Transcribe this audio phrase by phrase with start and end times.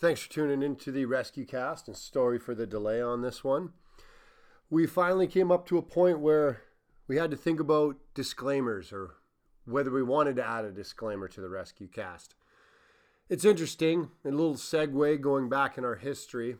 [0.00, 3.74] Thanks for tuning into the Rescue Cast and sorry for the delay on this one.
[4.70, 6.62] We finally came up to a point where
[7.06, 9.10] we had to think about disclaimers or
[9.66, 12.34] whether we wanted to add a disclaimer to the Rescue Cast.
[13.28, 16.56] It's interesting, a little segue going back in our history.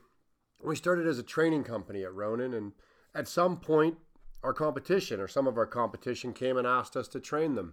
[0.63, 2.73] We started as a training company at Ronin, and
[3.15, 3.97] at some point,
[4.43, 7.73] our competition or some of our competition came and asked us to train them.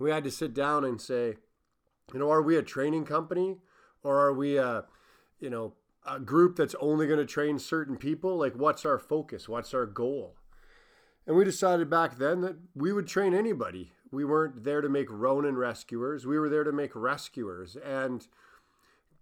[0.00, 1.36] We had to sit down and say,
[2.12, 3.58] you know, are we a training company
[4.02, 4.84] or are we a
[5.38, 5.74] you know
[6.06, 8.36] a group that's only going to train certain people?
[8.36, 9.48] Like what's our focus?
[9.48, 10.36] What's our goal?
[11.26, 13.92] And we decided back then that we would train anybody.
[14.10, 16.26] We weren't there to make ronin rescuers.
[16.26, 17.76] We were there to make rescuers.
[17.76, 18.26] And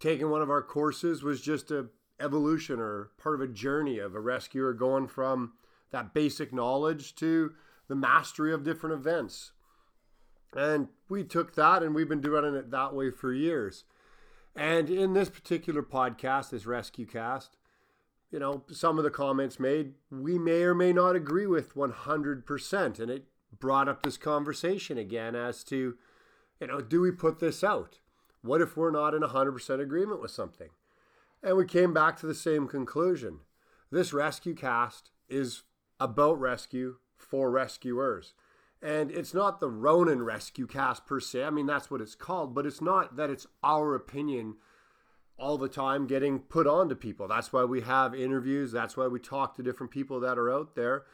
[0.00, 1.88] taking one of our courses was just a
[2.20, 5.52] evolution or part of a journey of a rescuer going from
[5.90, 7.52] that basic knowledge to
[7.88, 9.52] the mastery of different events.
[10.54, 13.84] And we took that and we've been doing it that way for years
[14.58, 17.56] and in this particular podcast, this rescue cast,
[18.30, 22.98] you know, some of the comments made, we may or may not agree with 100%.
[22.98, 23.24] And it
[23.58, 25.96] brought up this conversation again as to,
[26.60, 28.00] you know, do we put this out?
[28.42, 30.68] What if we're not in 100% agreement with something?
[31.42, 33.40] And we came back to the same conclusion.
[33.90, 35.62] This rescue cast is
[36.00, 38.34] about rescue for rescuers.
[38.80, 41.44] And it's not the Ronin rescue cast per se.
[41.44, 44.54] I mean, that's what it's called, but it's not that it's our opinion
[45.36, 47.26] all the time getting put on to people.
[47.28, 48.72] That's why we have interviews.
[48.72, 51.04] That's why we talk to different people that are out there.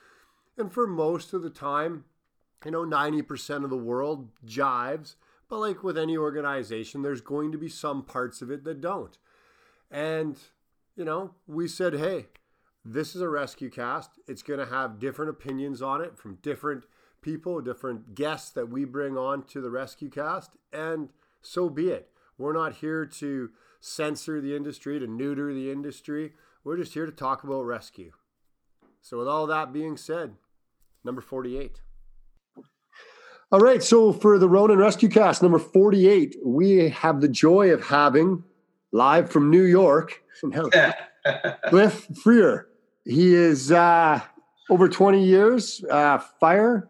[0.56, 2.04] And for most of the time,
[2.64, 5.16] you know, 90% of the world jives.
[5.48, 9.16] But like with any organization, there's going to be some parts of it that don't.
[9.90, 10.38] And,
[10.96, 12.26] you know, we said, hey,
[12.84, 14.12] this is a rescue cast.
[14.26, 16.84] It's going to have different opinions on it from different
[17.24, 21.08] people, different guests that we bring on to the rescue cast, and
[21.40, 22.10] so be it.
[22.36, 26.34] We're not here to censor the industry, to neuter the industry.
[26.62, 28.12] We're just here to talk about rescue.
[29.00, 30.34] So, with all that being said,
[31.02, 31.80] number 48.
[33.52, 37.86] All right, so for the Ronin Rescue Cast, number 48, we have the joy of
[37.86, 38.42] having
[38.92, 40.22] live from New York,
[41.68, 42.68] Cliff Freer.
[43.04, 44.20] He is uh,
[44.70, 46.88] over 20 years, uh, fire,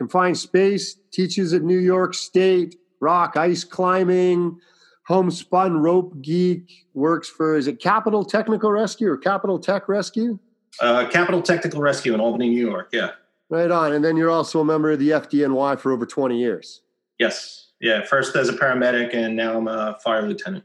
[0.00, 4.58] confined space, teaches at New York State, rock, ice climbing,
[5.04, 10.38] homespun rope geek, works for, is it Capital Technical Rescue or Capital Tech Rescue?
[10.80, 12.88] Uh, Capital Technical Rescue in Albany, New York.
[12.94, 13.10] Yeah.
[13.50, 13.92] Right on.
[13.92, 16.80] And then you're also a member of the FDNY for over 20 years.
[17.18, 17.72] Yes.
[17.78, 18.02] Yeah.
[18.06, 20.64] First as a paramedic, and now I'm a fire lieutenant.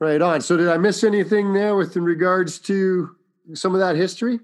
[0.00, 0.40] Right on.
[0.40, 3.14] So, did I miss anything there with in regards to
[3.54, 4.40] some of that history?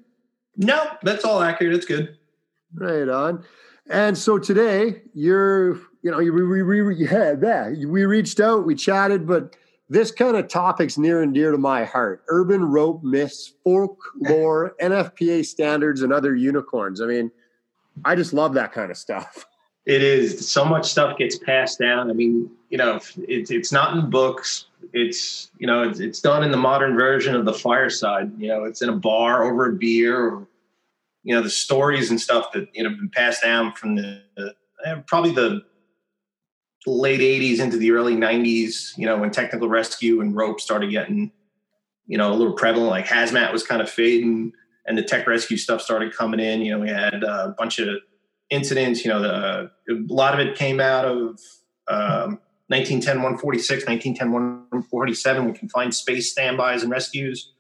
[0.56, 1.74] No, that's all accurate.
[1.74, 2.16] It's good.
[2.74, 3.44] Right on.
[3.88, 8.74] And so today you're, you know, we, we, we, yeah, yeah, we reached out, we
[8.74, 9.56] chatted, but
[9.88, 12.22] this kind of topic's near and dear to my heart.
[12.28, 17.00] Urban rope myths, folklore, NFPA standards, and other unicorns.
[17.00, 17.30] I mean,
[18.04, 19.46] I just love that kind of stuff.
[19.84, 20.48] It is.
[20.48, 22.08] So much stuff gets passed down.
[22.08, 24.66] I mean, you know, it's it's not in books.
[24.92, 28.30] It's you know, it's, it's done in the modern version of the fireside.
[28.38, 30.46] You know, it's in a bar over a beer or
[31.22, 34.22] you know the stories and stuff that you know been passed down from the
[34.86, 35.62] uh, probably the
[36.86, 41.30] late 80s into the early 90s you know when technical rescue and rope started getting
[42.06, 44.52] you know a little prevalent like hazmat was kind of fading
[44.86, 46.60] and the tech rescue stuff started coming in.
[46.62, 47.88] You know we had a bunch of
[48.50, 51.40] incidents you know the, a lot of it came out of
[51.88, 52.38] um,
[52.68, 57.52] 1910 146 1910 147 with confined space standbys and rescues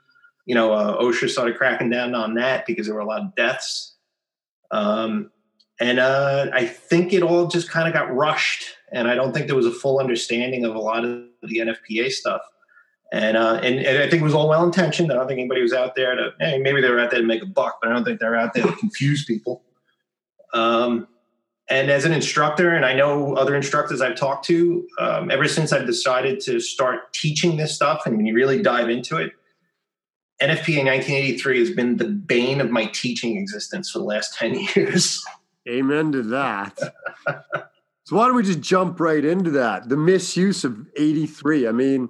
[0.44, 3.34] you know, uh, OSHA started cracking down on that because there were a lot of
[3.34, 3.94] deaths.
[4.70, 5.30] Um,
[5.80, 9.46] and uh, I think it all just kind of got rushed, and I don't think
[9.46, 12.42] there was a full understanding of a lot of the NFPA stuff.
[13.12, 15.12] And, uh, and, and I think it was all well intentioned.
[15.12, 17.26] I don't think anybody was out there to hey, maybe they were out there to
[17.26, 19.62] make a buck, but I don't think they're out there to confuse people.
[20.54, 21.08] Um,
[21.68, 25.72] and as an instructor, and I know other instructors I've talked to, um, ever since
[25.72, 29.32] I've decided to start teaching this stuff, and when you really dive into it,
[30.42, 34.54] NFPA in 1983 has been the bane of my teaching existence for the last 10
[34.76, 35.24] years.
[35.68, 36.76] Amen to that.
[38.04, 39.88] so why don't we just jump right into that?
[39.88, 41.68] The misuse of 83.
[41.68, 42.08] I mean,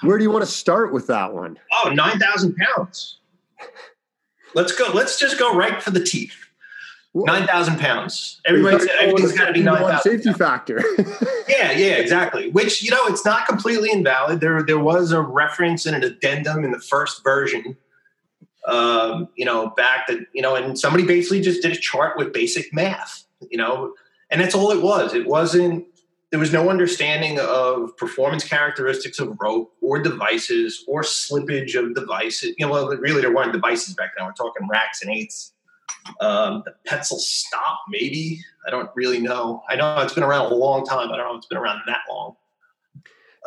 [0.00, 1.58] where do you want to start with that one?
[1.84, 3.18] Oh, 9,000 pounds.
[4.54, 4.90] Let's go.
[4.94, 6.43] Let's just go right for the teeth.
[7.16, 8.40] Nine thousand pounds.
[8.44, 10.18] Everybody said everything's got to be nine thousand.
[10.18, 10.82] Safety factor.
[11.48, 12.50] yeah, yeah, exactly.
[12.50, 14.40] Which you know, it's not completely invalid.
[14.40, 17.76] There, there was a reference and an addendum in the first version.
[18.66, 22.32] Um, you know, back that you know, and somebody basically just did a chart with
[22.32, 23.24] basic math.
[23.48, 23.94] You know,
[24.30, 25.14] and that's all it was.
[25.14, 25.86] It wasn't.
[26.32, 32.56] there was no understanding of performance characteristics of rope or devices or slippage of devices.
[32.58, 34.26] You know, well, really there weren't devices back then.
[34.26, 35.52] We're talking racks and eighths.
[36.20, 38.40] Um, the Petzl stop, maybe.
[38.66, 39.62] I don't really know.
[39.68, 41.10] I know it's been around a long time.
[41.10, 42.36] I don't know if it's been around that long.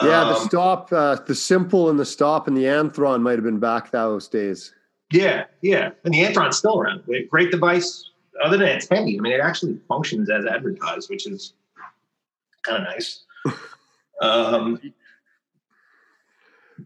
[0.02, 3.44] Yeah, um, the stop, uh, the simple and the stop and the Anthron might have
[3.44, 4.74] been back those days.
[5.12, 5.92] Yeah, yeah.
[6.04, 7.04] And the Anthron's still around.
[7.30, 8.12] Great device.
[8.44, 11.54] Other than it's heavy, I mean, it actually functions as advertised, which is
[12.64, 13.24] kind of nice.
[14.22, 14.80] um,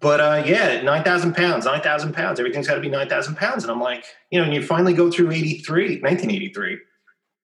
[0.02, 2.40] but uh, yeah, 9,000 pounds, 9,000 pounds.
[2.40, 3.64] Everything's got to be 9,000 pounds.
[3.64, 6.80] And I'm like, you know, and you finally go through 83, 1983,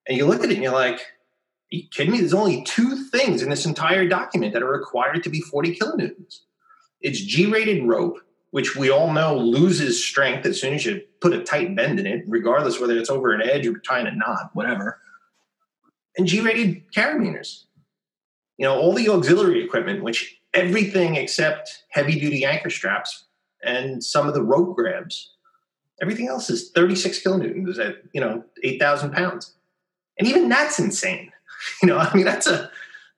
[0.07, 0.99] and you look at it and you're like,
[1.69, 2.19] you kidding me?
[2.19, 6.39] There's only two things in this entire document that are required to be 40 kilonewtons.
[7.01, 8.19] It's G-rated rope,
[8.51, 12.07] which we all know loses strength as soon as you put a tight bend in
[12.07, 14.99] it, regardless whether it's over an edge or tying a knot, whatever.
[16.17, 17.65] And G-rated carabiners.
[18.57, 23.25] You know, all the auxiliary equipment, which everything except heavy-duty anchor straps
[23.63, 25.33] and some of the rope grabs,
[26.01, 29.53] everything else is 36 kilonewtons at you know 8,000 pounds,
[30.17, 31.31] and even that's insane.
[31.81, 32.69] You know, I mean, that's a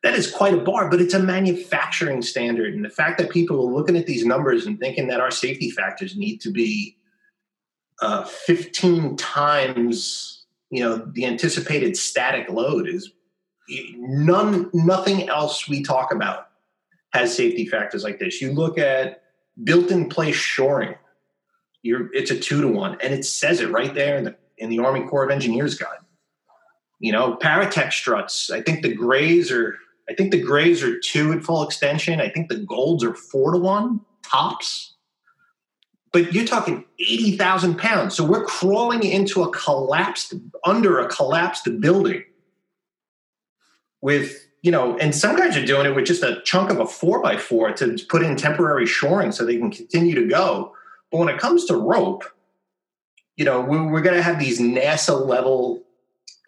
[0.02, 2.74] that is quite a bar, but it's a manufacturing standard.
[2.74, 5.70] And the fact that people are looking at these numbers and thinking that our safety
[5.70, 6.96] factors need to be
[8.02, 13.12] uh, 15 times, you know, the anticipated static load is
[13.98, 16.49] none, nothing else we talk about
[17.14, 18.42] has safety factors like this.
[18.42, 19.24] You look at
[19.64, 20.96] built-in place shoring,
[21.82, 24.70] you're, it's a two to one, and it says it right there in the in
[24.70, 26.00] the Army Corps of Engineers guide.
[27.00, 28.52] You know, Paratech struts.
[28.52, 29.78] I think the grays are.
[30.10, 32.20] I think the grays are two at full extension.
[32.20, 34.96] I think the golds are four to one tops.
[36.12, 38.16] But you're talking eighty thousand pounds.
[38.16, 40.34] So we're crawling into a collapsed
[40.66, 42.24] under a collapsed building
[44.02, 46.86] with you know, and some guys are doing it with just a chunk of a
[46.86, 50.74] four by four to put in temporary shoring so they can continue to go.
[51.12, 52.24] But when it comes to rope,
[53.38, 55.84] you know, we're, we're going to have these NASA level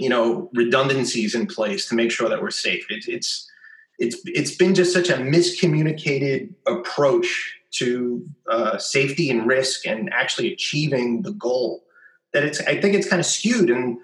[0.02, 2.88] you know redundancies in place to make sure that we're safe.
[2.90, 3.48] It, it's
[4.00, 10.52] it's it's been just such a miscommunicated approach to uh, safety and risk and actually
[10.52, 11.84] achieving the goal
[12.34, 14.00] that it's I think it's kind of skewed and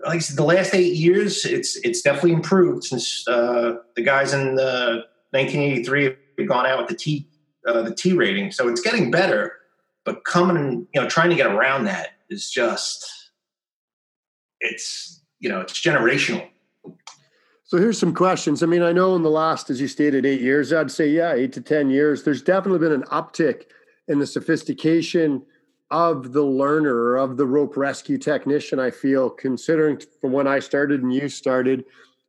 [0.00, 4.32] like I said, the last eight years it's it's definitely improved since uh, the guys
[4.32, 7.28] in the 1983 have gone out with the T
[7.66, 9.54] uh, the T rating so it's getting better
[10.04, 13.30] but coming you know trying to get around that is just
[14.60, 15.14] it's
[15.44, 16.48] you know, it's generational.
[17.64, 18.62] So here's some questions.
[18.62, 21.34] I mean, I know in the last, as you stated, eight years, I'd say, yeah,
[21.34, 23.64] eight to 10 years, there's definitely been an uptick
[24.08, 25.42] in the sophistication
[25.94, 31.04] of the learner of the rope rescue technician, I feel, considering from when I started
[31.04, 31.84] and you started.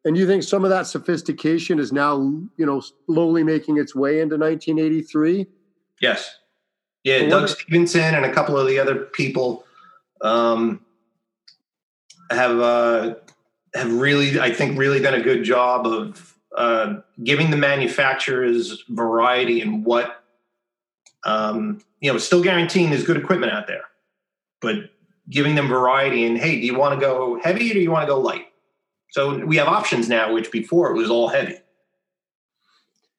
[0.06, 2.18] And you think some of that sophistication is now,
[2.58, 5.48] you know, slowly making its way into 1983?
[6.00, 6.38] Yes.
[7.04, 9.66] Yeah, so Doug Stevenson and a couple of the other people
[10.22, 10.86] um,
[12.30, 13.16] have uh,
[13.74, 19.62] have really, I think, really done a good job of uh, giving the manufacturers variety
[19.62, 20.24] in what
[21.26, 23.84] um, you know, still guaranteeing there's good equipment out there,
[24.62, 24.76] but
[25.30, 28.04] giving them variety and hey, do you want to go heavy or do you want
[28.04, 28.46] to go light?
[29.10, 31.58] So we have options now, which before it was all heavy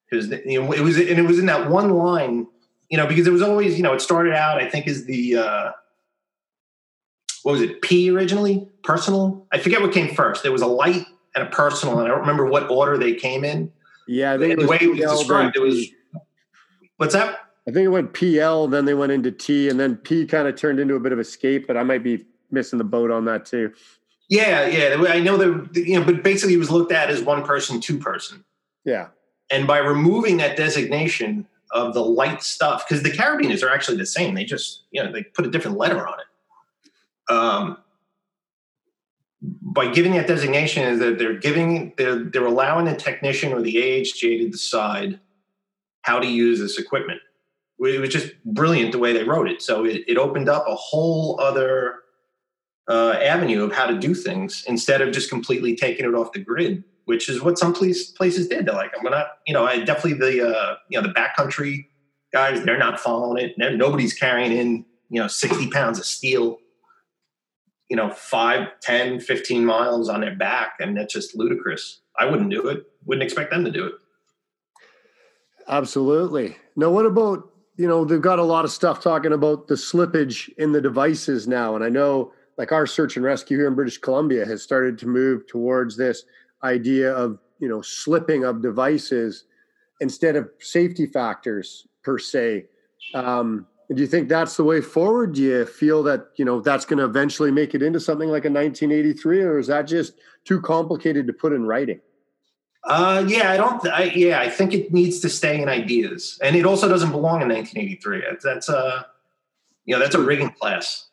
[0.08, 2.46] because you know it was and it was in that one line,
[2.88, 5.36] you know, because it was always you know it started out I think is the
[5.36, 5.72] uh,
[7.42, 9.46] what was it P originally personal?
[9.52, 10.42] I forget what came first.
[10.42, 13.44] There was a light and a personal, and I don't remember what order they came
[13.44, 13.72] in.
[14.08, 15.88] Yeah, the way it was described, it was
[16.96, 17.45] what's that?
[17.68, 20.54] I think it went PL, then they went into T, and then P kind of
[20.54, 23.44] turned into a bit of escape, but I might be missing the boat on that
[23.44, 23.72] too.
[24.28, 25.04] Yeah, yeah.
[25.08, 27.98] I know that you know, but basically it was looked at as one person, two
[27.98, 28.44] person.
[28.84, 29.08] Yeah.
[29.50, 34.06] And by removing that designation of the light stuff, because the carabiners are actually the
[34.06, 34.34] same.
[34.34, 36.26] They just, you know, they put a different letter on it
[37.28, 37.78] um,
[39.42, 43.74] by giving that designation is that they're giving they're they're allowing the technician or the
[43.74, 45.20] AHJ to decide
[46.02, 47.20] how to use this equipment.
[47.78, 49.62] It was just brilliant the way they wrote it.
[49.62, 52.00] So it, it opened up a whole other
[52.88, 56.38] uh, avenue of how to do things instead of just completely taking it off the
[56.38, 58.66] grid, which is what some place, places did.
[58.66, 61.86] They're like, I'm gonna, you know, I definitely the uh, you know the backcountry
[62.32, 63.54] guys, they're not following it.
[63.58, 66.58] Nobody's carrying in you know 60 pounds of steel
[67.88, 70.74] you know, 5, 10, 15 miles on their back.
[70.80, 72.00] And that's just ludicrous.
[72.18, 72.84] I wouldn't do it.
[73.04, 73.94] Wouldn't expect them to do it.
[75.68, 76.56] Absolutely.
[76.74, 80.48] Now, what about, you know, they've got a lot of stuff talking about the slippage
[80.56, 81.74] in the devices now.
[81.74, 85.06] And I know like our search and rescue here in British Columbia has started to
[85.06, 86.24] move towards this
[86.64, 89.44] idea of you know slipping of devices
[90.00, 92.64] instead of safety factors per se.
[93.14, 95.34] Um, do you think that's the way forward?
[95.34, 98.44] Do you feel that you know that's going to eventually make it into something like
[98.44, 100.14] a 1983, or is that just
[100.44, 102.00] too complicated to put in writing?
[102.86, 103.86] Uh, yeah, I don't.
[103.88, 107.42] I, yeah, I think it needs to stay in ideas, and it also doesn't belong
[107.42, 108.38] in 1983.
[108.44, 109.02] That's a, uh,
[109.84, 111.08] you know, that's a rigging class.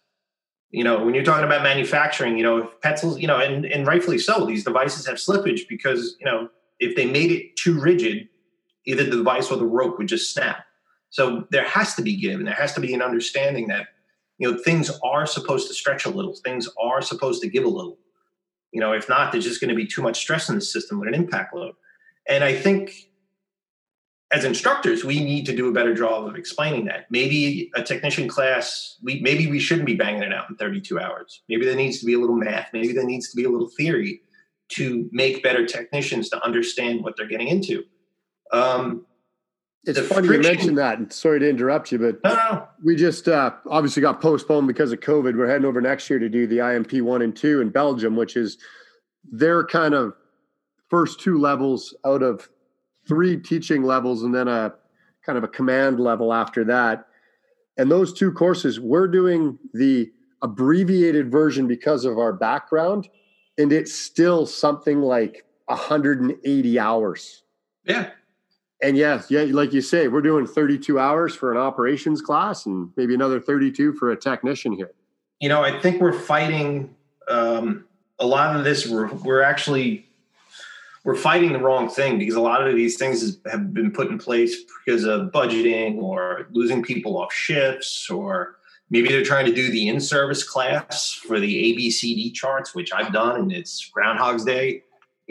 [0.69, 4.19] You know, when you're talking about manufacturing, you know, Petzls, you know, and, and rightfully
[4.19, 6.49] so, these devices have slippage because you know
[6.79, 8.29] if they made it too rigid,
[8.85, 10.65] either the device or the rope would just snap.
[11.09, 13.87] So there has to be give, and there has to be an understanding that
[14.37, 17.69] you know things are supposed to stretch a little, things are supposed to give a
[17.69, 17.97] little.
[18.73, 20.99] You know, if not, there's just going to be too much stress in the system
[20.99, 21.75] with an impact load.
[22.27, 23.09] And I think
[24.33, 27.05] as instructors, we need to do a better job of explaining that.
[27.11, 31.43] Maybe a technician class, we maybe we shouldn't be banging it out in 32 hours.
[31.47, 32.69] Maybe there needs to be a little math.
[32.73, 34.21] Maybe there needs to be a little theory
[34.69, 37.83] to make better technicians to understand what they're getting into.
[38.51, 39.05] Um,
[39.85, 40.43] it's funny friction.
[40.51, 40.97] you mentioned that.
[40.97, 42.67] And sorry to interrupt you, but no.
[42.83, 45.37] we just uh, obviously got postponed because of COVID.
[45.37, 48.37] We're heading over next year to do the IMP one and two in Belgium, which
[48.37, 48.57] is
[49.29, 50.13] their kind of
[50.89, 52.49] first two levels out of
[53.07, 54.73] three teaching levels, and then a
[55.25, 57.07] kind of a command level after that.
[57.77, 60.11] And those two courses, we're doing the
[60.41, 63.09] abbreviated version because of our background,
[63.57, 67.43] and it's still something like 180 hours.
[67.83, 68.11] Yeah
[68.83, 72.89] and yes, yeah, like you say, we're doing 32 hours for an operations class and
[72.97, 74.91] maybe another 32 for a technician here.
[75.39, 76.93] You know, I think we're fighting
[77.29, 77.85] um,
[78.19, 78.85] a lot of this.
[78.85, 80.05] We're, we're actually
[81.05, 84.17] we're fighting the wrong thing because a lot of these things have been put in
[84.17, 88.55] place because of budgeting or losing people off shifts or
[88.89, 93.41] maybe they're trying to do the in-service class for the ABCD charts, which I've done,
[93.41, 94.83] and it's Groundhog's Day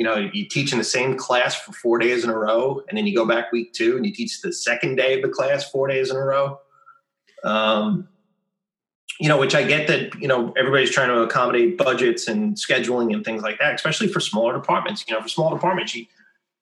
[0.02, 2.98] you know, you teach in the same class for four days in a row, and
[2.98, 5.70] then you go back week two and you teach the second day of the class
[5.70, 6.58] four days in a row.
[7.44, 8.08] Um,
[9.20, 13.14] you know, which I get that, you know, everybody's trying to accommodate budgets and scheduling
[13.14, 15.04] and things like that, especially for smaller departments.
[15.06, 16.06] You know, for small departments, you,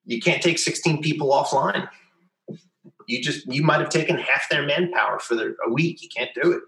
[0.04, 1.88] you can't take 16 people offline.
[3.08, 6.02] You just, you might have taken half their manpower for the, a week.
[6.02, 6.62] You can't do it.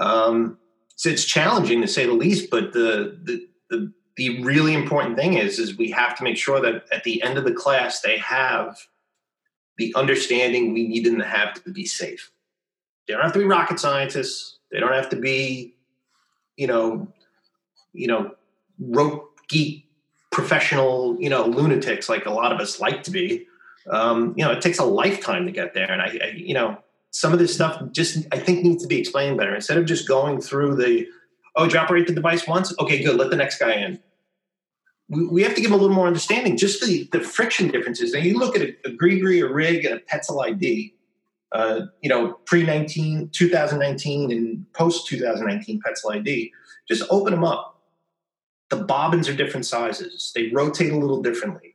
[0.00, 0.58] Um,
[0.94, 5.34] so it's challenging to say the least, but the, the, the the really important thing
[5.34, 8.18] is is we have to make sure that at the end of the class they
[8.18, 8.76] have
[9.78, 12.32] the understanding we need them to have to be safe.
[13.06, 14.58] They don't have to be rocket scientists.
[14.72, 15.76] They don't have to be,
[16.56, 17.06] you know,
[17.92, 18.32] you know,
[18.80, 19.86] rope geek
[20.32, 23.46] professional, you know, lunatics like a lot of us like to be.
[23.88, 26.76] Um, you know, it takes a lifetime to get there, and I, I, you know,
[27.12, 30.08] some of this stuff just I think needs to be explained better instead of just
[30.08, 31.06] going through the,
[31.54, 32.74] oh, did you operate the device once?
[32.80, 33.16] Okay, good.
[33.16, 34.00] Let the next guy in
[35.08, 38.14] we, we have to give a little more understanding, just the, the friction differences.
[38.14, 40.94] And you look at a, a Grigri, a rig, and a Petzl ID,
[41.52, 46.52] uh, you know, pre 19, 2019 and post 2019 Petzl ID,
[46.86, 47.80] just open them up.
[48.68, 50.30] The bobbins are different sizes.
[50.34, 51.74] They rotate a little differently.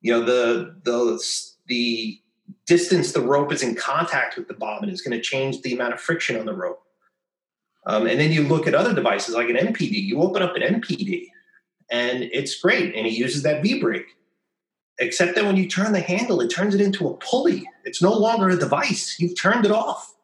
[0.00, 1.22] You know, the, the,
[1.66, 2.20] the
[2.66, 5.94] distance the rope is in contact with the bobbin is going to change the amount
[5.94, 6.82] of friction on the rope.
[7.86, 9.92] Um, and then you look at other devices like an MPD.
[9.92, 11.28] You open up an MPD,
[11.90, 12.94] and it's great.
[12.94, 14.06] And he uses that V brake.
[14.98, 17.68] Except that when you turn the handle, it turns it into a pulley.
[17.84, 19.16] It's no longer a device.
[19.18, 20.14] You've turned it off.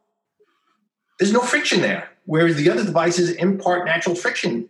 [1.18, 2.08] There's no friction there.
[2.26, 4.68] Whereas the other devices impart natural friction.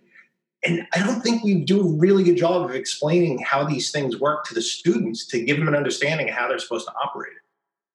[0.65, 4.19] And I don't think we do a really good job of explaining how these things
[4.19, 7.33] work to the students to give them an understanding of how they're supposed to operate
[7.33, 7.43] it.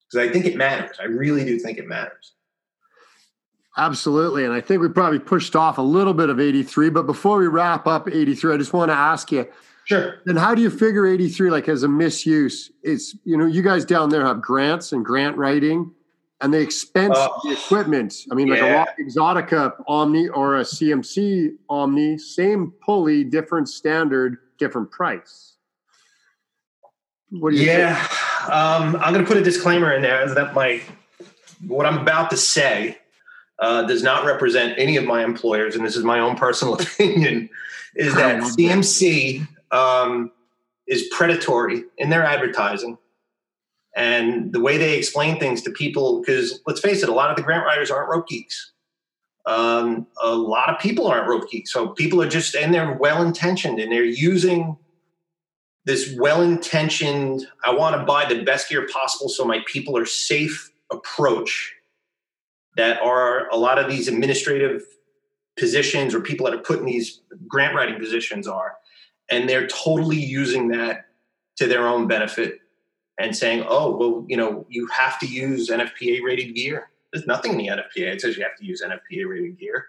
[0.07, 0.97] Because I think it matters.
[0.99, 2.34] I really do think it matters.
[3.77, 4.45] Absolutely.
[4.45, 6.89] And I think we probably pushed off a little bit of 83.
[6.89, 9.47] But before we wrap up 83, I just want to ask you.
[9.83, 10.15] Sure.
[10.25, 12.71] Then how do you figure 83 like as a misuse?
[12.83, 15.91] It's, you know, you guys down there have grants and grant writing
[16.41, 18.25] and they expense uh, the equipment.
[18.31, 18.53] I mean, yeah.
[18.53, 25.57] like a Rock Exotica Omni or a CMC Omni, same pulley, different standard, different price.
[27.29, 28.07] What do you Yeah.
[28.45, 30.81] Um, I'm going to put a disclaimer in there that my,
[31.67, 32.97] what I'm about to say
[33.59, 37.49] uh, does not represent any of my employers, and this is my own personal opinion,
[37.95, 40.31] is that CMC um,
[40.87, 42.97] is predatory in their advertising
[43.95, 46.19] and the way they explain things to people.
[46.19, 48.73] Because let's face it, a lot of the grant writers aren't rope geeks.
[49.45, 53.21] Um, a lot of people aren't rope geeks, so people are just and they're well
[53.21, 54.75] intentioned and they're using
[55.85, 57.47] this well intentioned.
[57.63, 61.74] I want to buy the best gear possible so my people are safe approach
[62.75, 64.83] that are a lot of these administrative
[65.57, 68.75] positions or people that are put in these grant writing positions are
[69.29, 71.05] and they're totally using that
[71.57, 72.59] to their own benefit
[73.17, 76.89] and saying, oh, well, you know, you have to use NFPA rated gear.
[77.11, 79.87] There's nothing in the NFPA that says you have to use NFPA rated gear.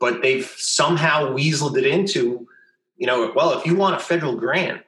[0.00, 2.48] But they've somehow weaseled it into,
[2.96, 4.82] you know, well, if you want a federal grant,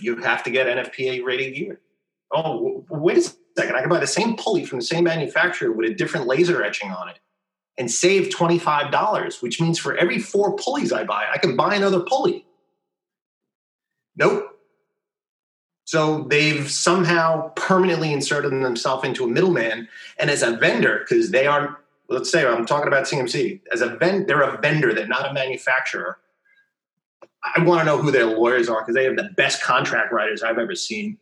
[0.00, 1.80] you have to get NFPA rated gear.
[2.32, 3.76] Oh, wait a second.
[3.76, 6.90] I can buy the same pulley from the same manufacturer with a different laser etching
[6.90, 7.18] on it
[7.76, 12.00] and save $25, which means for every four pulleys I buy, I can buy another
[12.00, 12.44] pulley.
[14.16, 14.44] Nope.
[15.84, 19.88] So they've somehow permanently inserted themselves into a middleman.
[20.18, 23.96] And as a vendor, because they are, let's say I'm talking about CMC, as a
[23.96, 26.18] vendor, they're a vendor, they're not a manufacturer.
[27.56, 30.42] I want to know who their lawyers are because they have the best contract writers
[30.42, 31.18] I've ever seen.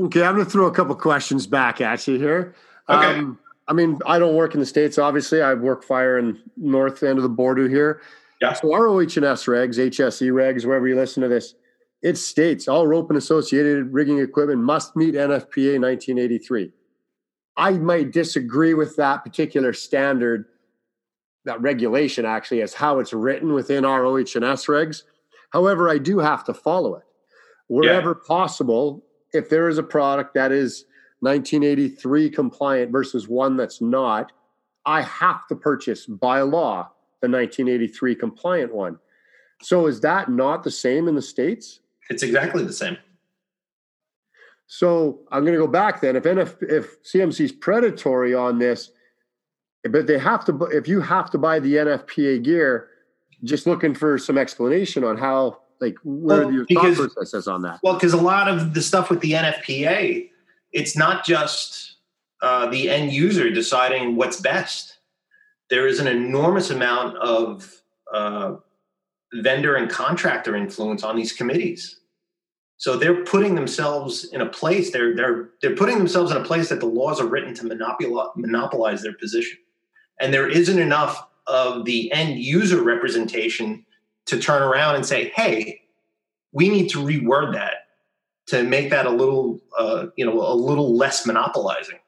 [0.00, 2.54] Okay, I'm going to throw a couple questions back at you here.
[2.88, 3.18] Okay.
[3.18, 4.98] Um, I mean, I don't work in the states.
[4.98, 8.02] Obviously, I work fire in north end of the border here.
[8.40, 8.52] Yeah.
[8.52, 11.54] So our OH&S regs, HSE regs, wherever you listen to this,
[12.02, 16.72] it states all rope and associated rigging equipment must meet NFPA 1983.
[17.56, 20.44] I might disagree with that particular standard,
[21.44, 25.04] that regulation actually, as how it's written within our OH&S regs.
[25.50, 27.04] However, I do have to follow it
[27.68, 29.04] wherever possible.
[29.34, 30.84] If there is a product that is
[31.20, 34.32] 1983 compliant versus one that's not,
[34.86, 38.98] I have to purchase by law the 1983 compliant one.
[39.62, 41.80] So is that not the same in the states?
[42.10, 42.98] It's exactly the same.
[44.66, 46.16] So I'm going to go back then.
[46.16, 48.90] If NF, if CMC's predatory on this,
[49.90, 50.64] but they have to.
[50.72, 52.88] If you have to buy the NFPA gear,
[53.42, 57.48] just looking for some explanation on how, like, where Well, your thought because- process is
[57.48, 57.80] on that.
[57.82, 60.30] Well, because a lot of the stuff with the NFPA,
[60.72, 61.96] it's not just
[62.42, 64.98] uh, the end user deciding what's best.
[65.70, 67.80] There is an enormous amount of
[68.12, 68.56] uh,
[69.34, 72.00] vendor and contractor influence on these committees.
[72.76, 74.90] So they're putting themselves in a place.
[74.90, 78.28] They're they're they're putting themselves in a place that the laws are written to monopolize
[78.36, 79.58] monopolize their position,
[80.20, 83.86] and there isn't enough of the end user representation
[84.26, 85.82] to turn around and say, "Hey,
[86.52, 87.74] we need to reword that
[88.46, 91.98] to make that a little uh, you know a little less monopolizing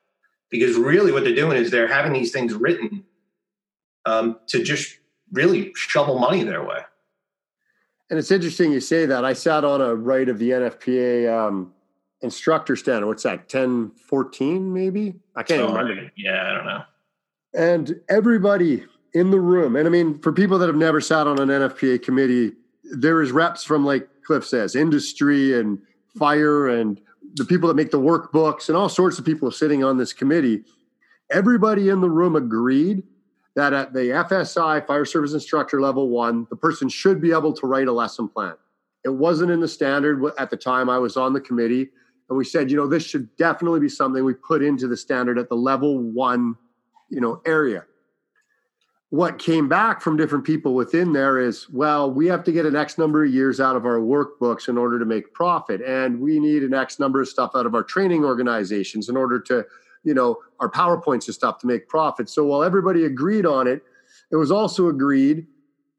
[0.50, 3.04] because really what they're doing is they're having these things written
[4.04, 4.98] um, to just
[5.32, 6.78] really shovel money their way
[8.10, 9.24] And it's interesting you say that.
[9.24, 11.72] I sat on a right of the NFPA um,
[12.20, 13.08] instructor standard.
[13.08, 13.40] What's that?
[13.52, 15.14] 1014 maybe?
[15.34, 16.10] I can't remember.
[16.16, 16.82] yeah i don't know
[17.54, 18.84] And everybody
[19.16, 22.02] in the room, and I mean, for people that have never sat on an NFPA
[22.02, 22.52] committee,
[22.84, 25.78] there is reps from, like Cliff says, industry and
[26.18, 27.00] fire and
[27.36, 30.64] the people that make the workbooks and all sorts of people sitting on this committee.
[31.30, 33.04] Everybody in the room agreed
[33.54, 37.66] that at the FSI, fire service instructor level one, the person should be able to
[37.66, 38.54] write a lesson plan.
[39.02, 41.88] It wasn't in the standard at the time I was on the committee.
[42.28, 45.38] And we said, you know, this should definitely be something we put into the standard
[45.38, 46.54] at the level one,
[47.08, 47.86] you know, area.
[49.10, 52.74] What came back from different people within there is, well, we have to get an
[52.74, 55.80] X number of years out of our workbooks in order to make profit.
[55.80, 59.38] And we need an X number of stuff out of our training organizations in order
[59.42, 59.64] to,
[60.02, 62.28] you know, our PowerPoints and stuff to make profit.
[62.28, 63.82] So while everybody agreed on it,
[64.32, 65.46] it was also agreed,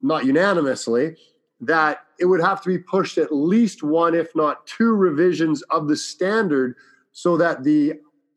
[0.01, 1.15] not unanimously,
[1.61, 5.87] that it would have to be pushed at least one, if not two, revisions of
[5.87, 6.75] the standard
[7.13, 7.93] so that the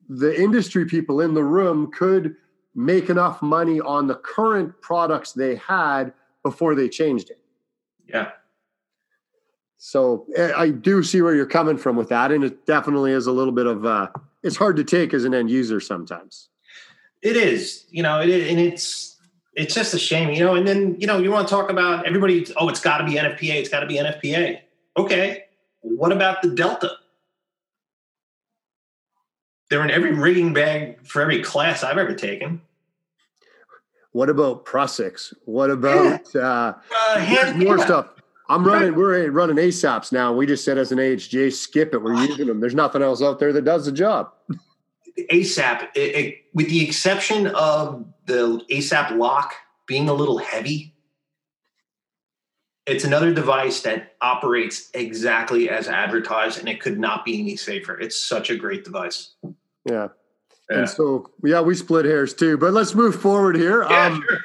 [0.09, 2.35] the industry people in the room could
[2.75, 7.41] make enough money on the current products they had before they changed it.
[8.09, 8.31] yeah
[9.79, 13.27] So eh, I do see where you're coming from with that, and it definitely is
[13.27, 14.09] a little bit of uh,
[14.43, 16.49] it's hard to take as an end user sometimes.
[17.23, 19.19] It is, you know, it, and it's
[19.55, 20.55] it's just a shame, you know.
[20.55, 22.47] And then you know, you want to talk about everybody.
[22.57, 23.55] Oh, it's got to be NFPA.
[23.57, 24.61] It's got to be NFPA.
[24.97, 25.45] Okay,
[25.81, 26.93] what about the Delta?
[29.71, 32.61] They're in every rigging bag for every class I've ever taken.
[34.13, 35.33] What about Prusiks?
[35.45, 36.75] What about uh,
[37.07, 37.85] Uh, hand- more yeah.
[37.85, 38.09] stuff?
[38.49, 38.73] I'm Right.
[38.83, 38.95] running.
[38.97, 40.33] We're running ASAPs now.
[40.33, 42.03] We just said as an AHJ, skip it.
[42.03, 42.59] We're using them.
[42.59, 44.33] There's nothing else out there that does the job.
[45.31, 49.55] ASAP, it, it, with the exception of the ASAP lock
[49.87, 50.97] being a little heavy,
[52.87, 58.01] it's another device that operates exactly as advertised, and it could not be any safer.
[58.01, 59.35] It's such a great device.
[59.85, 60.09] Yeah.
[60.71, 60.79] Yeah.
[60.79, 62.57] And so, yeah, we split hairs too.
[62.57, 63.83] But let's move forward here.
[63.91, 64.39] Yeah, um, sure.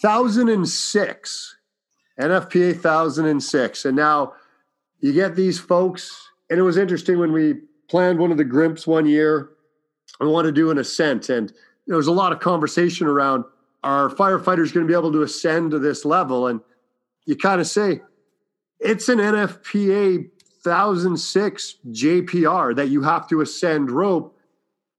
[0.00, 1.56] 1006,
[2.18, 3.84] NFPA 1006.
[3.84, 4.32] And now
[5.00, 7.54] you get these folks, and it was interesting when we
[7.88, 9.50] planned one of the Grimps one year.
[10.20, 11.52] We wanted to do an ascent, and
[11.86, 13.44] there was a lot of conversation around
[13.84, 16.46] are firefighters going to be able to ascend to this level?
[16.48, 16.60] And
[17.26, 18.00] you kind of say,
[18.80, 20.28] it's an NFPA
[20.62, 24.37] 1006 JPR that you have to ascend rope.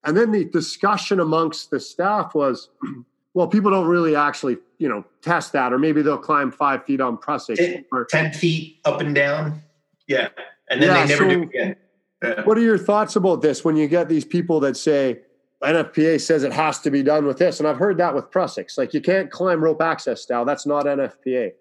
[0.05, 2.69] And then the discussion amongst the staff was,
[3.33, 7.01] well, people don't really actually, you know, test that, or maybe they'll climb five feet
[7.01, 7.57] on prusik.
[7.57, 9.61] 10, or, 10 feet up and down.
[10.07, 10.29] Yeah.
[10.69, 11.75] And then Yeah, they never so- do again.
[12.23, 12.41] Yeah.
[12.43, 15.19] What are your thoughts about this when you get these people that say
[15.63, 17.59] NFPA says it has to be done with this?
[17.59, 18.77] And I've heard that with prusiks.
[18.77, 20.43] Like you can't climb rope access style.
[20.43, 21.53] That's not NFPA.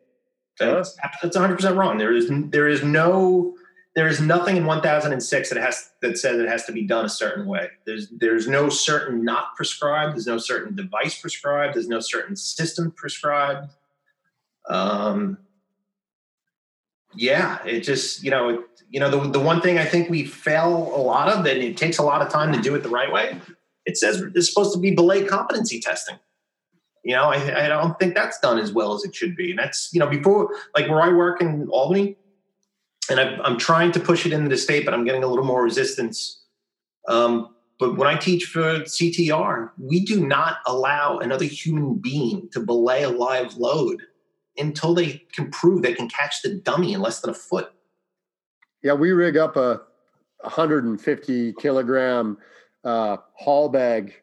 [0.58, 1.96] That's, that's 100% wrong.
[1.98, 3.54] There is there is no
[3.94, 7.08] there is nothing in 1006 that has that says it has to be done a
[7.08, 7.68] certain way.
[7.84, 10.14] There's there's no certain not prescribed.
[10.14, 11.74] There's no certain device prescribed.
[11.74, 13.70] There's no certain system prescribed.
[14.68, 15.38] Um,
[17.14, 20.24] yeah, it just you know it, you know the the one thing I think we
[20.24, 22.88] fail a lot of, and it takes a lot of time to do it the
[22.88, 23.40] right way.
[23.86, 26.18] It says it's supposed to be belay competency testing.
[27.04, 29.50] You know, I, I don't think that's done as well as it should be.
[29.50, 32.16] And that's, you know, before, like where I work in Albany,
[33.10, 35.44] and I'm, I'm trying to push it into the state, but I'm getting a little
[35.44, 36.42] more resistance.
[37.08, 42.60] Um, but when I teach for CTR, we do not allow another human being to
[42.60, 44.02] belay a live load
[44.56, 47.72] until they can prove they can catch the dummy in less than a foot.
[48.82, 49.80] Yeah, we rig up a
[50.40, 52.38] 150 kilogram
[52.84, 54.14] uh, haul bag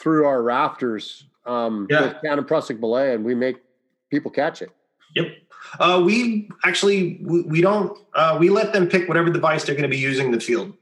[0.00, 2.02] through our rafters um, Yeah.
[2.02, 3.56] with Canon Prusik belay, and we make
[4.10, 4.70] people catch it.
[5.16, 5.26] Yep.
[5.78, 9.82] Uh, we actually we, we don't uh, we let them pick whatever device they're going
[9.82, 10.72] to be using in the field.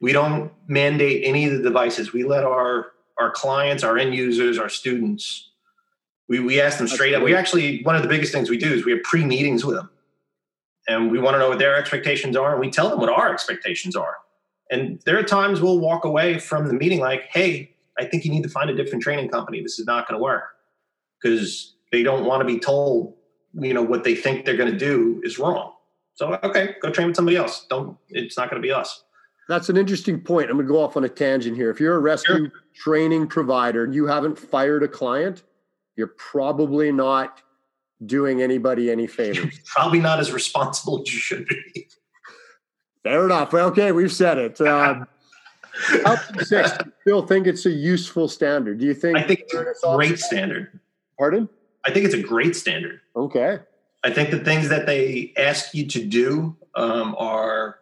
[0.00, 2.12] We don't mandate any of the devices.
[2.12, 5.50] We let our our clients, our end users, our students.
[6.28, 7.22] We we ask them That's straight up.
[7.22, 9.76] We actually one of the biggest things we do is we have pre meetings with
[9.76, 9.90] them,
[10.88, 13.32] and we want to know what their expectations are, and we tell them what our
[13.32, 14.16] expectations are.
[14.70, 18.30] And there are times we'll walk away from the meeting like, "Hey, I think you
[18.30, 19.62] need to find a different training company.
[19.62, 20.44] This is not going to work,"
[21.22, 23.14] because they don't want to be told
[23.58, 25.72] you know what they think they're going to do is wrong.
[26.14, 27.66] So okay, go train with somebody else.
[27.68, 27.96] Don't.
[28.08, 29.04] It's not going to be us.
[29.48, 30.48] That's an interesting point.
[30.48, 31.70] I'm going to go off on a tangent here.
[31.70, 35.42] If you're a rescue training provider and you haven't fired a client,
[35.96, 37.42] you're probably not
[38.06, 39.60] doing anybody any favors.
[39.66, 41.88] Probably not as responsible as you should be.
[43.02, 43.52] Fair enough.
[43.52, 44.60] Well, Okay, we've said it.
[46.04, 48.78] Um, Six, still think it's a useful standard?
[48.78, 49.18] Do you think?
[49.18, 50.78] I think it's a great standard.
[51.18, 51.48] Pardon?
[51.86, 53.00] I think it's a great standard.
[53.14, 53.58] Okay.
[54.02, 57.78] I think the things that they ask you to do um, are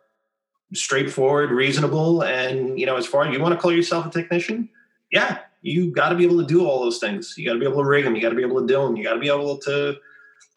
[0.74, 4.68] straightforward, reasonable, and you know, as far as you want to call yourself a technician,
[5.10, 7.34] yeah, you got to be able to do all those things.
[7.36, 8.14] You got to be able to rig them.
[8.14, 8.96] You got to be able to do them.
[8.96, 9.96] You got to be able to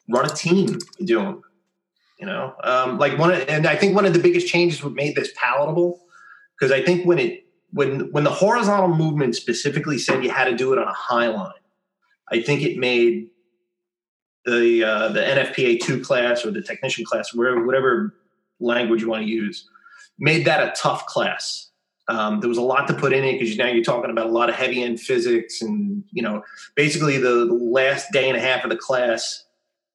[0.10, 1.42] run a team to do them.
[2.20, 4.94] You know, um, like one, of, and I think one of the biggest changes what
[4.94, 6.00] made this palatable
[6.58, 10.56] because I think when it when when the horizontal movement specifically said you had to
[10.56, 11.52] do it on a high line,
[12.32, 13.28] I think it made
[14.46, 18.16] the uh, the NFPA two class or the technician class, wherever whatever
[18.60, 19.68] language you want to use,
[20.20, 21.70] made that a tough class.
[22.08, 24.32] Um, there was a lot to put in it because now you're talking about a
[24.32, 26.44] lot of heavy end physics, and you know,
[26.76, 29.44] basically the, the last day and a half of the class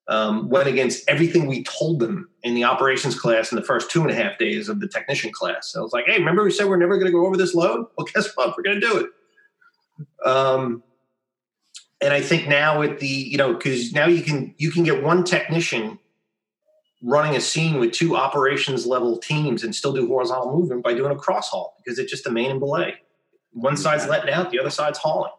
[0.09, 4.03] um, went against everything we told them in the operations class in the first two
[4.03, 5.71] and a half days of the technician class.
[5.71, 7.55] So I was like, hey, remember we said we're never going to go over this
[7.55, 7.87] load?
[7.97, 8.57] Well, guess what?
[8.57, 10.29] We're going to do it.
[10.29, 10.83] Um,
[12.01, 15.03] and I think now with the you know because now you can you can get
[15.03, 15.99] one technician
[17.03, 21.13] running a scene with two operations level teams and still do horizontal movement by doing
[21.13, 22.95] a cross haul because it's just a main and belay.
[23.53, 25.33] One side's letting out, the other side's hauling,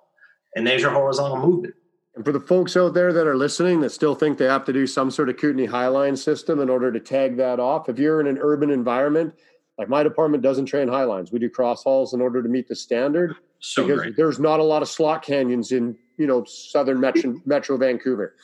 [0.55, 1.75] and there's your horizontal movement.
[2.15, 4.73] And for the folks out there that are listening that still think they have to
[4.73, 8.19] do some sort of Kootenay Highline system in order to tag that off, if you're
[8.19, 9.33] in an urban environment,
[9.77, 12.75] like my department doesn't train Highlines, we do cross hauls in order to meet the
[12.75, 14.17] standard So because great.
[14.17, 18.35] there's not a lot of slot canyons in you know southern Metro, Metro Vancouver.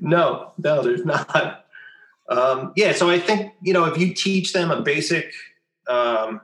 [0.00, 1.64] no, no, there's not.
[2.28, 5.32] Um, yeah, so I think you know if you teach them a basic
[5.88, 6.42] um,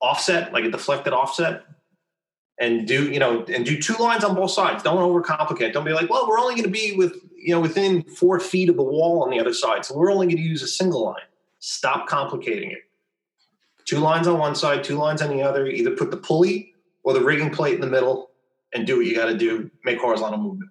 [0.00, 1.64] offset, like a deflected offset,
[2.58, 4.84] and do you know and do two lines on both sides.
[4.84, 5.72] Don't overcomplicate.
[5.72, 8.68] Don't be like, well, we're only going to be with you know within four feet
[8.68, 11.04] of the wall on the other side, so we're only going to use a single
[11.04, 11.16] line.
[11.58, 12.82] Stop complicating it.
[13.86, 15.66] Two lines on one side, two lines on the other.
[15.66, 16.73] Either put the pulley
[17.04, 18.30] or the rigging plate in the middle,
[18.72, 19.70] and do what you got to do.
[19.84, 20.70] Make horizontal movement.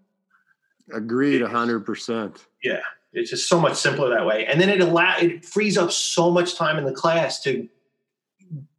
[0.91, 2.45] Agreed, hundred percent.
[2.63, 2.81] Yeah,
[3.13, 4.45] it's just so much simpler that way.
[4.45, 7.69] And then it allow it frees up so much time in the class to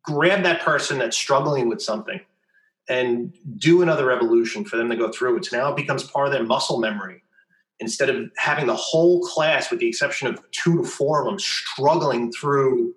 [0.02, 2.20] grab that person that's struggling with something
[2.88, 5.46] and do another evolution for them to go through it.
[5.46, 7.22] So now it becomes part of their muscle memory.
[7.80, 11.38] Instead of having the whole class, with the exception of two to four of them,
[11.38, 12.94] struggling through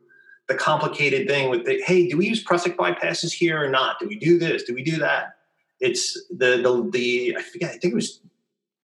[0.47, 3.99] the complicated thing with the hey, do we use Prusik bypasses here or not?
[3.99, 4.63] Do we do this?
[4.63, 5.36] Do we do that?
[5.79, 7.71] It's the the the I forget.
[7.71, 8.21] I think it was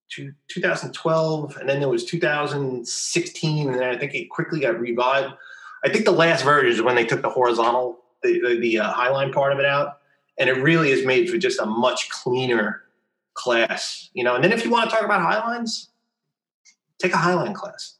[0.09, 5.33] 2012, and then there was 2016, and then I think it quickly got revived.
[5.83, 8.93] I think the last version is when they took the horizontal, the the, the uh,
[8.93, 9.99] highline part of it out,
[10.37, 12.81] and it really is made for just a much cleaner
[13.33, 14.35] class, you know.
[14.35, 15.89] And then if you want to talk about highlines,
[16.99, 17.95] take a highline class.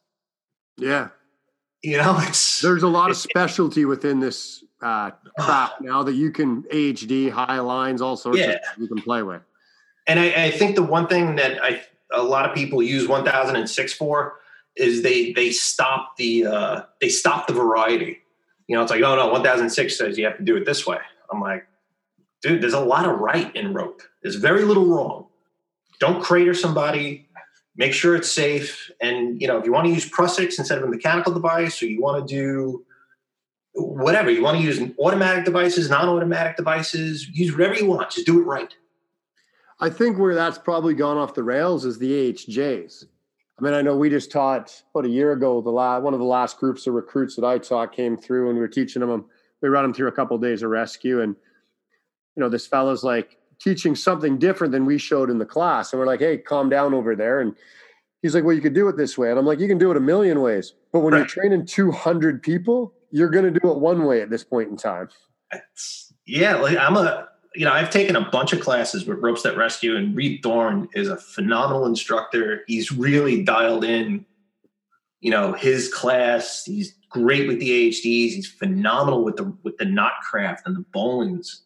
[0.78, 1.10] Yeah,
[1.84, 6.32] you know, it's there's a lot of specialty within this uh, craft now that you
[6.32, 8.52] can HD, high lines, all sorts yeah.
[8.52, 9.42] of you can play with.
[10.08, 13.94] And I, I think the one thing that I a lot of people use 1006
[13.94, 14.36] for
[14.76, 18.20] is they they stop the uh, they stop the variety.
[18.68, 20.98] You know, it's like, oh no, 1006 says you have to do it this way.
[21.32, 21.68] I'm like,
[22.42, 24.02] dude, there's a lot of right in rope.
[24.22, 25.28] There's very little wrong.
[26.00, 27.28] Don't crater somebody.
[27.76, 28.92] Make sure it's safe.
[29.02, 31.88] And you know, if you want to use Prusik instead of a mechanical device, or
[31.88, 32.86] you want to do
[33.74, 38.12] whatever you want to use automatic devices, non-automatic devices, use whatever you want.
[38.12, 38.74] Just do it right.
[39.80, 43.06] I think where that's probably gone off the rails is the AHJs.
[43.60, 45.62] I mean, I know we just taught about a year ago.
[45.62, 48.56] The last one of the last groups of recruits that I taught came through, and
[48.56, 49.26] we were teaching them.
[49.62, 51.36] We ran them through a couple of days of rescue, and
[52.36, 56.00] you know, this fellow's like teaching something different than we showed in the class, and
[56.00, 57.56] we're like, "Hey, calm down over there." And
[58.22, 59.92] he's like, "Well, you could do it this way," and I'm like, "You can do
[59.92, 61.20] it a million ways, but when right.
[61.20, 64.78] you're training 200 people, you're going to do it one way at this point in
[64.78, 65.10] time."
[66.26, 69.56] Yeah, like I'm a you know, I've taken a bunch of classes with Ropes That
[69.56, 72.64] Rescue, and Reed Thorne is a phenomenal instructor.
[72.68, 74.26] He's really dialed in,
[75.22, 76.64] you know, his class.
[76.66, 78.34] He's great with the AHDs.
[78.34, 81.60] He's phenomenal with the with the knot craft and the bowlines.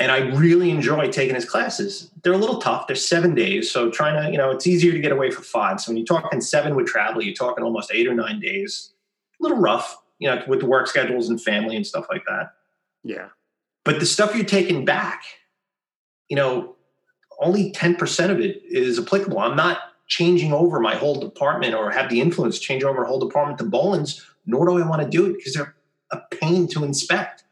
[0.00, 2.10] And I really enjoy taking his classes.
[2.22, 2.86] They're a little tough.
[2.86, 5.80] They're seven days, so trying to, you know, it's easier to get away for five.
[5.80, 8.92] So when you're talking seven with travel, you're talking almost eight or nine days.
[9.40, 12.52] A little rough, you know, with the work schedules and family and stuff like that.
[13.02, 13.28] Yeah.
[13.84, 15.22] But the stuff you're taking back,
[16.28, 16.76] you know,
[17.40, 19.38] only 10% of it is applicable.
[19.38, 23.20] I'm not changing over my whole department or have the influence change over a whole
[23.20, 25.74] department to bowlines, nor do I want to do it because they're
[26.10, 27.44] a pain to inspect,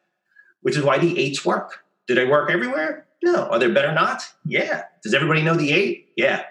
[0.63, 1.85] which is why the eights work.
[2.07, 3.07] Do they work everywhere?
[3.23, 3.47] No.
[3.49, 4.35] Are there better knots?
[4.45, 4.85] Yeah.
[5.03, 6.09] Does everybody know the eight?
[6.17, 6.45] Yeah.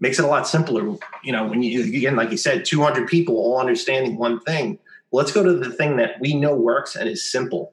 [0.00, 0.96] Makes it a lot simpler.
[1.24, 4.78] You know, when you, again, like you said, 200 people all understanding one thing.
[5.10, 7.72] Let's go to the thing that we know works and is simple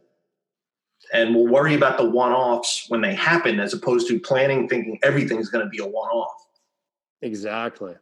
[1.13, 5.49] and we'll worry about the one-offs when they happen as opposed to planning thinking everything's
[5.49, 6.47] going to be a one-off
[7.21, 7.95] exactly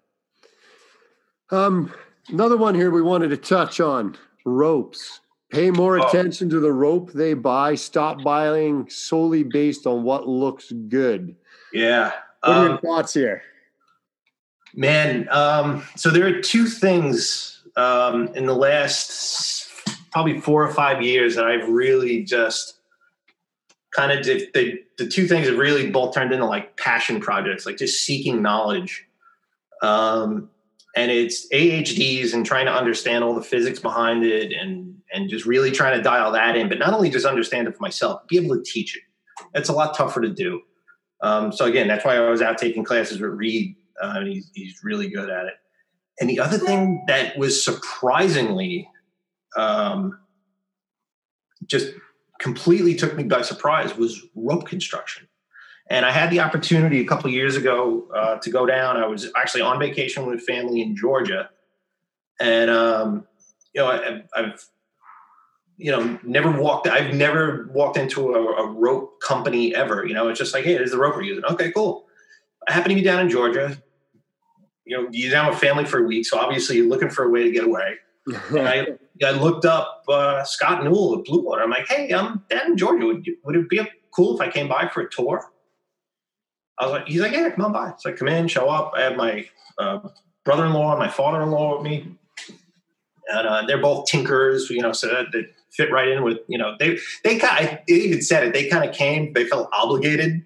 [1.52, 1.94] um,
[2.30, 5.20] another one here we wanted to touch on ropes
[5.54, 6.08] pay more oh.
[6.08, 11.36] attention to the rope they buy stop buying solely based on what looks good
[11.72, 12.12] yeah
[12.42, 13.42] what are um, your thoughts here
[14.74, 19.70] man um, so there are two things um, in the last
[20.12, 22.78] probably four or five years that I've really just
[23.92, 27.78] kind of the, the two things have really both turned into like passion projects, like
[27.78, 29.06] just seeking knowledge.
[29.82, 30.50] Um,
[30.96, 35.46] and it's AHDs and trying to understand all the physics behind it and and just
[35.46, 36.70] really trying to dial that in.
[36.70, 39.04] But not only just understand it for myself, be able to teach it.
[39.54, 40.62] It's a lot tougher to do.
[41.22, 43.76] Um, so again, that's why I was out taking classes with Reed.
[44.02, 45.54] Uh, and he's, he's really good at it.
[46.20, 48.90] And the other thing that was surprisingly
[49.56, 50.20] um,
[51.66, 51.94] just
[52.40, 55.28] completely took me by surprise was rope construction.
[55.94, 58.98] And I had the opportunity a couple years ago uh, to go down.
[58.98, 61.52] I was actually on vacation with family in Georgia,
[62.42, 63.28] and um,
[63.76, 64.64] you know, I, have
[65.78, 66.88] you know never walked.
[66.88, 70.04] I've never walked into a, a, rope company ever.
[70.04, 71.46] You know, it's just like, hey, there's the rope we're using.
[71.46, 72.08] Okay, cool.
[72.68, 73.80] I happen to be down in Georgia.
[74.86, 77.30] You know, you're down with family for a week, so obviously you're looking for a
[77.30, 77.98] way to get away.
[78.26, 78.88] and I,
[79.24, 81.62] I looked up uh, Scott Newell at Blue Water.
[81.62, 83.06] I'm like, hey, I'm down in Georgia.
[83.06, 83.80] Would, you, would it be
[84.10, 85.52] cool if I came by for a tour?
[86.80, 87.94] I was like, he's like, yeah, come on by.
[87.98, 88.94] So I come in, show up.
[88.96, 90.00] I have my uh,
[90.44, 92.16] brother-in-law and my father-in-law with me,
[93.28, 96.58] and uh, they're both tinkers, you know, so that they fit right in with, you
[96.58, 97.68] know, they they kind.
[97.68, 98.54] Of, they even said it.
[98.54, 99.34] They kind of came.
[99.34, 100.46] They felt obligated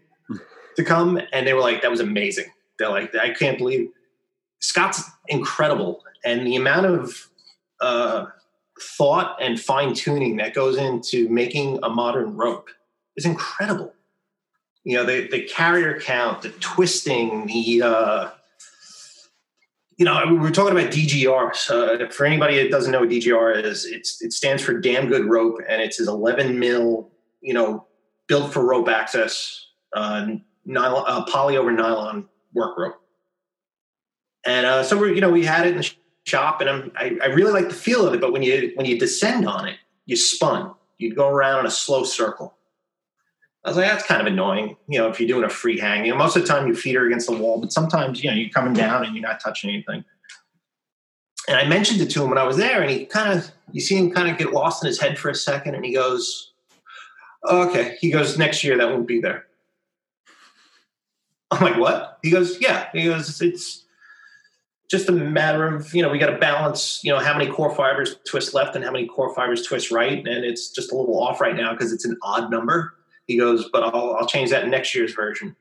[0.75, 2.45] to come, and they were like, that was amazing.
[2.77, 3.89] They're like, I can't believe
[4.59, 7.27] Scott's incredible, and the amount of
[7.81, 8.25] uh,
[8.79, 12.69] thought and fine tuning that goes into making a modern rope
[13.15, 13.93] is incredible.
[14.88, 18.30] You know, the, the carrier count, the twisting, the, uh,
[19.97, 21.54] you know, we were talking about DGR.
[21.58, 25.26] So for anybody that doesn't know what DGR is, it's, it stands for damn good
[25.26, 27.86] rope and it's his 11 mil, you know,
[28.28, 30.26] built for rope access, uh,
[30.63, 33.02] nylon, uh, poly over nylon work rope.
[34.45, 35.91] And uh, so we're, you know, we had it in the
[36.23, 38.21] shop, and I'm, I, I really like the feel of it.
[38.21, 40.73] But when you when you descend on it, you spun.
[40.97, 42.56] You'd go around in a slow circle.
[43.67, 44.77] I was like, that's kind of annoying.
[44.88, 46.73] You know, if you're doing a free hang, you know, most of the time you
[46.73, 49.41] feed her against the wall, but sometimes, you know, you're coming down and you're not
[49.41, 50.06] touching anything.
[51.49, 53.82] And I mentioned it to him when I was there, and he kind of, you
[53.82, 56.53] see him kind of get lost in his head for a second, and he goes,
[57.45, 57.97] okay.
[57.99, 59.47] He goes, next year that won't be there.
[61.51, 62.19] I'm like, what?
[62.23, 62.88] He goes, yeah.
[62.93, 63.84] He goes, it's
[64.89, 67.75] just a matter of, you know, we got to balance, you know, how many core
[67.75, 70.19] fibers twist left and how many core fibers twist right.
[70.19, 72.93] And it's just a little off right now because it's an odd number.
[73.27, 75.55] He goes, but I'll, I'll change that in next year's version.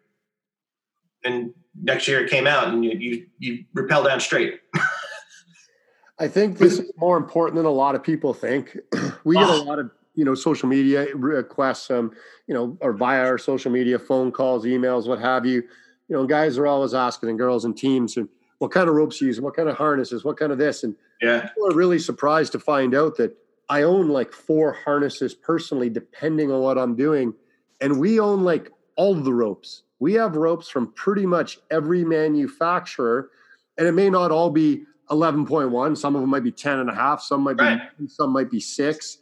[1.24, 4.61] And next year it came out and you, you, you rappel down straight.
[6.18, 8.76] I think this is more important than a lot of people think.
[9.24, 12.12] we get a lot of you know social media requests, um,
[12.46, 15.62] you know, or via our social media, phone calls, emails, what have you.
[16.09, 19.20] You know, guys are always asking, and girls and teams, and what kind of ropes
[19.20, 21.98] you use, what kind of harnesses, what kind of this, and yeah, people are really
[21.98, 23.37] surprised to find out that
[23.68, 27.35] I own like four harnesses personally, depending on what I'm doing,
[27.81, 29.83] and we own like all the ropes.
[29.99, 33.31] We have ropes from pretty much every manufacturer,
[33.79, 36.95] and it may not all be 11.1 some of them might be 10 and a
[36.95, 37.81] half some might be right.
[38.09, 39.19] some might be six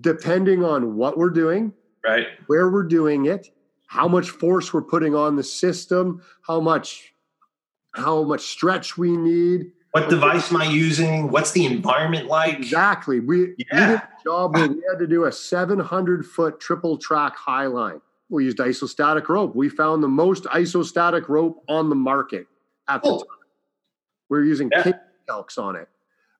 [0.00, 1.72] depending on what we're doing
[2.04, 3.48] right where we're doing it
[3.86, 7.14] how much force we're putting on the system how much
[7.94, 13.20] how much stretch we need what device am i using what's the environment like exactly
[13.20, 13.64] we, yeah.
[13.72, 17.66] we did a job where we had to do a 700 foot triple track high
[17.66, 22.46] line we used isostatic rope we found the most isostatic rope on the market
[22.88, 23.18] at the oh.
[23.18, 23.38] time
[24.28, 24.92] we're using yeah.
[25.28, 25.88] calcs on it.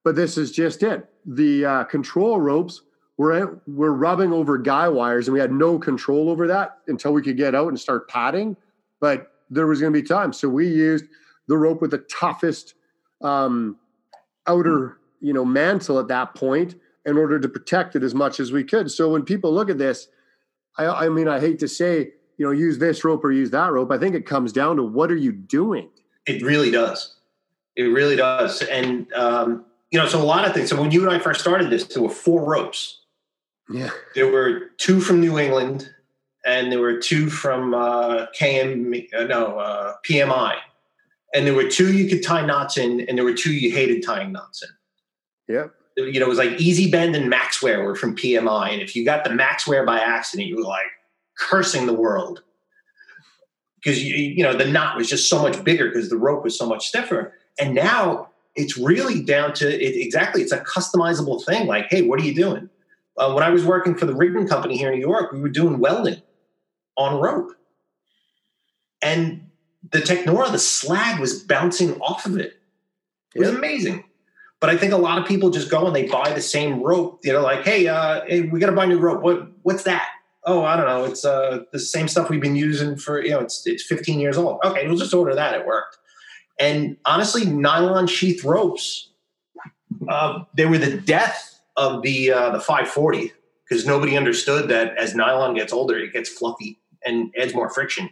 [0.05, 1.09] But this is just it.
[1.27, 2.83] The uh, control ropes
[3.17, 7.21] we're we're rubbing over guy wires, and we had no control over that until we
[7.21, 8.57] could get out and start padding.
[9.01, 11.07] But there was going to be time, so we used
[11.49, 12.75] the rope with the toughest
[13.21, 13.77] um,
[14.47, 18.53] outer, you know, mantle at that point in order to protect it as much as
[18.53, 18.91] we could.
[18.91, 20.09] So when people look at this,
[20.77, 23.73] I, I mean, I hate to say, you know, use this rope or use that
[23.73, 23.91] rope.
[23.91, 25.89] I think it comes down to what are you doing.
[26.27, 27.17] It really does.
[27.77, 28.63] It really does.
[28.63, 30.69] And, um, you know, so a lot of things.
[30.69, 33.01] So when you and I first started this, there were four ropes.
[33.71, 33.91] Yeah.
[34.15, 35.91] There were two from New England
[36.45, 40.57] and there were two from uh, KM, uh, no, uh, PMI.
[41.35, 44.05] And there were two you could tie knots in, and there were two you hated
[44.05, 45.55] tying knots in.
[45.55, 45.67] Yeah.
[45.97, 48.73] You know, it was like Easy Bend and Max-Wear were from PMI.
[48.73, 50.87] And if you got the Max-Wear by accident, you were like
[51.37, 52.43] cursing the world
[53.77, 56.57] because you, you know the knot was just so much bigger because the rope was
[56.59, 61.67] so much stiffer and now it's really down to it, exactly, it's a customizable thing.
[61.67, 62.69] Like, hey, what are you doing?
[63.17, 65.49] Uh, when I was working for the rigging company here in New York, we were
[65.49, 66.23] doing welding
[66.97, 67.53] on rope.
[69.01, 69.48] And
[69.91, 72.55] the Technora, the slag was bouncing off of it.
[73.35, 74.05] It was amazing.
[74.61, 77.21] But I think a lot of people just go and they buy the same rope.
[77.23, 79.23] You know, like, hey, uh, hey we got to buy new rope.
[79.23, 80.09] What, what's that?
[80.45, 81.05] Oh, I don't know.
[81.05, 84.37] It's uh, the same stuff we've been using for, you know, it's, it's 15 years
[84.37, 84.59] old.
[84.65, 85.55] Okay, we'll just order that.
[85.55, 85.99] It worked.
[86.59, 89.11] And honestly, nylon sheath ropes,
[90.09, 93.33] uh, they were the death of the uh, the 540
[93.69, 98.11] because nobody understood that as nylon gets older, it gets fluffy and adds more friction.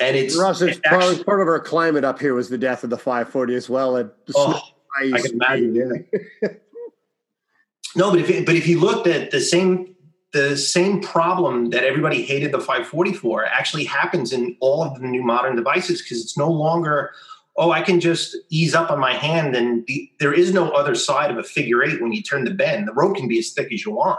[0.00, 2.82] And it's, For us, it's part, part, of our climate up here was the death
[2.82, 3.96] of the 540 as well.
[3.96, 4.60] And oh,
[4.98, 6.06] I can imagine.
[6.42, 6.48] Yeah.
[7.96, 9.92] no, but if but if you looked at the same
[10.32, 15.06] the same problem that everybody hated the 540 for actually happens in all of the
[15.06, 17.12] new modern devices because it's no longer
[17.56, 20.94] oh i can just ease up on my hand and the, there is no other
[20.94, 23.50] side of a figure eight when you turn the bend the rope can be as
[23.50, 24.18] thick as you want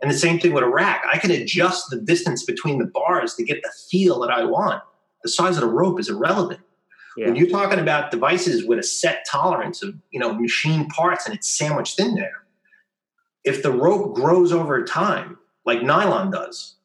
[0.00, 3.34] and the same thing with a rack i can adjust the distance between the bars
[3.34, 4.82] to get the feel that i want
[5.22, 6.60] the size of the rope is irrelevant
[7.16, 7.26] yeah.
[7.26, 11.34] when you're talking about devices with a set tolerance of you know machine parts and
[11.34, 12.44] it's sandwiched in there
[13.44, 16.76] if the rope grows over time like nylon does.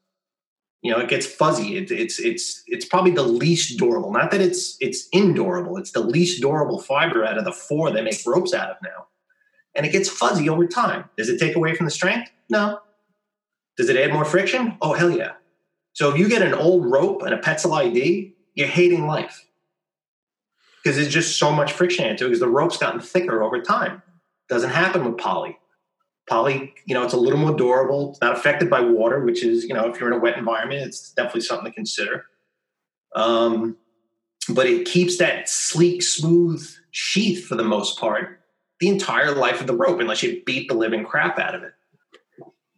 [0.81, 1.77] You know, it gets fuzzy.
[1.77, 4.11] It, it's it's it's probably the least durable.
[4.11, 5.77] Not that it's it's indurable.
[5.77, 9.07] It's the least durable fiber out of the four they make ropes out of now.
[9.75, 11.05] And it gets fuzzy over time.
[11.17, 12.29] Does it take away from the strength?
[12.49, 12.79] No.
[13.77, 14.77] Does it add more friction?
[14.81, 15.31] Oh hell yeah.
[15.93, 19.45] So if you get an old rope and a Petzl ID, you're hating life
[20.83, 24.01] because there's just so much friction into it because the rope's gotten thicker over time.
[24.49, 25.57] Doesn't happen with poly.
[26.29, 28.11] Poly, you know, it's a little more durable.
[28.11, 30.81] It's not affected by water, which is, you know, if you're in a wet environment,
[30.81, 32.25] it's definitely something to consider.
[33.15, 33.77] Um,
[34.49, 38.39] but it keeps that sleek, smooth sheath for the most part
[38.79, 41.71] the entire life of the rope, unless you beat the living crap out of it.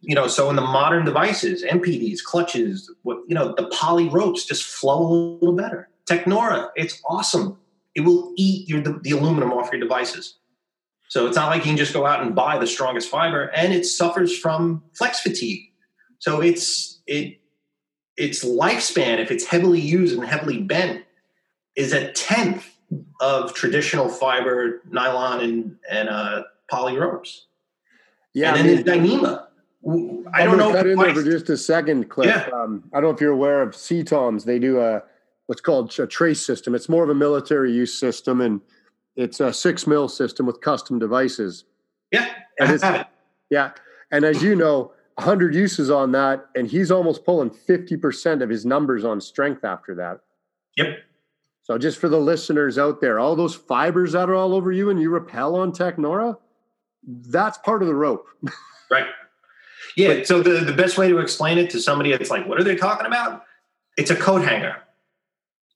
[0.06, 4.44] You know, so in the modern devices, MPDs, clutches, what you know, the poly ropes
[4.44, 5.08] just flow a
[5.40, 5.88] little better.
[6.08, 7.58] Technora, it's awesome.
[7.94, 10.36] It will eat your the, the aluminum off your devices.
[11.08, 13.72] So it's not like you can just go out and buy the strongest fiber, and
[13.72, 15.60] it suffers from flex fatigue.
[16.18, 17.40] So it's it
[18.16, 21.04] its lifespan, if it's heavily used and heavily bent,
[21.74, 22.66] is a tenth
[23.20, 27.46] of traditional fiber, nylon, and and uh, poly ropes.
[28.34, 29.45] Yeah, and then I mean, Dyneema.
[30.34, 30.72] I don't know.
[30.72, 32.26] Cut in there for just a second, Cliff.
[32.26, 32.48] Yeah.
[32.52, 34.44] Um, I don't know if you're aware of CTOMs.
[34.44, 35.02] They do a
[35.46, 36.74] what's called a trace system.
[36.74, 38.60] It's more of a military use system, and
[39.14, 41.64] it's a six mil system with custom devices.
[42.10, 43.06] Yeah, and
[43.50, 43.72] yeah,
[44.10, 48.66] and as you know, 100 uses on that, and he's almost pulling 50% of his
[48.66, 50.20] numbers on strength after that.
[50.76, 50.98] Yep.
[51.62, 54.90] So just for the listeners out there, all those fibers that are all over you
[54.90, 56.36] and you repel on Technora,
[57.02, 58.26] that's part of the rope.
[58.90, 59.06] right.
[59.96, 60.14] Yeah.
[60.14, 62.64] But, so the, the best way to explain it to somebody that's like, what are
[62.64, 63.42] they talking about?
[63.96, 64.76] It's a coat hanger.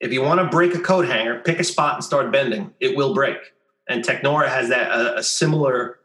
[0.00, 2.72] If you want to break a coat hanger, pick a spot and start bending.
[2.80, 3.38] It will break.
[3.88, 5.98] And Technora has that a, a similar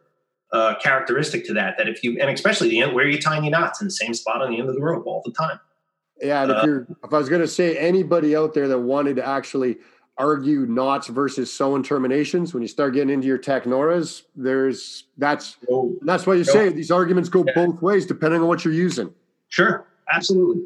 [0.51, 1.78] uh, characteristic to that.
[1.78, 4.13] That if you and especially the end where you tying your knots in the same
[4.13, 5.59] spot on the end of the rope all the time.
[6.22, 8.80] Yeah, and uh, if you're if I was going to say anybody out there that
[8.80, 9.78] wanted to actually
[10.18, 15.57] argue knots versus sewing terminations when you start getting into your technoras there's that's
[16.01, 17.53] that's why you say these arguments go yeah.
[17.53, 19.13] both ways depending on what you're using
[19.49, 20.63] sure absolutely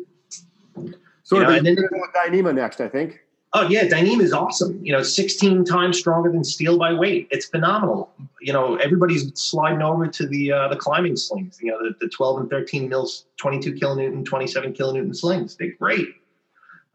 [1.23, 1.75] so you know, then,
[2.15, 3.21] Dyneema next i think
[3.53, 4.79] Oh yeah, Dyneema is awesome.
[4.85, 7.27] You know, 16 times stronger than steel by weight.
[7.31, 8.13] It's phenomenal.
[8.41, 11.57] You know, everybody's sliding over to the uh, the climbing slings.
[11.59, 15.55] You know, the, the 12 and 13 mils, 22 kilonewton, 27 kilonewton slings.
[15.55, 16.09] They're great.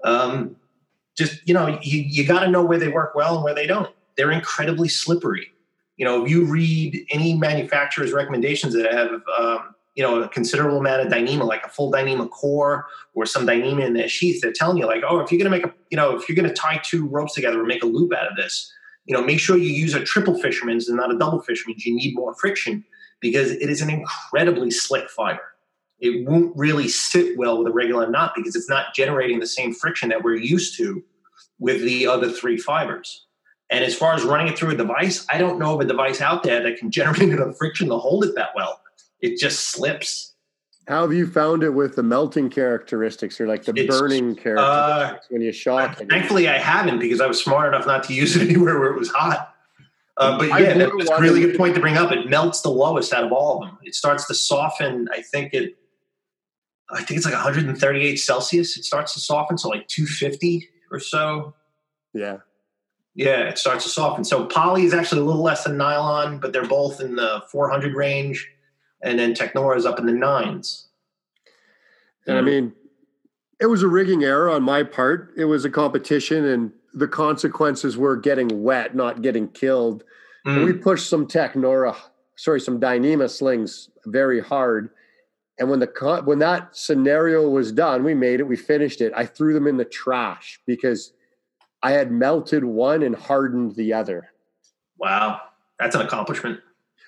[0.05, 0.55] Um,
[1.17, 3.67] just you know, you you got to know where they work well and where they
[3.67, 3.91] don't.
[4.17, 5.51] They're incredibly slippery.
[5.97, 10.79] You know, if you read any manufacturer's recommendations that have um, you know a considerable
[10.79, 14.41] amount of Dyneema, like a full Dyneema core or some Dyneema in their sheath.
[14.43, 16.37] They're telling you like, oh, if you're going to make a, you know, if you're
[16.37, 18.73] going to tie two ropes together or make a loop out of this,
[19.05, 21.87] you know, make sure you use a triple fisherman's and not a double fisherman's.
[21.87, 22.85] You need more friction
[23.21, 25.54] because it is an incredibly slick fiber.
[26.05, 29.73] It won't really sit well with a regular knot because it's not generating the same
[29.75, 31.03] friction that we're used to
[31.59, 33.27] with the other three fibers.
[33.71, 36.21] And as far as running it through a device, I don't know of a device
[36.21, 38.81] out there that can generate enough friction to hold it that well
[39.25, 40.35] it just slips.
[40.87, 44.43] How have you found it with the melting characteristics or like the it's, burning uh,
[44.43, 46.11] characteristics uh, when you shock it?
[46.11, 48.99] Thankfully, I haven't because I was smart enough not to use it anywhere where it
[48.99, 49.55] was hot.
[50.19, 52.13] Uh, but yeah, that's a really good point to bring up.
[52.13, 53.79] It melts the lowest out of all of them.
[53.83, 55.09] It starts to soften.
[55.11, 55.77] I think it.
[56.91, 58.77] I think it's like 138 Celsius.
[58.77, 61.55] It starts to soften, so like 250 or so.
[62.13, 62.39] Yeah.
[63.15, 64.25] Yeah, it starts to soften.
[64.25, 67.95] So poly is actually a little less than nylon, but they're both in the 400
[67.95, 68.49] range
[69.05, 70.89] and then Technora is up in the nines.
[72.27, 72.73] And I mean,
[73.61, 75.35] it was a rigging error on my part.
[75.37, 80.05] It was a competition, and the consequences were getting wet, not getting killed.
[80.47, 80.65] Mm.
[80.65, 81.95] We pushed some Technora,
[82.37, 84.89] sorry, some Dyneema slings very hard.
[85.59, 89.13] And when the when that scenario was done, we made it, we finished it.
[89.15, 91.13] I threw them in the trash because
[91.83, 94.31] I had melted one and hardened the other.
[94.99, 95.41] Wow,
[95.79, 96.61] that's an accomplishment.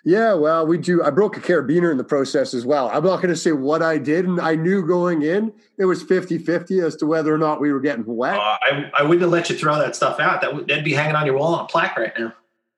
[0.04, 1.02] Yeah, well, we do.
[1.02, 2.88] I broke a carabiner in the process as well.
[2.90, 4.24] I'm not going to say what I did.
[4.24, 7.72] And I knew going in, it was 50 50 as to whether or not we
[7.72, 8.36] were getting wet.
[8.36, 10.42] Uh, I, I wouldn't have let you throw that stuff out.
[10.42, 12.32] That would, that'd be hanging on your wall on a plaque right now.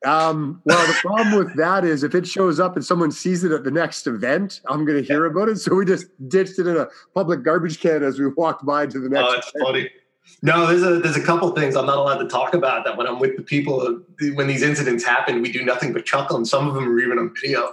[0.05, 3.51] Um, well, the problem with that is if it shows up and someone sees it
[3.51, 5.33] at the next event, I'm going to hear yeah.
[5.33, 5.57] about it.
[5.59, 8.99] So we just ditched it in a public garbage can as we walked by to
[8.99, 9.29] the next.
[9.29, 9.65] Oh, that's event.
[9.67, 9.91] funny.
[10.43, 13.07] No, there's a there's a couple things I'm not allowed to talk about that when
[13.07, 14.03] I'm with the people
[14.35, 17.19] when these incidents happen, we do nothing but chuckle, and some of them are even
[17.19, 17.73] on video.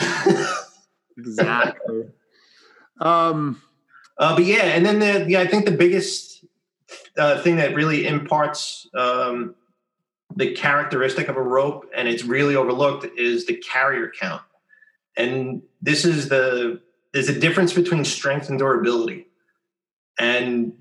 [1.18, 2.04] exactly.
[3.00, 3.60] Um,
[4.16, 6.44] uh, but yeah, and then the yeah, I think the biggest
[7.18, 9.54] uh, thing that really imparts um,
[10.36, 14.42] the characteristic of a rope, and it's really overlooked, is the carrier count.
[15.16, 16.80] And this is the
[17.12, 19.26] there's a difference between strength and durability,
[20.18, 20.72] and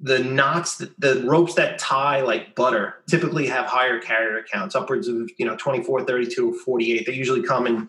[0.00, 5.30] the knots, the, ropes that tie like butter typically have higher carrier counts, upwards of,
[5.38, 7.06] you know, 24, 32, or 48.
[7.06, 7.88] They usually come in,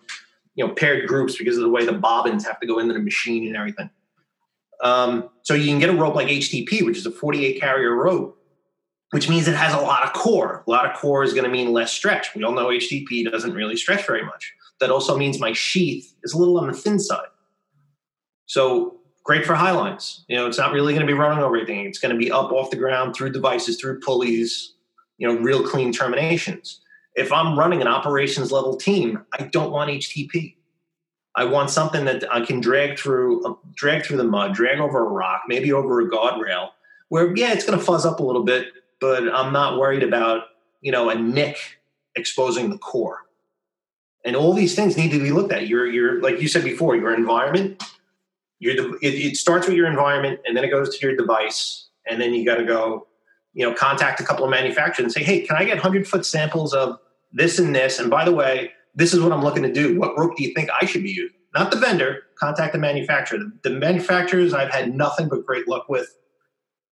[0.54, 3.00] you know, paired groups because of the way the bobbins have to go into the
[3.00, 3.90] machine and everything.
[4.82, 8.37] Um, so you can get a rope like HTP, which is a 48 carrier rope,
[9.10, 10.64] which means it has a lot of core.
[10.66, 12.34] A lot of core is going to mean less stretch.
[12.34, 14.52] We all know HTP doesn't really stretch very much.
[14.80, 17.26] That also means my sheath is a little on the thin side.
[18.46, 20.24] So great for high lines.
[20.28, 21.86] You know, it's not really going to be running over anything.
[21.86, 24.74] It's going to be up off the ground through devices, through pulleys,
[25.16, 26.80] you know, real clean terminations.
[27.14, 30.54] If I'm running an operations level team, I don't want HTP.
[31.34, 35.00] I want something that I can drag through, uh, drag through the mud, drag over
[35.00, 36.70] a rock, maybe over a guardrail,
[37.08, 40.44] where yeah, it's going to fuzz up a little bit, but I'm not worried about
[40.80, 41.58] you know a nick
[42.16, 43.20] exposing the core.
[44.24, 45.68] And all these things need to be looked at.
[45.68, 47.82] Your your like you said before, your environment
[48.58, 51.88] your it, it starts with your environment and then it goes to your device.
[52.10, 53.06] And then you got to go
[53.54, 56.26] you know contact a couple of manufacturers and say hey can i get 100 foot
[56.26, 56.98] samples of
[57.32, 57.98] this and this?
[57.98, 59.98] And by the way this is what i'm looking to do.
[59.98, 61.36] What rope do you think i should be using?
[61.54, 63.38] Not the vendor contact the manufacturer.
[63.62, 66.14] The manufacturers i've had nothing but great luck with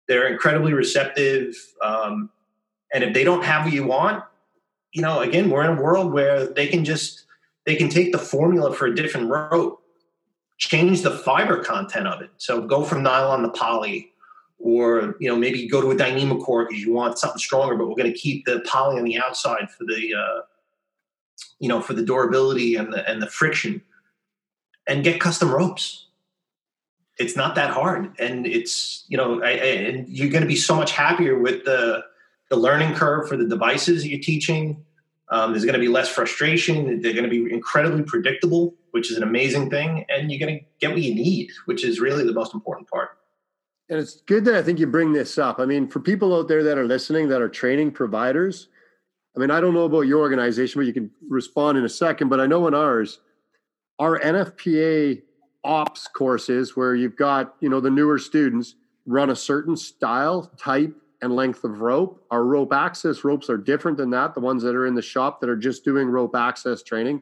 [0.08, 2.30] they're incredibly receptive um,
[2.94, 4.24] and if they don't have what you want
[4.94, 7.26] you know again we're in a world where they can just
[7.66, 9.84] they can take the formula for a different rope
[10.58, 12.30] change the fiber content of it.
[12.38, 14.12] So go from nylon to poly,
[14.60, 17.96] or you know maybe go to a Dyneema-Core because you want something stronger, but we're
[17.96, 20.42] going to keep the poly on the outside for the uh,
[21.60, 23.82] you know for the durability and the and the friction,
[24.88, 26.08] and get custom ropes.
[27.18, 30.56] It's not that hard, and it's you know I, I, and you're going to be
[30.56, 32.04] so much happier with the
[32.50, 34.84] the learning curve for the devices you're teaching.
[35.30, 37.02] Um, there's going to be less frustration.
[37.02, 40.06] They're going to be incredibly predictable which is an amazing thing.
[40.08, 43.18] And you're going to get what you need, which is really the most important part.
[43.90, 45.60] And it's good that I think you bring this up.
[45.60, 48.70] I mean, for people out there that are listening that are training providers,
[49.36, 52.30] I mean, I don't know about your organization, but you can respond in a second.
[52.30, 53.20] But I know in ours,
[53.98, 55.24] our NFPA
[55.64, 60.96] ops courses, where you've got, you know, the newer students run a certain style, type,
[61.22, 62.26] and length of rope.
[62.32, 64.34] Our rope access ropes are different than that.
[64.34, 67.22] The ones that are in the shop that are just doing rope access training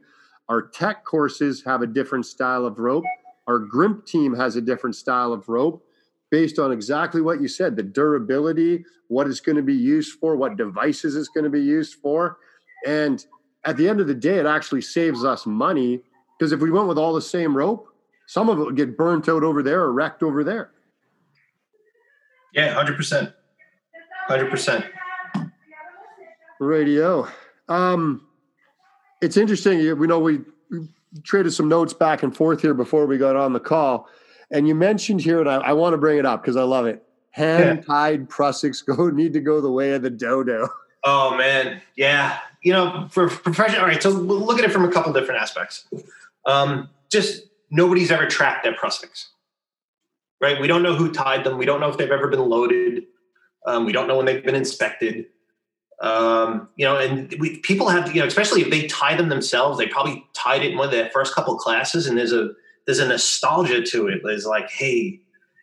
[0.52, 3.06] our tech courses have a different style of rope.
[3.48, 5.82] Our GRIMP team has a different style of rope
[6.30, 10.36] based on exactly what you said the durability, what it's going to be used for,
[10.36, 12.38] what devices it's going to be used for.
[12.86, 13.26] And
[13.64, 16.02] at the end of the day, it actually saves us money
[16.38, 17.88] because if we went with all the same rope,
[18.32, 20.72] some of it would get burnt out over there or wrecked over there.
[22.54, 23.34] Yeah, 100%.
[24.30, 24.90] 100%.
[26.62, 27.28] Radio.
[27.68, 28.26] Um,
[29.22, 30.00] it's interesting.
[30.00, 30.40] We know we
[31.26, 34.08] traded some notes back and forth here before we got on the call,
[34.50, 36.86] and you mentioned here, and I, I want to bring it up because I love
[36.86, 37.04] it.
[37.32, 40.70] Hand tied prusiks go need to go the way of the dodo.
[41.04, 42.40] Oh man, yeah.
[42.62, 43.82] You know, for professional.
[43.82, 45.86] All right, so look at it from a couple different aspects.
[46.46, 49.28] Um, just nobody's ever tracked their prusiks,
[50.42, 50.60] right?
[50.60, 51.58] We don't know who tied them.
[51.58, 53.04] We don't know if they've ever been loaded.
[53.66, 55.26] Um, we don't know when they've been inspected.
[56.02, 59.78] Um, you know, and we, people have, you know, especially if they tie them themselves,
[59.78, 62.50] they probably tied it in one of their first couple classes, and there's a
[62.88, 64.22] there's a nostalgia to it.
[64.24, 65.20] It's like, hey,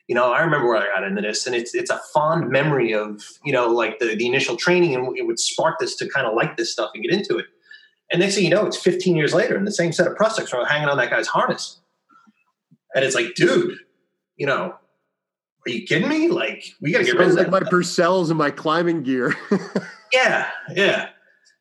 [0.07, 2.95] you know, I remember where I got into this, and it's it's a fond memory
[2.95, 6.27] of you know, like the the initial training, and it would spark this to kind
[6.27, 7.47] of like this stuff and get into it.
[8.11, 10.55] And next thing you know, it's 15 years later, and the same set of prusiks
[10.55, 11.81] are hanging on that guy's harness,
[12.99, 13.78] and it's like, dude,
[14.36, 14.74] you know,
[15.66, 16.28] are you kidding me?
[16.28, 19.34] Like, we got to get rid of like my Purcells and my climbing gear.
[20.11, 21.11] Yeah, yeah.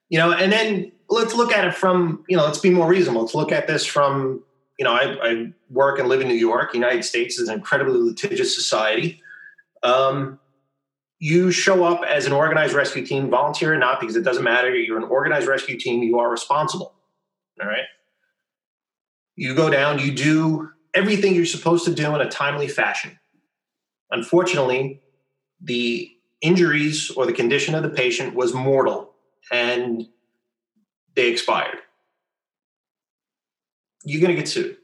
[0.08, 3.24] You know, and then let's look at it from, you know, let's be more reasonable.
[3.24, 4.42] Let's look at this from,
[4.80, 6.74] you know, I, I work and live in New York.
[6.74, 9.22] United States is an incredibly litigious society.
[9.84, 10.40] Um,
[11.20, 14.74] you show up as an organized rescue team, volunteer or not, because it doesn't matter.
[14.74, 16.94] You're an organized rescue team, you are responsible.
[17.62, 17.84] All right.
[19.36, 23.20] You go down, you do everything you're supposed to do in a timely fashion.
[24.10, 25.02] Unfortunately,
[25.62, 29.14] the injuries or the condition of the patient was mortal
[29.52, 30.08] and
[31.16, 31.78] they expired.
[34.04, 34.78] You're going to get sued.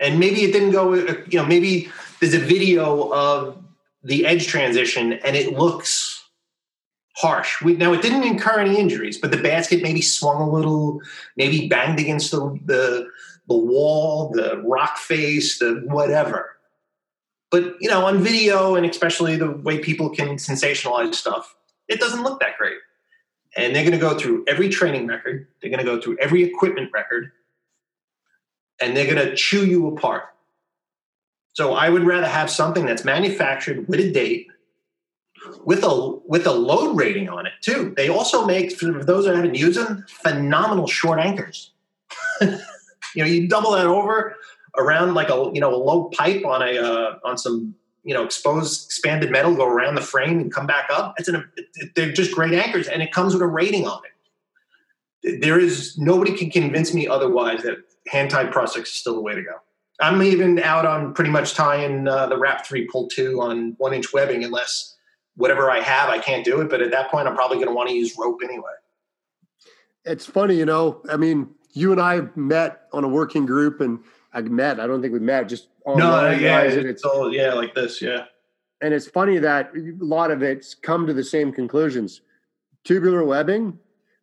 [0.00, 1.88] And maybe it didn't go, you know, maybe
[2.20, 3.62] there's a video of
[4.02, 6.22] the edge transition and it looks
[7.16, 7.62] harsh.
[7.62, 11.00] We, now, it didn't incur any injuries, but the basket maybe swung a little,
[11.36, 13.08] maybe banged against the, the,
[13.48, 16.54] the wall, the rock face, the whatever
[17.54, 21.54] but you know, on video and especially the way people can sensationalize stuff,
[21.86, 22.78] it doesn't look that great.
[23.56, 25.46] And they're going to go through every training record.
[25.62, 27.30] They're going to go through every equipment record,
[28.80, 30.24] and they're going to chew you apart.
[31.52, 34.48] So I would rather have something that's manufactured with a date,
[35.64, 37.94] with a with a load rating on it too.
[37.96, 41.70] They also make for those that haven't used them phenomenal short anchors.
[43.14, 44.36] you know, you double that over,
[44.76, 48.24] around like a you know a low pipe on a uh, on some you know
[48.24, 51.14] exposed expanded metal go around the frame and come back up.
[51.18, 51.50] It's an
[51.94, 55.40] they're just great anchors and it comes with a rating on it.
[55.40, 59.34] There is nobody can convince me otherwise that hand tied prusiks is still the way
[59.34, 59.54] to go.
[60.00, 63.94] I'm even out on pretty much tying uh, the wrap 3 pull 2 on one
[63.94, 64.96] inch webbing unless
[65.36, 67.74] whatever i have i can't do it but at that point i'm probably going to
[67.74, 68.70] want to use rope anyway.
[70.04, 73.98] It's funny you know i mean you and i met on a working group and
[74.34, 74.80] I met.
[74.80, 75.48] I don't think we met.
[75.48, 78.24] Just no, yeah, it's, it's all yeah, like this, yeah.
[78.82, 82.20] And it's funny that a lot of it's come to the same conclusions.
[82.82, 83.78] Tubular webbing,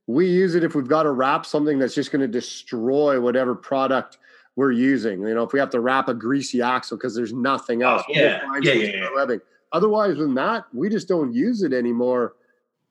[0.06, 3.56] we use it if we've got to wrap something that's just going to destroy whatever
[3.56, 4.18] product
[4.56, 5.22] we're using.
[5.22, 8.04] You know, if we have to wrap a greasy axle because there's nothing oh, else,
[8.10, 8.42] oh, yeah.
[8.62, 9.08] Yeah, yeah, yeah.
[9.16, 9.40] webbing.
[9.72, 12.34] Otherwise, than that, we just don't use it anymore.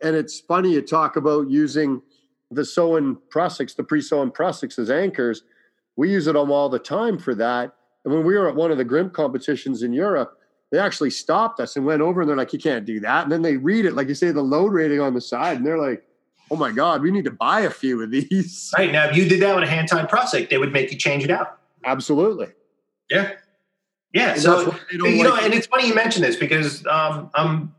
[0.02, 2.00] And it's funny you talk about using
[2.50, 5.42] the sewn Prusiks, the pre-sewn Prusiks as anchors.
[5.96, 7.74] We use it all the time for that.
[8.04, 10.38] And when we were at one of the Grimp competitions in Europe,
[10.70, 13.24] they actually stopped us and went over and they're like, you can't do that.
[13.24, 15.66] And then they read it, like you say, the load rating on the side, and
[15.66, 16.04] they're like,
[16.50, 18.72] oh my God, we need to buy a few of these.
[18.78, 18.92] Right.
[18.92, 21.24] Now, if you did that with a hand tied Prusik, they would make you change
[21.24, 21.58] it out.
[21.84, 22.48] Absolutely.
[23.10, 23.32] Yeah.
[24.12, 24.32] Yeah.
[24.32, 27.74] And so, you like know, and it's funny you mention this because um, I'm,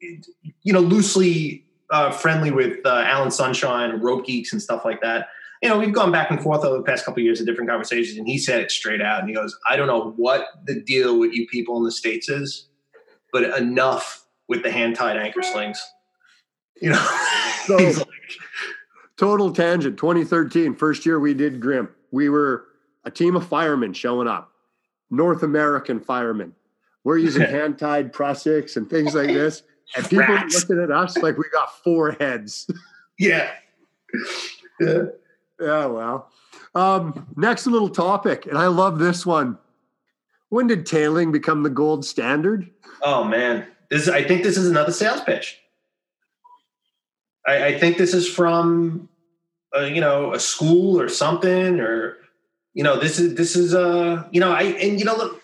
[0.00, 1.63] you know, loosely
[1.94, 5.28] uh, friendly with uh, Alan Sunshine, Rope Geeks, and stuff like that
[5.64, 7.70] you know, we've gone back and forth over the past couple of years in different
[7.70, 9.20] conversations, and he said it straight out.
[9.20, 12.28] And he goes, "I don't know what the deal with you people in the states
[12.28, 12.68] is,
[13.32, 15.82] but enough with the hand tied anchor slings."
[16.82, 17.18] You know,
[17.64, 18.06] so, like,
[19.16, 19.96] total tangent.
[19.96, 21.92] 2013, first year we did Grimp.
[22.10, 22.66] We were
[23.04, 24.52] a team of firemen showing up,
[25.10, 26.54] North American firemen.
[27.04, 29.62] We're using hand tied Prusiks and things like this,
[29.96, 30.68] and people Rats.
[30.68, 32.68] looking at us like we got four heads.
[33.16, 33.52] Yeah.
[34.80, 35.02] Yeah.
[35.60, 36.28] Yeah, well.
[36.74, 39.56] Um, next little topic, and I love this one.
[40.48, 42.68] When did tailing become the gold standard?
[43.02, 45.60] Oh man, this is, I think this is another sales pitch.
[47.46, 49.08] I, I think this is from,
[49.76, 52.16] uh, you know, a school or something, or
[52.72, 55.40] you know, this is this is uh, you know, I and you know, look,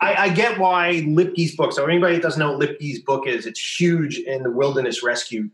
[0.00, 1.72] I, I get why Lipke's book.
[1.72, 5.50] So anybody that doesn't know what Lipke's book is, it's huge in the wilderness rescue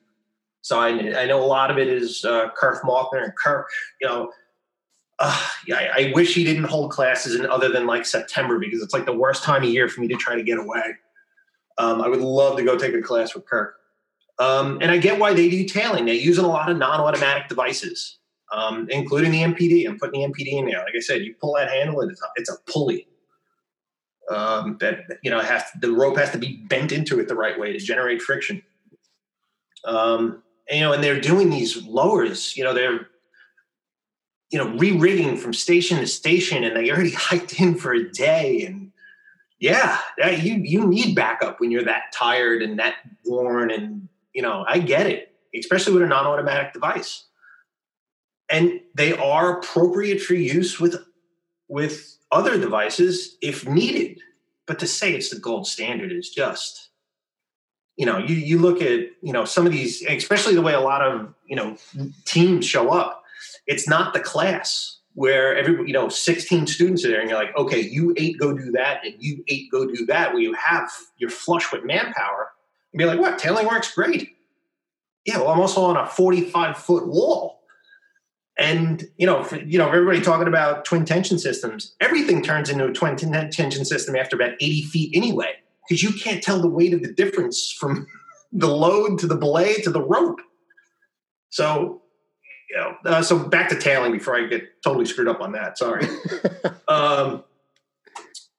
[0.63, 3.69] so I, know a lot of it is uh, Kirk Mauthner and Kirk,
[4.01, 4.31] you know,
[5.19, 8.83] uh, yeah, I, I, wish he didn't hold classes in other than like September because
[8.83, 10.95] it's like the worst time of year for me to try to get away.
[11.77, 13.77] Um, I would love to go take a class with Kirk.
[14.39, 16.07] Um, and I get why they do tailing.
[16.07, 18.19] They're using a lot of non-automatic devices,
[18.51, 19.87] um, including the MPD.
[19.87, 20.79] I'm putting the MPD in there.
[20.79, 23.07] Like I said, you pull that handle, and it's a, it's a pulley.
[24.31, 27.35] Um, that you know has to, the rope has to be bent into it the
[27.35, 28.63] right way to generate friction.
[29.85, 32.57] Um, and, you know, and they're doing these lowers.
[32.57, 33.09] You know, they're
[34.51, 38.65] you know re-rigging from station to station, and they already hiked in for a day.
[38.65, 38.93] And
[39.59, 43.71] yeah, that, you you need backup when you're that tired and that worn.
[43.71, 47.25] And you know, I get it, especially with a non-automatic device.
[48.49, 50.97] And they are appropriate for use with
[51.69, 54.21] with other devices if needed.
[54.67, 56.91] But to say it's the gold standard is just
[58.01, 60.81] you know, you, you look at, you know, some of these, especially the way a
[60.81, 61.77] lot of, you know,
[62.25, 63.23] teams show up,
[63.67, 67.55] it's not the class where every, you know, 16 students are there and you're like,
[67.59, 70.91] okay, you eight go do that and you eight go do that, where you have,
[71.19, 72.49] you're flush with manpower
[72.95, 74.35] and be like, what, tailing works great.
[75.27, 77.60] Yeah, well, I'm also on a 45 foot wall.
[78.61, 81.97] And you know, for, you know, everybody talking about twin tension systems.
[81.99, 85.55] Everything turns into a twin tension system after about 80 feet anyway
[85.89, 88.07] because you can't tell the weight of the difference from
[88.53, 90.41] the load to the belay to the rope.
[91.49, 92.03] So,
[92.69, 95.79] you know, uh, so back to tailing before I get totally screwed up on that.
[95.79, 96.07] Sorry.
[96.89, 97.43] um,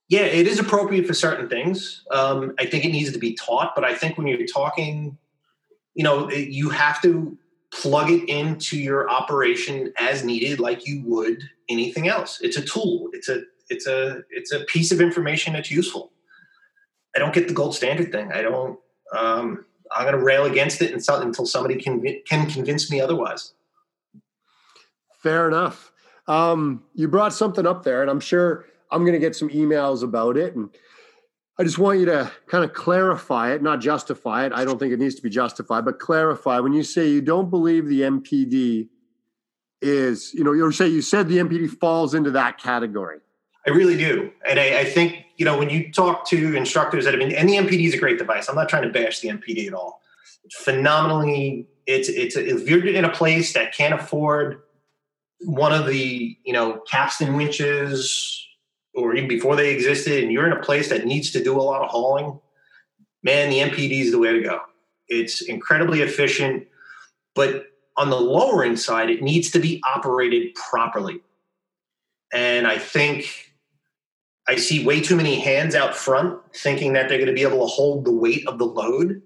[0.10, 2.04] yeah, it is appropriate for certain things.
[2.10, 5.18] Um, I think it needs to be taught, but I think when you're talking,
[5.94, 7.38] you know, you have to
[7.74, 12.40] plug it into your operation as needed, like you would anything else.
[12.42, 13.10] It's a tool.
[13.14, 16.12] It's a it's a it's a piece of information that's useful.
[17.16, 18.32] I don't get the gold standard thing.
[18.32, 18.80] I don't.
[19.16, 23.54] Um, I'm going to rail against it until, somebody can can convince me otherwise.
[25.22, 25.92] Fair enough.
[26.28, 30.04] Um, you brought something up there, and I'm sure I'm going to get some emails
[30.04, 30.56] about it.
[30.56, 30.70] And
[31.60, 34.54] I just want you to kind of clarify it, not justify it.
[34.54, 37.50] I don't think it needs to be justified, but clarify when you say you don't
[37.50, 38.88] believe the MPD
[39.82, 43.20] is, you know, you say you said the MPD falls into that category.
[43.68, 44.32] I really do.
[44.48, 47.48] And I, I, think, you know, when you talk to instructors that have been, and
[47.48, 48.48] the MPD is a great device.
[48.50, 50.02] I'm not trying to bash the MPD at all.
[50.44, 54.64] It's phenomenally, it's, it's, if you're in a place that can't afford
[55.42, 58.41] one of the, you know, capstan winches
[58.94, 61.62] or even before they existed, and you're in a place that needs to do a
[61.62, 62.40] lot of hauling,
[63.24, 64.60] man, the MPD is the way to go.
[65.08, 66.68] It's incredibly efficient,
[67.36, 67.68] but
[67.98, 71.22] on the lowering side, it needs to be operated properly.
[72.34, 73.52] And I think
[74.48, 77.60] I see way too many hands out front thinking that they're going to be able
[77.60, 79.22] to hold the weight of the load.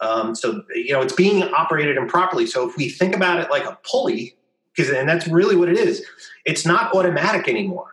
[0.00, 2.46] Um, so, you know, it's being operated improperly.
[2.46, 4.36] So if we think about it like a pulley,
[4.74, 6.04] because, and that's really what it is,
[6.44, 7.91] it's not automatic anymore.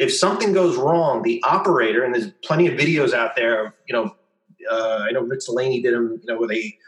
[0.00, 3.94] If something goes wrong, the operator, and there's plenty of videos out there of, you
[3.94, 4.16] know,
[4.70, 6.78] uh, I know Rich Delaney did them, you know, where they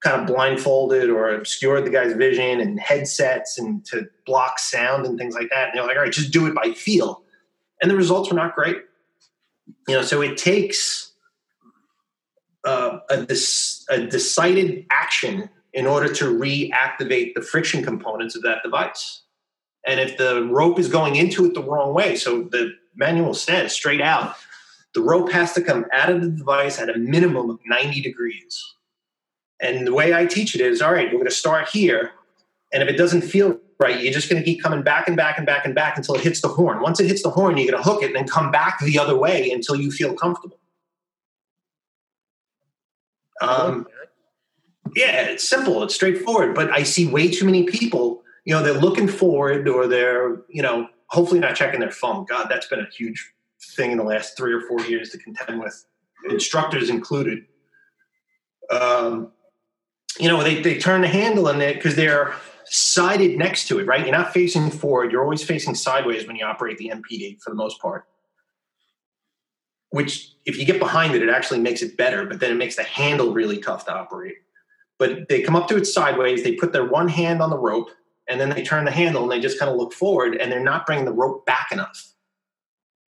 [0.00, 5.18] kind of blindfolded or obscured the guy's vision and headsets and to block sound and
[5.18, 5.70] things like that.
[5.70, 7.24] And they're like, all right, just do it by feel.
[7.80, 8.76] And the results were not great.
[9.88, 11.12] You know, so it takes
[12.64, 13.26] uh, a,
[13.90, 19.22] a decided action in order to reactivate the friction components of that device.
[19.86, 23.72] And if the rope is going into it the wrong way, so the manual says
[23.72, 24.36] straight out,
[24.94, 28.74] the rope has to come out of the device at a minimum of 90 degrees.
[29.60, 32.12] And the way I teach it is all right, we're going to start here.
[32.72, 35.38] And if it doesn't feel right, you're just going to keep coming back and back
[35.38, 36.80] and back and back until it hits the horn.
[36.80, 38.98] Once it hits the horn, you're going to hook it and then come back the
[38.98, 40.58] other way until you feel comfortable.
[43.40, 43.86] Um,
[44.94, 46.54] yeah, it's simple, it's straightforward.
[46.54, 50.62] But I see way too many people, you know, they're looking forward or they're, you
[50.62, 52.24] know, hopefully not checking their phone.
[52.24, 53.32] God, that's been a huge
[53.76, 55.84] thing in the last three or four years to contend with,
[56.28, 57.44] instructors included.
[58.70, 59.32] Um,
[60.18, 62.34] you know, they, they turn the handle on it because they're
[62.64, 64.00] sided next to it, right?
[64.00, 65.12] You're not facing forward.
[65.12, 68.06] You're always facing sideways when you operate the MPD for the most part.
[69.90, 72.76] Which, if you get behind it, it actually makes it better, but then it makes
[72.76, 74.36] the handle really tough to operate.
[74.98, 77.90] But they come up to it sideways, they put their one hand on the rope,
[78.28, 80.60] and then they turn the handle and they just kind of look forward and they're
[80.60, 82.12] not bringing the rope back enough.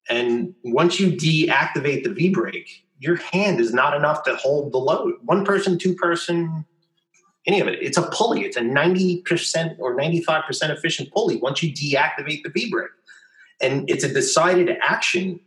[0.09, 4.79] And once you deactivate the V brake, your hand is not enough to hold the
[4.79, 5.15] load.
[5.23, 6.65] One person, two person,
[7.47, 7.79] any of it.
[7.83, 8.43] It's a pulley.
[8.43, 12.91] It's a 90% or 95% efficient pulley once you deactivate the V brake.
[13.61, 15.41] And it's a decided action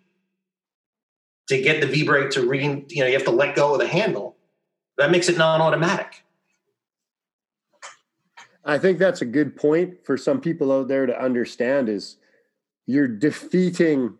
[1.49, 3.79] to get the V brake to re, you know, you have to let go of
[3.79, 4.37] the handle.
[4.97, 6.23] That makes it non automatic.
[8.67, 12.17] I think that's a good point for some people out there to understand is
[12.85, 14.15] you're defeating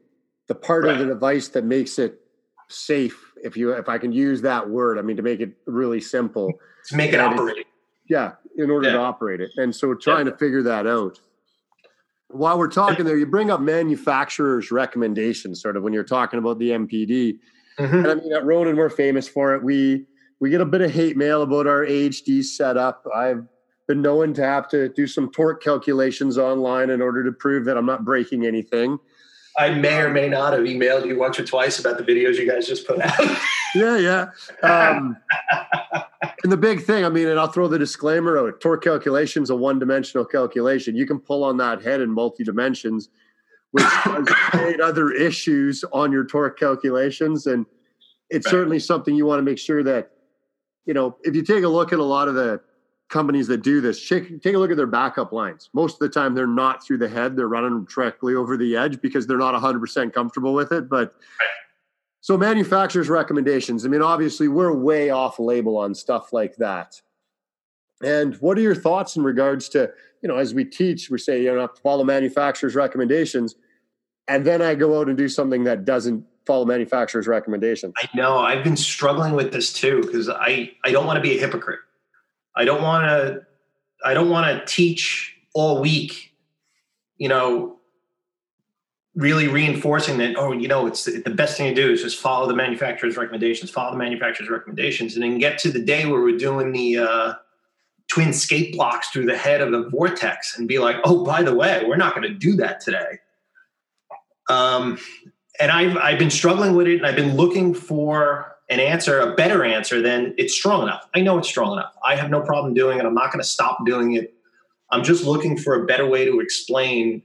[0.48, 0.94] the part right.
[0.94, 2.22] of the device that makes it
[2.70, 4.98] safe if you if I can use that word.
[4.98, 6.54] I mean to make it really simple.
[6.88, 7.68] To make it operate.
[8.10, 8.96] Yeah, in order yeah.
[8.96, 9.52] to operate it.
[9.58, 10.32] And so trying yeah.
[10.32, 11.20] to figure that out.
[12.30, 16.60] While we're talking there, you bring up manufacturers' recommendations, sort of when you're talking about
[16.60, 17.40] the MPD.
[17.80, 17.96] Mm-hmm.
[17.96, 19.64] And I mean at Ronin, we're famous for it.
[19.64, 20.06] We
[20.40, 23.06] we get a bit of hate mail about our AHD setup.
[23.14, 23.46] I've
[23.88, 27.78] been known to have to do some torque calculations online in order to prove that
[27.78, 29.00] I'm not breaking anything.
[29.58, 32.48] I may or may not have emailed you once or twice about the videos you
[32.48, 33.20] guys just put out.
[33.76, 34.28] yeah, yeah.
[34.62, 35.18] Um,
[36.44, 39.50] and the big thing, I mean, and I'll throw the disclaimer out: torque calculation is
[39.50, 40.96] a one-dimensional calculation.
[40.96, 43.10] You can pull on that head in multi dimensions,
[43.72, 47.66] which create other issues on your torque calculations, and
[48.30, 48.52] it's right.
[48.52, 50.12] certainly something you want to make sure that
[50.86, 51.18] you know.
[51.24, 52.62] If you take a look at a lot of the
[53.10, 55.70] companies that do this, take, take a look at their backup lines.
[55.74, 59.02] Most of the time, they're not through the head; they're running directly over the edge
[59.02, 60.90] because they're not 100% comfortable with it.
[60.90, 61.16] But
[62.22, 63.86] so, manufacturers' recommendations.
[63.86, 67.02] I mean, obviously, we're way off label on stuff like that.
[68.04, 69.92] And what are your thoughts in regards to
[70.22, 73.56] you know, as we teach, we say you know, have to follow manufacturers' recommendations,
[74.28, 77.94] and then I go out and do something that doesn't follow manufacturers' recommendations.
[77.98, 81.38] I know I've been struggling with this too because I I don't want to be
[81.38, 81.80] a hypocrite.
[82.58, 83.46] I don't want to
[84.04, 86.34] I don't want to teach all week,
[87.18, 87.78] you know,
[89.16, 92.48] really reinforcing that oh, you know, it's the, best thing to do is just follow
[92.48, 96.38] the manufacturer's recommendations, follow the manufacturer's recommendations and then get to the day where we're
[96.38, 97.34] doing the uh,
[98.08, 101.54] twin skate blocks through the head of the vortex and be like, "Oh, by the
[101.54, 103.20] way, we're not going to do that today."
[104.50, 104.98] Um,
[105.60, 109.34] and I've I've been struggling with it, and I've been looking for an answer, a
[109.36, 111.08] better answer than it's strong enough.
[111.16, 111.94] I know it's strong enough.
[112.06, 113.06] I have no problem doing it.
[113.06, 114.34] I'm not going to stop doing it.
[114.92, 117.22] I'm just looking for a better way to explain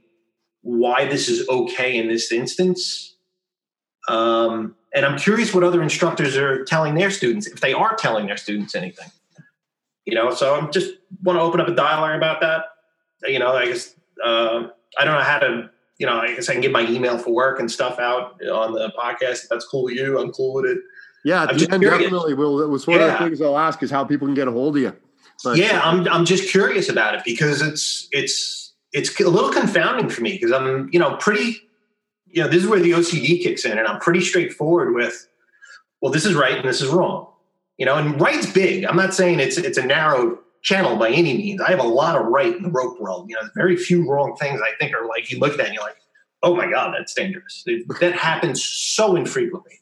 [0.61, 3.15] why this is okay in this instance.
[4.07, 8.27] Um, and I'm curious what other instructors are telling their students, if they are telling
[8.27, 9.09] their students anything.
[10.05, 10.91] You know, so I'm just
[11.23, 12.65] want to open up a dialogue about that.
[13.23, 14.67] You know, I guess uh,
[14.97, 15.69] I don't know how to.
[15.99, 18.73] You know, I guess I can get my email for work and stuff out on
[18.73, 19.43] the podcast.
[19.43, 20.79] If that's cool with you, I'm cool with it.
[21.23, 22.33] Yeah, and definitely.
[22.33, 23.13] Will it was one yeah.
[23.13, 24.93] of the things I'll ask is how people can get a hold of you.
[25.43, 30.09] But, yeah, I'm I'm just curious about it because it's it's it's a little confounding
[30.09, 31.57] for me because I'm you know pretty
[32.27, 35.27] you know this is where the OCD kicks in and I'm pretty straightforward with
[36.01, 37.27] well this is right and this is wrong.
[37.77, 38.85] You know and right's big.
[38.85, 41.61] I'm not saying it's it's a narrow channel by any means.
[41.61, 43.29] I have a lot of right in the rope world.
[43.29, 45.75] You know very few wrong things I think are like you look at that and
[45.75, 45.97] you're like
[46.43, 47.65] oh my god that's dangerous.
[47.99, 49.79] That happens so infrequently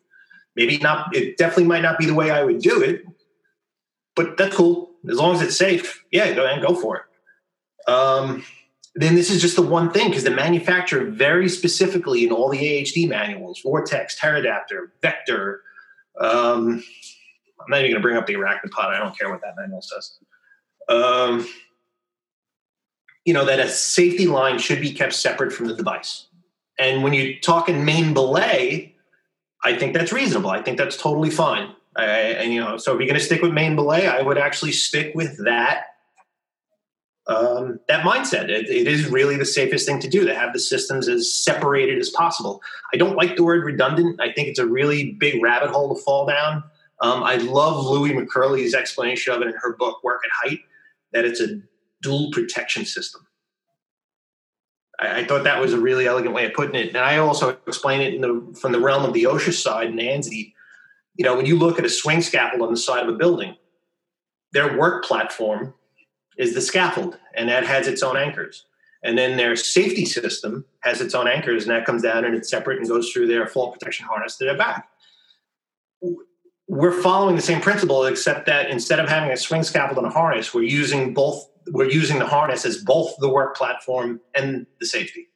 [0.56, 3.06] Maybe not, it definitely might not be the way I would do it,
[4.16, 4.92] but that's cool.
[5.10, 7.92] As long as it's safe, yeah, go and go for it.
[7.92, 8.44] Um,
[8.96, 12.60] then this is just the one thing because the manufacturer very specifically in all the
[12.60, 15.62] AHD manuals, Vortex, Pterodactyl, Vector,
[16.20, 16.84] um,
[17.60, 18.88] I'm not even going to bring up the arachnopod.
[18.88, 20.18] I don't care what that manual says.
[20.90, 21.48] Um,
[23.24, 26.28] you know that a safety line should be kept separate from the device.
[26.80, 28.96] And when you talk in main belay,
[29.64, 30.50] I think that's reasonable.
[30.50, 31.74] I think that's totally fine.
[31.96, 34.38] I, and you know, so if you're going to stick with main belay, I would
[34.38, 35.88] actually stick with that
[37.28, 38.50] um, that mindset.
[38.50, 42.00] It, it is really the safest thing to do to have the systems as separated
[42.00, 42.62] as possible.
[42.94, 44.20] I don't like the word redundant.
[44.20, 46.64] I think it's a really big rabbit hole to fall down.
[47.00, 50.60] Um, I love Loui McCurley's explanation of it in her book Work at Height
[51.14, 51.60] that it's a
[52.02, 53.26] dual protection system.
[55.02, 57.58] I, I, thought that was a really elegant way of putting it, and I also
[57.68, 60.54] explain it the, from the realm of the OSHA side and ANSI.
[61.16, 63.56] You know, when you look at a swing scaffold on the side of a building,
[64.54, 65.74] their work platform
[66.38, 68.66] is the scaffold, and that has its own anchors.
[69.04, 72.50] And then their safety system has its own anchors, and that comes down and it's
[72.50, 74.88] separate and goes through their fall protection harness to their back.
[76.68, 80.12] We're following the same principle, except that instead of having a swing scaffold and a
[80.12, 81.48] harness, we're using both.
[81.72, 85.30] We're using the harness as both the work platform and the safety.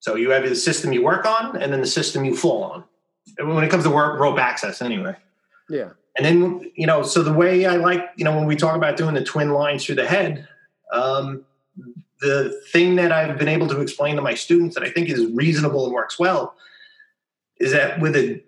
[0.00, 2.84] So you have the system you work on, and then the system you fall on.
[3.38, 5.14] When it comes to work rope access, anyway.
[5.68, 5.90] Yeah.
[6.16, 8.96] And then, you know, so the way I like, you know, when we talk about
[8.96, 10.48] doing the twin lines through the head,
[10.92, 11.44] um,
[12.20, 15.26] the thing that I've been able to explain to my students that I think is
[15.32, 16.54] reasonable and works well
[17.58, 18.42] is that with a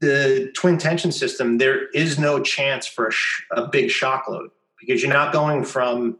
[0.00, 4.50] the twin tension system, there is no chance for a, sh- a big shock load
[4.86, 6.18] because you're not going from,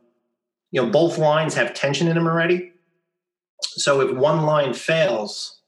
[0.72, 2.72] you know, both lines have tension in them already.
[3.62, 5.60] So if one line fails,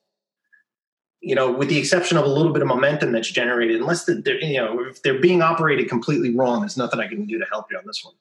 [1.21, 4.41] you know, with the exception of a little bit of momentum that's generated, unless they're,
[4.43, 7.67] you know, if they're being operated completely wrong, there's nothing I can do to help
[7.71, 8.15] you on this one.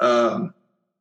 [0.00, 0.54] Um,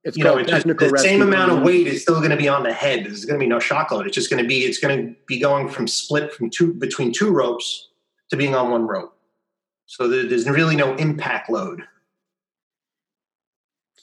[0.04, 2.64] it's you know, it the same amount of weight is still going to be on
[2.64, 3.06] the head.
[3.06, 4.08] There's going to be no shock load.
[4.08, 7.12] It's just going to be, it's going to be going from split from two between
[7.12, 7.90] two ropes
[8.30, 9.16] to being on one rope.
[9.88, 11.84] So there's really no impact load.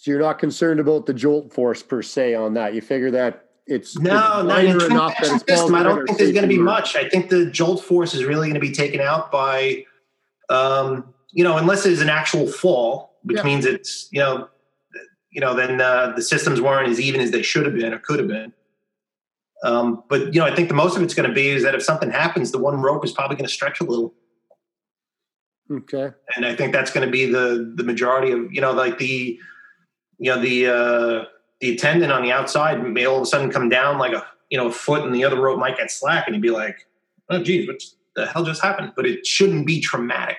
[0.07, 2.75] So you're not concerned about the jolt force per se on that.
[2.75, 5.75] You figure that it's no, it's not in enough that it's system.
[5.75, 6.95] I don't think there's going to be much.
[6.95, 9.85] I think the jolt force is really going to be taken out by,
[10.49, 13.43] um, you know, unless it's an actual fall, which yeah.
[13.43, 14.49] means it's you know,
[15.31, 17.99] you know, then uh, the systems weren't as even as they should have been or
[17.99, 18.53] could have been.
[19.65, 21.75] Um, but you know, I think the most of it's going to be is that
[21.75, 24.15] if something happens, the one rope is probably going to stretch a little.
[25.69, 26.11] Okay.
[26.37, 29.41] And I think that's going to be the the majority of you know, like the
[30.19, 30.67] you know the.
[30.67, 31.25] Uh,
[31.61, 34.59] the tendon on the outside may all of a sudden come down like a you
[34.59, 36.87] know a foot, and the other rope might get slack, and you'd be like,
[37.31, 37.83] "Oh, geez, what
[38.15, 40.39] the hell just happened?" But it shouldn't be traumatic.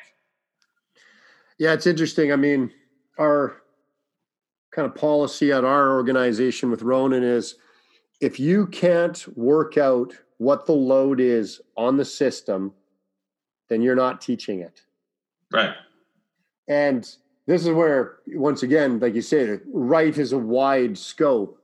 [1.58, 2.32] Yeah, it's interesting.
[2.32, 2.72] I mean,
[3.18, 3.62] our
[4.72, 7.56] kind of policy at our organization with Ronin is
[8.22, 12.74] if you can't work out what the load is on the system,
[13.70, 14.82] then you're not teaching it.
[15.52, 15.74] Right.
[16.68, 17.10] And
[17.48, 21.60] this is where, once again, like you said, right is a wide scope.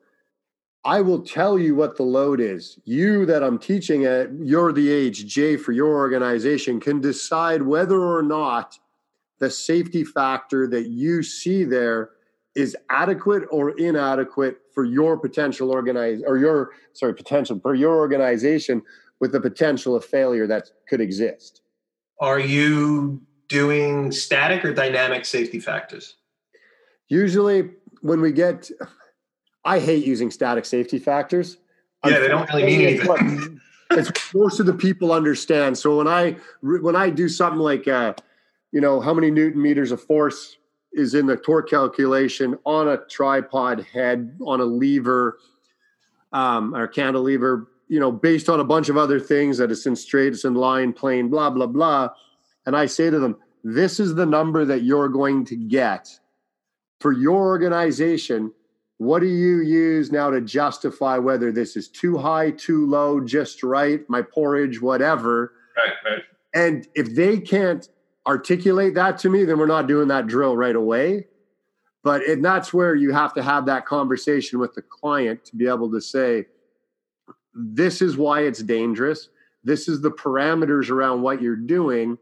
[0.85, 2.79] I will tell you what the load is.
[2.85, 8.23] You that I'm teaching at, you're the AHJ for your organization, can decide whether or
[8.23, 8.79] not
[9.39, 12.11] the safety factor that you see there
[12.55, 18.81] is adequate or inadequate for your potential organize or your sorry potential for your organization
[19.19, 21.61] with the potential of failure that could exist.
[22.19, 23.21] Are you
[23.53, 26.15] doing static or dynamic safety factors?
[27.07, 27.69] Usually,
[28.01, 28.69] when we get,
[29.63, 31.57] I hate using static safety factors.
[32.03, 33.61] Yeah, they don't really mean anything.
[33.91, 35.77] It's, most of the people understand.
[35.77, 38.15] So when I when I do something like, uh,
[38.71, 40.57] you know, how many newton meters of force
[40.91, 45.37] is in the torque calculation on a tripod head on a lever
[46.31, 49.95] um, or cantilever, you know, based on a bunch of other things that it's in
[49.95, 52.09] straight, it's in line, plane, blah blah blah
[52.65, 56.09] and I say to them, this is the number that you're going to get
[56.99, 58.51] for your organization.
[58.97, 63.63] What do you use now to justify whether this is too high, too low, just
[63.63, 65.53] right, my porridge, whatever?
[65.75, 66.23] Right, right.
[66.53, 67.89] And if they can't
[68.27, 71.27] articulate that to me, then we're not doing that drill right away.
[72.03, 75.67] But and that's where you have to have that conversation with the client to be
[75.67, 76.45] able to say,
[77.53, 79.29] this is why it's dangerous.
[79.63, 82.17] This is the parameters around what you're doing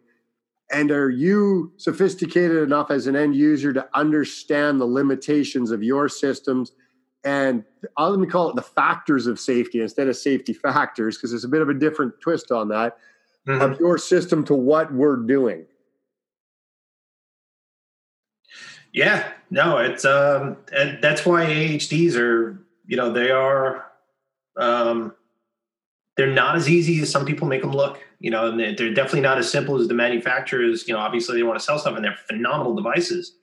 [0.72, 6.07] and are you sophisticated enough as an end user to understand the limitations of your
[6.07, 6.72] systems?
[7.24, 7.63] And
[7.97, 11.43] I'll let me call it the factors of safety instead of safety factors, because there's
[11.43, 12.97] a bit of a different twist on that
[13.47, 13.61] mm-hmm.
[13.61, 15.65] of your system to what we're doing.
[18.93, 23.86] Yeah, no, it's um, and that's why AHDs are, you know, they are,
[24.57, 25.13] um,
[26.22, 27.99] they're not as easy as some people make them look.
[28.19, 30.88] You know, and they're, they're definitely not as simple as the manufacturers.
[30.88, 33.36] You know, obviously they want to sell stuff, and they're phenomenal devices.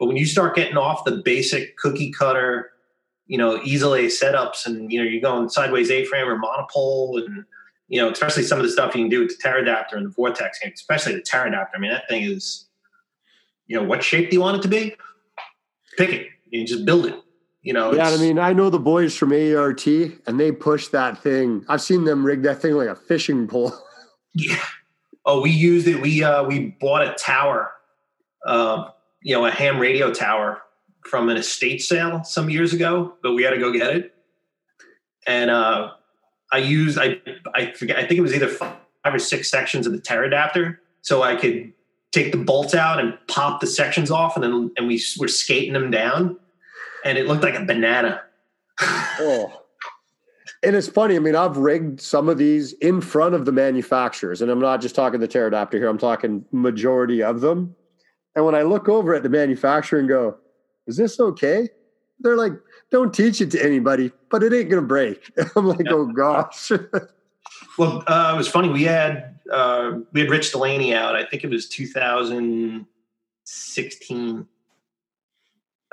[0.00, 2.72] But when you start getting off the basic cookie cutter,
[3.28, 7.44] you know, easily setups, and you know, you're going sideways A-frame or monopole, and
[7.86, 10.10] you know, especially some of the stuff you can do with the TerrAdaptor and the
[10.10, 11.68] Vortex, especially the TerrAdaptor.
[11.76, 12.66] I mean, that thing is,
[13.68, 14.96] you know, what shape do you want it to be?
[15.96, 16.26] Pick it.
[16.50, 17.23] You just build it.
[17.64, 17.94] You know.
[17.94, 21.64] Yeah, I mean, I know the boys from ART, and they push that thing.
[21.66, 23.74] I've seen them rig that thing like a fishing pole.
[24.36, 24.58] Yeah.
[25.24, 26.02] Oh, we used it.
[26.02, 27.70] We uh we bought a tower,
[28.44, 28.88] uh,
[29.22, 30.60] you know, a ham radio tower
[31.08, 34.12] from an estate sale some years ago, but we had to go get it.
[35.24, 35.92] And uh
[36.52, 37.20] I used I
[37.54, 41.22] I forget I think it was either five or six sections of the TerrAdaptor, so
[41.22, 41.72] I could
[42.10, 45.74] take the bolts out and pop the sections off, and then and we were skating
[45.74, 46.36] them down,
[47.04, 48.22] and it looked like a banana.
[48.80, 49.64] oh
[50.64, 51.16] and it's funny.
[51.16, 54.80] I mean, I've rigged some of these in front of the manufacturers, and I'm not
[54.80, 55.88] just talking the TerrAdaptor here.
[55.88, 57.74] I'm talking majority of them.
[58.34, 60.36] And when I look over at the manufacturer and go,
[60.86, 61.68] "Is this okay?"
[62.20, 62.52] They're like,
[62.90, 66.72] "Don't teach it to anybody, but it ain't gonna break." I'm like, "Oh gosh."
[67.78, 68.70] well, uh, it was funny.
[68.70, 71.14] We had uh, we had Rich Delaney out.
[71.14, 74.46] I think it was 2016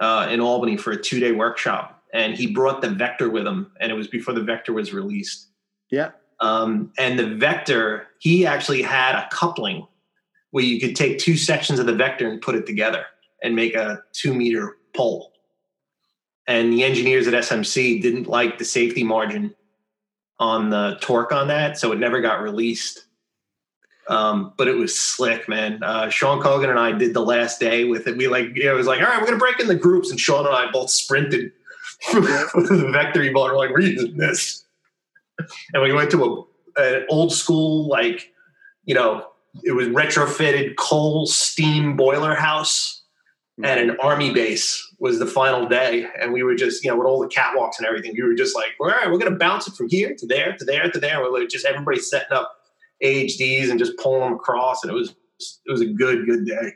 [0.01, 3.71] uh, in Albany for a two day workshop and he brought the vector with him
[3.79, 5.47] and it was before the vector was released.
[5.89, 6.11] Yeah.
[6.41, 9.87] Um, and the vector he actually had a coupling
[10.49, 13.05] where you could take two sections of the vector and put it together
[13.41, 15.31] and make a two meter pole.
[16.47, 19.55] And the engineers at smc didn't like the safety margin
[20.39, 23.05] on the torque on that so it never got released
[24.07, 25.81] um, but it was slick, man.
[25.83, 28.17] Uh, Sean Cogan and I did the last day with it.
[28.17, 30.11] We like, you know, it was like, all right, we're gonna break in the groups,
[30.11, 31.51] and Sean and I both sprinted
[32.13, 33.45] the vector ball.
[33.45, 34.65] We're like, we're using this.
[35.73, 36.23] And we went to
[36.77, 38.31] a, an old school, like,
[38.85, 39.27] you know,
[39.63, 43.03] it was retrofitted coal steam boiler house
[43.63, 46.07] and an army base was the final day.
[46.19, 48.55] And we were just, you know, with all the catwalks and everything, we were just
[48.55, 50.99] like, all right, we're going to bounce it from here to there to there to
[50.99, 51.21] there.
[51.21, 52.60] We're like, just everybody setting up
[53.03, 54.83] AHDs and just pulling them across.
[54.83, 55.15] And it was,
[55.65, 56.73] it was a good, good day.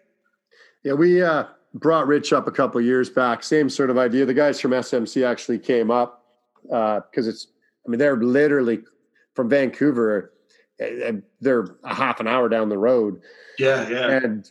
[0.83, 0.93] Yeah.
[0.93, 1.45] We, uh,
[1.75, 3.43] brought Rich up a couple years back.
[3.43, 4.25] Same sort of idea.
[4.25, 6.25] The guys from SMC actually came up
[6.63, 7.47] because uh, it's.
[7.85, 8.79] I mean, they're literally
[9.35, 10.33] from Vancouver.
[10.79, 13.21] They're a half an hour down the road.
[13.59, 14.09] Yeah, yeah.
[14.09, 14.49] And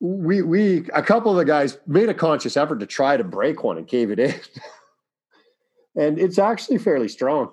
[0.00, 3.64] we we a couple of the guys made a conscious effort to try to break
[3.64, 4.34] one and cave it in,
[5.96, 7.50] and it's actually fairly strong.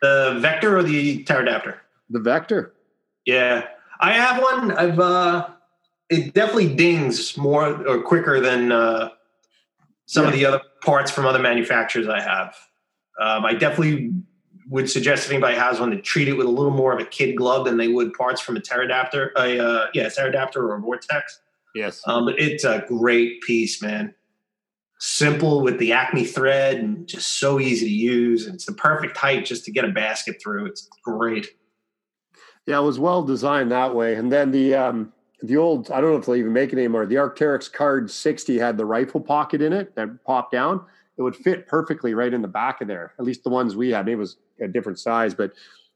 [0.00, 1.76] The vector or the TerrAdaptor?
[2.08, 2.72] The vector.
[3.28, 3.66] Yeah,
[4.00, 4.72] I have one.
[4.72, 5.48] I've uh,
[6.08, 9.10] it definitely dings more or quicker than uh,
[10.06, 10.28] some yeah.
[10.28, 12.56] of the other parts from other manufacturers I have.
[13.20, 14.14] Um, I definitely
[14.70, 17.04] would suggest if anybody has one to treat it with a little more of a
[17.04, 19.32] kid glove than they would parts from a TerrAdaptor.
[19.36, 21.38] A uh, yeah, TerrAdaptor or a Vortex.
[21.74, 24.14] Yes, um, it's a great piece, man.
[25.00, 28.46] Simple with the Acme thread and just so easy to use.
[28.46, 30.64] And it's the perfect height just to get a basket through.
[30.64, 31.48] It's great.
[32.68, 34.16] Yeah, it was well designed that way.
[34.16, 35.10] And then the um,
[35.40, 37.06] the old I don't know if they'll even make it anymore.
[37.06, 40.84] The Arc'teryx Khard 60 had the rifle pocket in it that popped down.
[41.16, 43.14] It would fit perfectly right in the back of there.
[43.18, 44.04] At least the ones we had.
[44.04, 45.52] Maybe it was a different size, but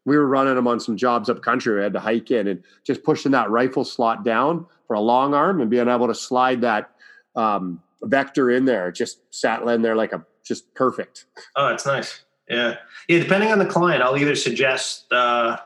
[0.06, 1.76] we were running them on some jobs up country.
[1.76, 5.34] We had to hike in and just pushing that rifle slot down for a long
[5.34, 6.90] arm and being able to slide that
[7.36, 8.90] um, vector in there.
[8.90, 11.26] Just sat in there like a just perfect.
[11.54, 12.24] Oh, that's nice.
[12.48, 12.76] Yeah,
[13.08, 13.18] yeah.
[13.18, 15.58] Depending on the client, I'll either suggest, uh,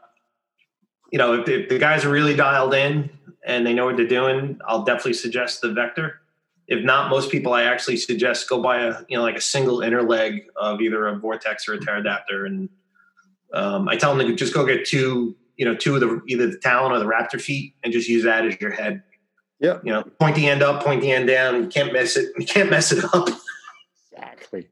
[1.16, 3.08] you know, if, if the guys are really dialed in,
[3.42, 6.20] and they know what they're doing, I'll definitely suggest the Vector.
[6.68, 9.80] If not, most people I actually suggest go buy a you know like a single
[9.80, 12.68] inner leg of either a Vortex or a TerrAdaptor, and
[13.54, 16.48] um, I tell them to just go get two you know two of the either
[16.48, 19.02] the Talon or the Raptor feet, and just use that as your head.
[19.58, 21.62] Yeah, you know, point the end up, point the end down.
[21.62, 22.30] You can't mess it.
[22.36, 23.30] You can't mess it up.
[24.12, 24.68] Exactly.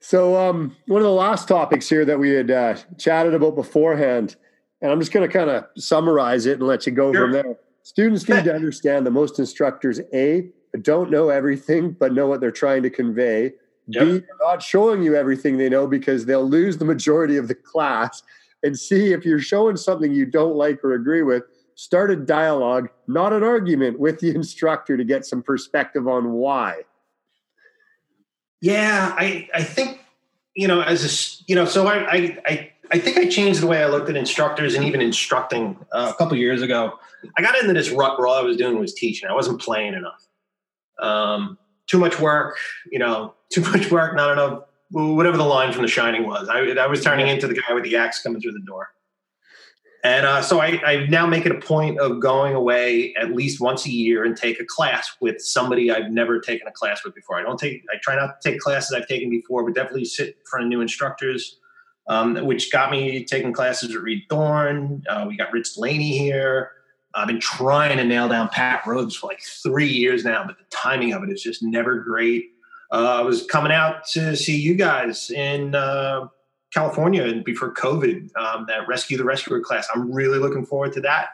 [0.00, 4.34] So, um, one of the last topics here that we had uh, chatted about beforehand
[4.82, 7.22] and I'm just going to kind of summarize it and let you go sure.
[7.22, 7.56] from there.
[7.84, 10.48] Students need to understand that most instructors, A,
[10.82, 13.52] don't know everything, but know what they're trying to convey.
[13.88, 14.06] Yep.
[14.06, 18.22] B, not showing you everything they know because they'll lose the majority of the class.
[18.62, 22.88] And C, if you're showing something you don't like or agree with, start a dialogue,
[23.06, 26.82] not an argument with the instructor to get some perspective on why.
[28.60, 30.00] Yeah, I, I think,
[30.54, 33.66] you know, as a, you know, so I, I, I I think I changed the
[33.66, 36.98] way I looked at instructors and even instructing uh, a couple years ago.
[37.38, 39.28] I got into this rut where all I was doing was teaching.
[39.28, 40.26] I wasn't playing enough.
[41.00, 42.56] Um, too much work,
[42.90, 46.50] you know, too much work, not enough whatever the line from The Shining was.
[46.50, 48.90] I, I was turning into the guy with the axe coming through the door.
[50.04, 53.60] And uh, so I, I, now make it a point of going away at least
[53.60, 57.14] once a year and take a class with somebody I've never taken a class with
[57.14, 57.38] before.
[57.38, 60.28] I don't take, I try not to take classes I've taken before, but definitely sit
[60.28, 61.60] in front of new instructors,
[62.08, 65.02] um, which got me taking classes with Reed Thorne.
[65.08, 66.72] Uh, we got Rich Delaney here.
[67.14, 70.64] I've been trying to nail down Pat Rhodes for like three years now, but the
[70.70, 72.52] timing of it is just never great.
[72.90, 76.28] Uh, I was coming out to see you guys in uh,
[76.72, 79.88] California and before COVID, um, that Rescue the Rescuer class.
[79.94, 81.30] I'm really looking forward to that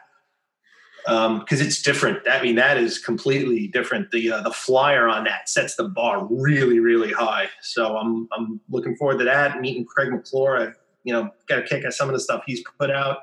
[1.09, 2.19] because um, it's different.
[2.29, 4.11] I mean, that is completely different.
[4.11, 7.49] The uh, the flyer on that sets the bar really, really high.
[7.61, 9.59] So I'm I'm looking forward to that.
[9.59, 12.63] Meeting Craig McClure, I you know got a kick at some of the stuff he's
[12.79, 13.19] put out.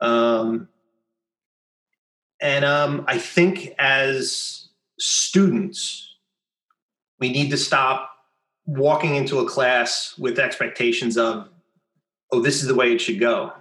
[0.00, 0.68] Um,
[2.40, 4.68] and um, I think as
[5.00, 6.14] students,
[7.18, 8.10] we need to stop
[8.66, 11.48] walking into a class with expectations of,
[12.32, 13.52] oh, this is the way it should go.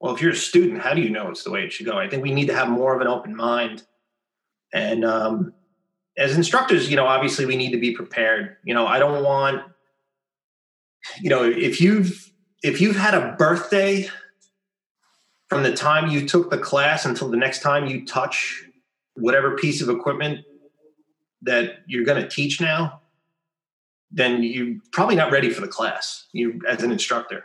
[0.00, 1.98] Well, if you're a student, how do you know it's the way it should go?
[1.98, 3.84] I think we need to have more of an open mind.
[4.72, 5.52] And um,
[6.16, 8.56] as instructors, you know, obviously we need to be prepared.
[8.64, 9.62] You know, I don't want,
[11.20, 12.32] you know, if you've
[12.62, 14.08] if you've had a birthday
[15.48, 18.64] from the time you took the class until the next time you touch
[19.14, 20.44] whatever piece of equipment
[21.42, 23.00] that you're going to teach now,
[24.10, 26.26] then you're probably not ready for the class.
[26.32, 27.44] You as an instructor,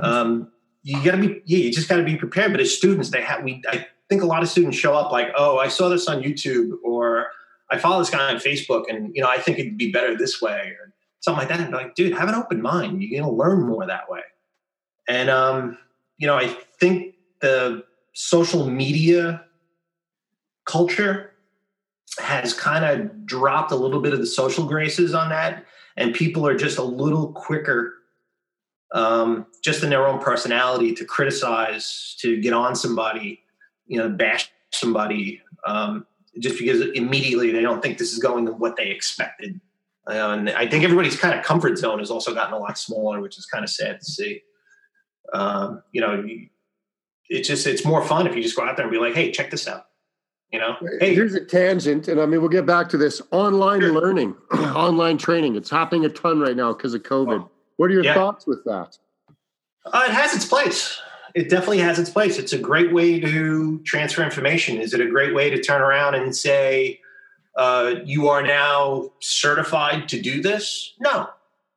[0.00, 0.50] um,
[0.82, 2.52] you got to be yeah, you just got to be prepared.
[2.52, 5.28] But as students, they have we I think a lot of students show up like,
[5.36, 7.26] oh, I saw this on YouTube or
[7.70, 10.40] I follow this guy on Facebook, and you know I think it'd be better this
[10.40, 11.60] way or something like that.
[11.60, 13.02] And like, dude, have an open mind.
[13.02, 14.22] You're gonna learn more that way.
[15.08, 15.78] And um,
[16.18, 19.44] you know, I think the social media
[20.64, 21.32] culture
[22.18, 25.64] has kind of dropped a little bit of the social graces on that
[25.96, 27.94] and people are just a little quicker
[28.92, 33.42] um, just in their own personality to criticize to get on somebody
[33.86, 36.06] you know bash somebody um,
[36.38, 39.60] just because immediately they don't think this is going to what they expected.
[40.06, 43.38] And i think everybody's kind of comfort zone has also gotten a lot smaller which
[43.38, 44.42] is kind of sad to see.
[45.32, 46.24] Um, you know
[47.28, 49.30] it's just it's more fun if you just go out there and be like hey
[49.30, 49.86] check this out
[50.52, 50.74] you know?
[50.98, 51.14] Hey.
[51.14, 53.22] Here's a tangent and i mean we'll get back to this.
[53.30, 57.48] Online learning online training it's happening a ton right now because of covid
[57.80, 58.12] what are your yeah.
[58.12, 58.98] thoughts with that?
[59.86, 61.00] Uh, it has its place.
[61.34, 62.38] It definitely has its place.
[62.38, 64.76] It's a great way to transfer information.
[64.76, 67.00] Is it a great way to turn around and say
[67.56, 70.92] uh, you are now certified to do this?
[71.00, 71.30] No.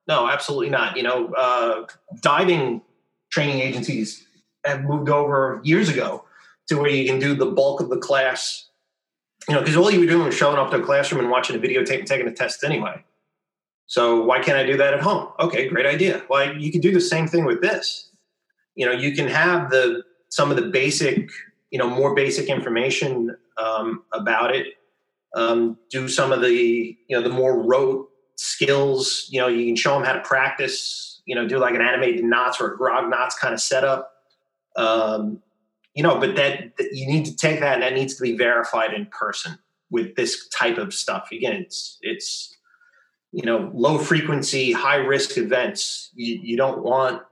[0.05, 0.97] No absolutely not.
[0.97, 1.85] You know uh,
[2.19, 2.81] diving
[3.29, 4.27] training agencies
[4.65, 6.25] have moved over years ago
[6.67, 8.67] to where you can do the bulk of the class.
[9.47, 11.55] You know, because all you were doing was showing up to a classroom and watching
[11.55, 13.05] a videotape and taking a test anyway.
[13.93, 15.27] So why can't I do that at home?
[15.39, 16.23] Okay, great idea.
[16.27, 18.09] Well, you can do the same thing with this.
[18.73, 21.29] You know, you can have the some of the basic,
[21.69, 24.65] you know, more basic information um, about it.
[25.35, 29.27] Um, do some of the, you know, the more rote skills.
[29.29, 31.21] You know, you can show them how to practice.
[31.27, 34.11] You know, do like an animated knots or a grog knots kind of setup.
[34.75, 35.43] Um,
[35.93, 38.35] you know, but that, that you need to take that and that needs to be
[38.35, 39.59] verified in person
[39.91, 41.27] with this type of stuff.
[41.31, 42.52] Again, it's it's
[43.33, 46.11] you know low frequency, high risk events.
[46.13, 47.23] You, you don't want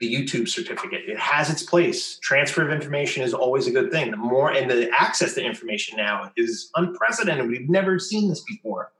[0.00, 1.02] the YouTube certificate.
[1.06, 2.18] It has its place.
[2.18, 4.10] Transfer of information is always a good thing.
[4.10, 7.48] The more and the access to information now is unprecedented.
[7.48, 8.92] We've never seen this before,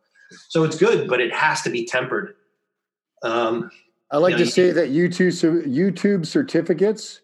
[0.49, 2.37] so it's good, but it has to be tempered.
[3.23, 3.71] Um,
[4.11, 7.21] I like you know, to say that YouTube YouTube certificates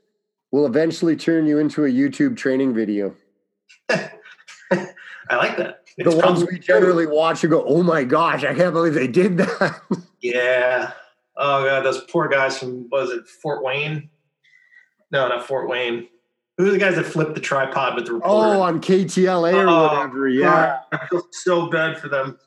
[0.50, 3.14] will eventually turn you into a YouTube training video.
[3.90, 5.84] I like that.
[5.98, 9.38] The ones we generally watch, and go, "Oh my gosh, I can't believe they did
[9.38, 9.80] that."
[10.20, 10.92] yeah.
[11.36, 14.10] Oh god, those poor guys from was it Fort Wayne?
[15.10, 16.08] No, not Fort Wayne.
[16.58, 18.56] Who are the guys that flipped the tripod with the reporter?
[18.56, 20.28] Oh, on KTLA or oh, whatever.
[20.28, 22.38] Yeah, I feel so bad for them.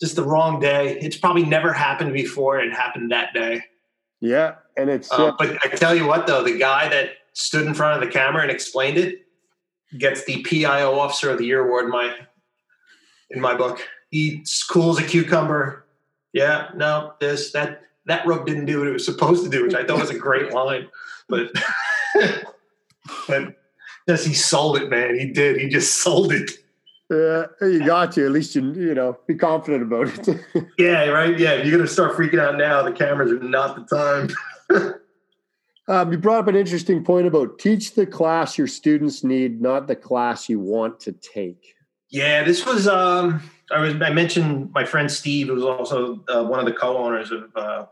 [0.00, 0.98] Just the wrong day.
[1.00, 2.60] It's probably never happened before.
[2.60, 3.64] It happened that day.
[4.20, 5.10] Yeah, and it's.
[5.10, 8.12] Uh, but I tell you what, though, the guy that stood in front of the
[8.12, 9.26] camera and explained it
[9.98, 12.14] gets the PIO Officer of the Year award my
[13.32, 13.80] in my book.
[14.10, 15.86] He's cool as a cucumber.
[16.32, 19.74] Yeah, no, this that that rope didn't do what it was supposed to do, which
[19.74, 20.88] I thought was a great line.
[21.28, 21.52] But
[23.28, 23.56] but
[24.06, 25.18] yes, he sold it, man.
[25.18, 25.60] He did.
[25.60, 26.50] He just sold it.
[27.10, 28.24] Yeah, you got to.
[28.24, 30.40] At least you you know be confident about it.
[30.78, 31.38] yeah, right.
[31.38, 34.98] Yeah, if you're gonna start freaking out now, the cameras are not the time.
[35.88, 39.88] Um, you brought up an interesting point about teach the class your students need, not
[39.88, 41.74] the class you want to take.
[42.12, 42.86] Yeah, this was.
[42.86, 43.94] Um, I was.
[43.94, 47.86] I mentioned my friend Steve, who was also uh, one of the co-owners of uh,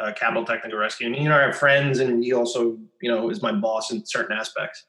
[0.00, 1.06] uh, Capital Technical Rescue.
[1.06, 4.04] And you know, I have friends, and he also, you know, is my boss in
[4.04, 4.86] certain aspects.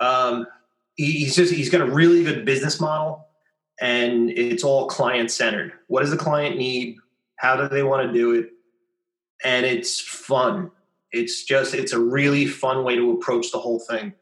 [0.00, 0.46] um,
[0.94, 3.26] he, he's just he's got a really good business model,
[3.80, 5.72] and it's all client centered.
[5.88, 6.96] What does the client need?
[7.36, 8.50] How do they want to do it?
[9.42, 10.70] And it's fun.
[11.10, 14.14] It's just it's a really fun way to approach the whole thing.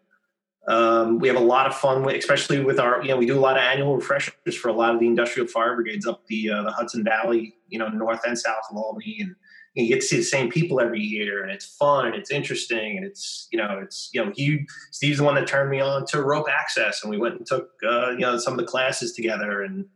[0.68, 3.40] Um, we have a lot of fun, especially with our, you know, we do a
[3.40, 6.62] lot of annual refreshers for a lot of the industrial fire brigades up the uh,
[6.62, 9.34] the Hudson Valley, you know, north and south of Albany, and
[9.74, 12.96] you get to see the same people every year, and it's fun and it's interesting,
[12.96, 16.06] and it's you know, it's you know, he Steve's the one that turned me on
[16.06, 19.12] to rope access, and we went and took uh, you know some of the classes
[19.12, 19.86] together, and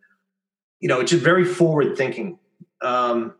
[0.80, 2.38] you know, it's just very forward thinking.
[2.82, 3.34] Um,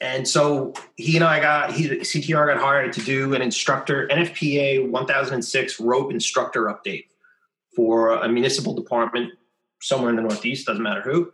[0.00, 4.90] and so he and I got he CTR got hired to do an instructor NFPA
[4.90, 7.06] 1006 rope instructor update
[7.74, 9.32] for a municipal department
[9.80, 11.32] somewhere in the Northeast, doesn't matter who.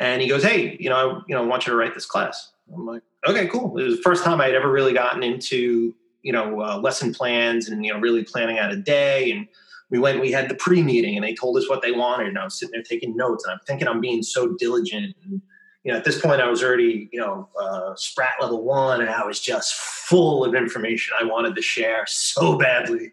[0.00, 2.06] And he goes, "Hey, you know, I, you know, I want you to write this
[2.06, 5.94] class." I'm like, "Okay, cool." It was the first time I'd ever really gotten into
[6.22, 9.30] you know uh, lesson plans and you know really planning out a day.
[9.30, 9.46] And
[9.90, 12.38] we went, we had the pre meeting, and they told us what they wanted, and
[12.38, 15.40] I was sitting there taking notes, and I'm thinking I'm being so diligent and
[15.84, 19.10] you know, at this point, I was already, you know, uh, Sprat level one, and
[19.10, 23.12] I was just full of information I wanted to share so badly.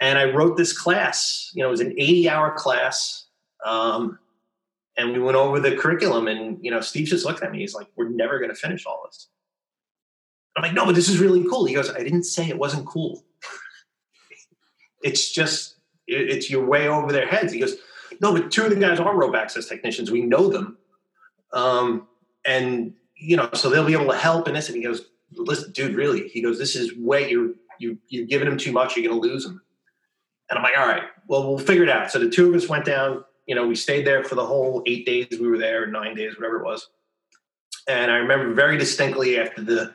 [0.00, 1.50] And I wrote this class.
[1.54, 3.26] You know, it was an 80 hour class.
[3.64, 4.18] Um,
[4.96, 7.60] and we went over the curriculum, and, you know, Steve just looked at me.
[7.60, 9.28] He's like, We're never going to finish all this.
[10.56, 11.66] I'm like, No, but this is really cool.
[11.66, 13.24] He goes, I didn't say it wasn't cool.
[15.04, 15.76] it's just,
[16.08, 17.52] it's your way over their heads.
[17.52, 17.76] He goes,
[18.20, 20.10] No, but two of the guys are rope access technicians.
[20.10, 20.78] We know them
[21.52, 22.06] um,
[22.46, 24.68] and you know, so they'll be able to help in this.
[24.68, 28.48] And he goes, "Listen, dude, really?" He goes, "This is way you're you you're giving
[28.48, 28.96] him too much.
[28.96, 29.60] You're going to lose him."
[30.48, 32.68] And I'm like, "All right, well, we'll figure it out." So the two of us
[32.68, 33.24] went down.
[33.46, 36.36] You know, we stayed there for the whole eight days we were there, nine days,
[36.36, 36.88] whatever it was.
[37.88, 39.94] And I remember very distinctly after the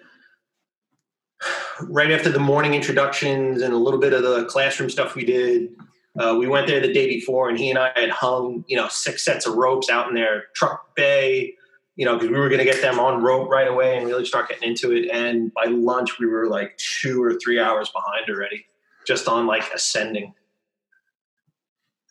[1.81, 5.69] right after the morning introductions and a little bit of the classroom stuff we did.
[6.17, 8.87] Uh, we went there the day before, and he and I had hung, you know,
[8.87, 11.55] six sets of ropes out in their truck bay,
[11.97, 14.25] you know, because we were going to get them on rope right away and really
[14.25, 15.09] start getting into it.
[15.09, 18.65] And by lunch, we were like two or three hours behind already,
[19.05, 20.33] just on like ascending.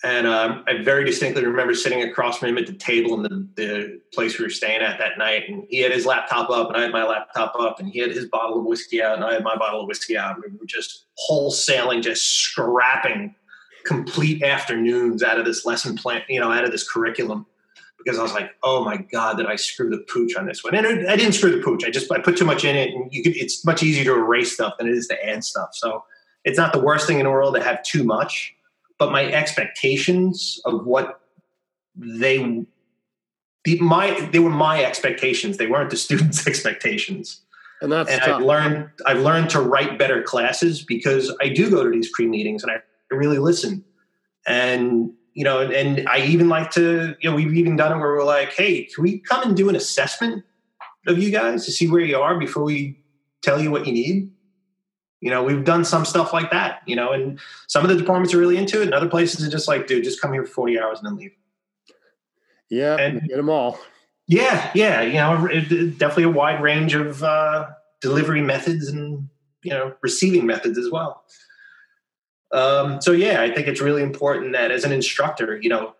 [0.02, 3.48] And um, I very distinctly remember sitting across from him at the table in the,
[3.56, 5.48] the place we were staying at that night.
[5.48, 8.10] And he had his laptop up, and I had my laptop up, and he had
[8.10, 10.36] his bottle of whiskey out, and I had my bottle of whiskey out.
[10.36, 13.34] We were just wholesaling, just scrapping
[13.84, 17.46] complete afternoons out of this lesson plan, you know, out of this curriculum
[18.04, 20.74] because I was like, oh my god, did I screw the pooch on this one?
[20.74, 21.84] And I didn't screw the pooch.
[21.84, 24.14] I just I put too much in it, and you could, it's much easier to
[24.14, 25.70] erase stuff than it is to add stuff.
[25.72, 26.04] So
[26.44, 28.54] it's not the worst thing in the world to have too much,
[28.98, 31.20] but my expectations of what
[31.96, 32.66] they
[33.64, 35.56] the, my they were my expectations.
[35.56, 37.40] They weren't the students' expectations.
[37.80, 41.84] And that's and I've learned I've learned to write better classes because I do go
[41.84, 42.76] to these pre meetings and I
[43.16, 43.84] really listen.
[44.46, 48.12] And you know, and I even like to, you know, we've even done it where
[48.12, 50.44] we're like, hey, can we come and do an assessment
[51.08, 53.00] of you guys to see where you are before we
[53.42, 54.30] tell you what you need?
[55.20, 58.32] You know, we've done some stuff like that, you know, and some of the departments
[58.32, 60.52] are really into it, and other places are just like, dude, just come here for
[60.52, 61.32] 40 hours and then leave.
[62.70, 63.78] Yeah, and get them all.
[64.26, 67.68] Yeah, yeah, you know, it, definitely a wide range of uh,
[68.00, 69.28] delivery methods and,
[69.62, 71.24] you know, receiving methods as well.
[72.54, 75.96] Um, so yeah, I think it's really important that as an instructor, you know,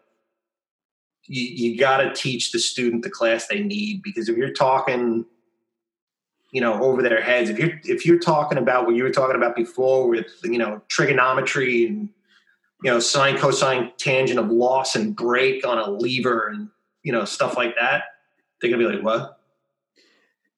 [1.25, 5.27] you, you got to teach the student the class they need because if you're talking,
[6.53, 9.35] you know, over their heads, if you're if you're talking about what you were talking
[9.35, 12.09] about before with you know trigonometry and
[12.85, 16.69] you know sine, cosine, tangent of loss and break on a lever and
[17.03, 18.05] you know stuff like that,
[18.61, 19.41] they're gonna be like, what?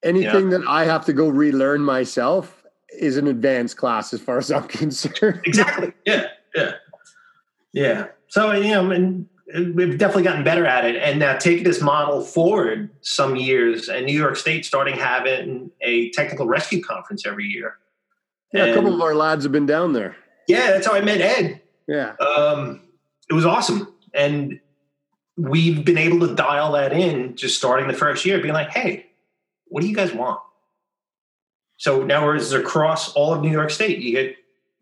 [0.02, 2.65] Anything that I have to go relearn myself,
[2.98, 5.40] is an advanced class as far as I'm concerned.
[5.44, 5.92] exactly.
[6.04, 6.26] Yeah.
[6.54, 6.72] Yeah.
[7.72, 8.06] Yeah.
[8.28, 9.26] So, you know, and
[9.74, 10.96] we've definitely gotten better at it.
[10.96, 16.10] And now taking this model forward some years and New York State starting having a
[16.10, 17.76] technical rescue conference every year.
[18.52, 20.16] Yeah, and, a couple of our lads have been down there.
[20.48, 21.60] Yeah, that's how I met Ed.
[21.86, 22.14] Yeah.
[22.16, 22.82] Um,
[23.28, 23.92] it was awesome.
[24.14, 24.60] And
[25.36, 29.06] we've been able to dial that in just starting the first year, being like, hey,
[29.66, 30.40] what do you guys want?
[31.76, 33.98] So now it's across all of New York State.
[33.98, 34.36] You get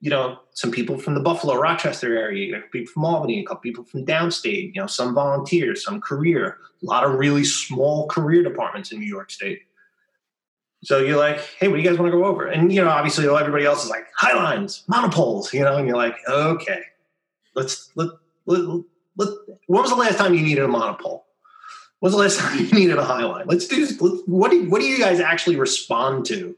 [0.05, 3.62] you know, some people from the Buffalo, Rochester area, you people from Albany, a couple
[3.62, 8.43] people from downstate, you know, some volunteers, some career, a lot of really small career
[8.43, 9.62] departments in New York State.
[10.83, 12.47] So you're like, hey, what do you guys want to go over?
[12.47, 15.97] And you know, obviously everybody else is like high lines, monopoles, you know, and you're
[15.97, 16.83] like, okay,
[17.55, 18.11] let's let,
[18.45, 18.61] let,
[19.16, 19.29] let
[19.69, 21.25] when was the last time you needed a monopole?
[22.01, 23.47] When was the last time you needed a high line?
[23.47, 26.55] Let's do let's, what do what do you guys actually respond to?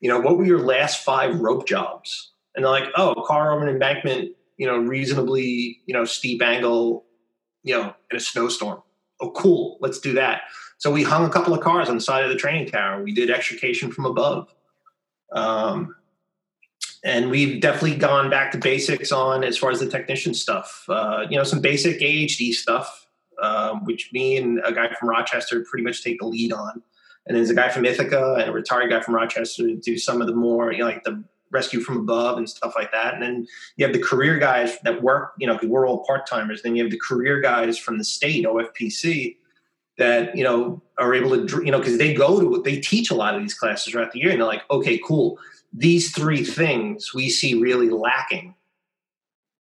[0.00, 2.32] You know, what were your last five rope jobs?
[2.54, 7.04] and they're like, oh, car over an embankment, you know, reasonably, you know, steep angle,
[7.62, 8.82] you know, in a snowstorm.
[9.20, 10.42] Oh, cool, let's do that.
[10.78, 13.02] So we hung a couple of cars on the side of the training tower.
[13.02, 14.48] We did extrication from above.
[15.32, 15.96] Um,
[17.04, 20.84] and we've definitely gone back to basics on as far as the technician stuff.
[20.88, 23.06] Uh, you know, some basic AHD stuff,
[23.42, 26.82] um, which me and a guy from Rochester pretty much take the lead on.
[27.26, 30.20] And there's a guy from Ithaca and a retired guy from Rochester to do some
[30.20, 33.14] of the more, you know, like the rescue from above and stuff like that.
[33.14, 33.46] And then
[33.76, 36.62] you have the career guys that work, you know, because we're all part timers.
[36.62, 39.36] Then you have the career guys from the state, OFPC,
[39.96, 43.14] that, you know, are able to, you know, because they go to, they teach a
[43.14, 44.30] lot of these classes throughout the year.
[44.30, 45.38] And they're like, okay, cool.
[45.72, 48.54] These three things we see really lacking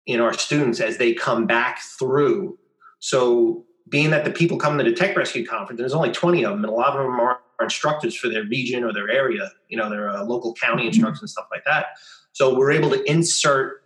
[0.05, 2.57] in our students as they come back through.
[2.99, 6.43] So being that the people come to the tech rescue conference, and there's only 20
[6.43, 9.51] of them, and a lot of them are instructors for their region or their area,
[9.69, 10.89] you know, their uh, local county mm-hmm.
[10.89, 11.87] instructors and stuff like that.
[12.31, 13.81] So we're able to insert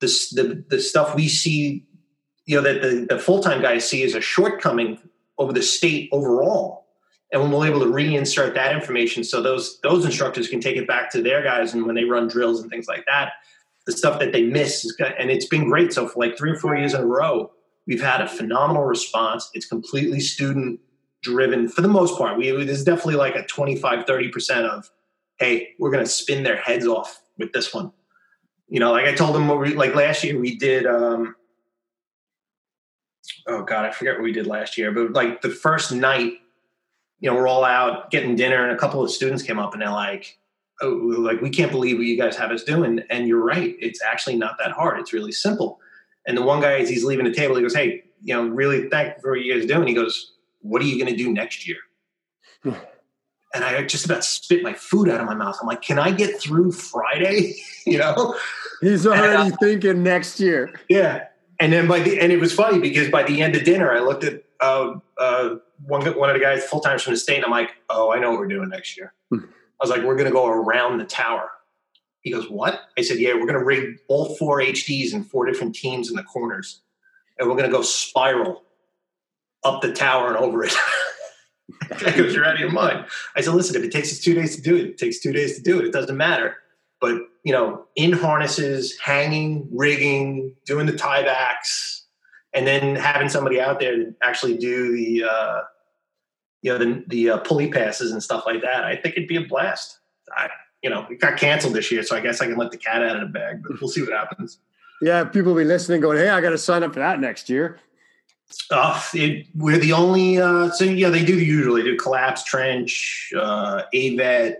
[0.00, 1.86] this, the, the stuff we see,
[2.46, 4.98] you know, that the, the full time guys see as a shortcoming
[5.38, 6.86] over the state overall.
[7.32, 11.10] And we're able to reinsert that information so those those instructors can take it back
[11.12, 13.34] to their guys and when they run drills and things like that,
[13.86, 15.92] the stuff that they miss is and it's been great.
[15.92, 17.52] So for like three or four years in a row,
[17.86, 19.48] we've had a phenomenal response.
[19.54, 20.80] It's completely student
[21.22, 22.36] driven for the most part.
[22.36, 24.90] We there's definitely like a 25, 30% of,
[25.38, 27.92] hey, we're gonna spin their heads off with this one.
[28.68, 31.34] You know, like I told them what we like last year we did um
[33.46, 36.34] oh god, I forget what we did last year, but like the first night,
[37.18, 39.82] you know, we're all out getting dinner and a couple of students came up and
[39.82, 40.38] they're like,
[40.82, 43.02] Oh, like we can't believe what you guys have us doing.
[43.10, 44.98] And you're right, it's actually not that hard.
[44.98, 45.78] It's really simple.
[46.26, 48.88] And the one guy as he's leaving the table, he goes, Hey, you know, really
[48.88, 49.88] thank for what you guys doing.
[49.88, 51.78] He goes, what are you going to do next year?
[53.54, 55.56] and I just about spit my food out of my mouth.
[55.60, 57.54] I'm like, can I get through Friday?
[57.86, 58.36] you know,
[58.80, 60.72] he's already and, uh, thinking next year.
[60.88, 61.26] Yeah,
[61.58, 64.00] and then by the and it was funny because by the end of dinner, I
[64.00, 67.44] looked at uh, uh, one one of the guys full time from the state, and
[67.44, 69.14] I'm like, oh, I know what we're doing next year.
[69.30, 69.44] Hmm.
[69.44, 71.50] I was like, we're going to go around the tower.
[72.20, 72.82] He goes, what?
[72.98, 76.16] I said, yeah, we're going to rig all four HDs and four different teams in
[76.16, 76.82] the corners,
[77.38, 78.62] and we're going to go spiral
[79.64, 80.74] up the tower and over it.
[82.16, 83.06] goes right in your mind.
[83.36, 85.32] I said, listen, if it takes us two days to do it, it takes two
[85.32, 85.86] days to do it.
[85.86, 86.56] It doesn't matter.
[87.00, 92.02] But you know, in harnesses, hanging, rigging, doing the tiebacks,
[92.52, 95.60] and then having somebody out there to actually do the uh,
[96.62, 98.84] you know the the uh, pulley passes and stuff like that.
[98.84, 99.98] I think it'd be a blast.
[100.36, 100.50] I,
[100.82, 103.02] you know, it got canceled this year, so I guess I can let the cat
[103.02, 103.62] out of the bag.
[103.62, 104.58] But we'll see what happens.
[105.02, 107.78] Yeah, people be listening, going, "Hey, I got to sign up for that next year."
[108.70, 110.40] Uh, it, we're the only.
[110.40, 114.56] Uh, so yeah, they do usually do collapse trench, uh, AVET.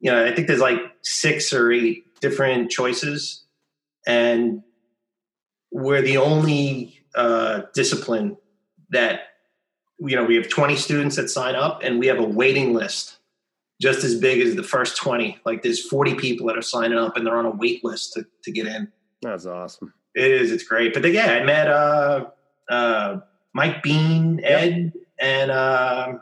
[0.00, 3.44] You know, I think there's like six or eight different choices,
[4.06, 4.62] and
[5.70, 8.36] we're the only uh, discipline
[8.90, 9.20] that
[9.98, 13.18] you know we have 20 students that sign up, and we have a waiting list
[13.80, 15.38] just as big as the first 20.
[15.44, 18.26] Like there's 40 people that are signing up, and they're on a wait list to
[18.44, 18.90] to get in.
[19.22, 19.92] That's awesome.
[20.14, 20.50] It is.
[20.52, 20.94] It's great.
[20.94, 22.26] But yeah, I met uh
[22.68, 23.18] uh,
[23.52, 25.04] Mike Bean, Ed, yep.
[25.18, 26.12] and uh,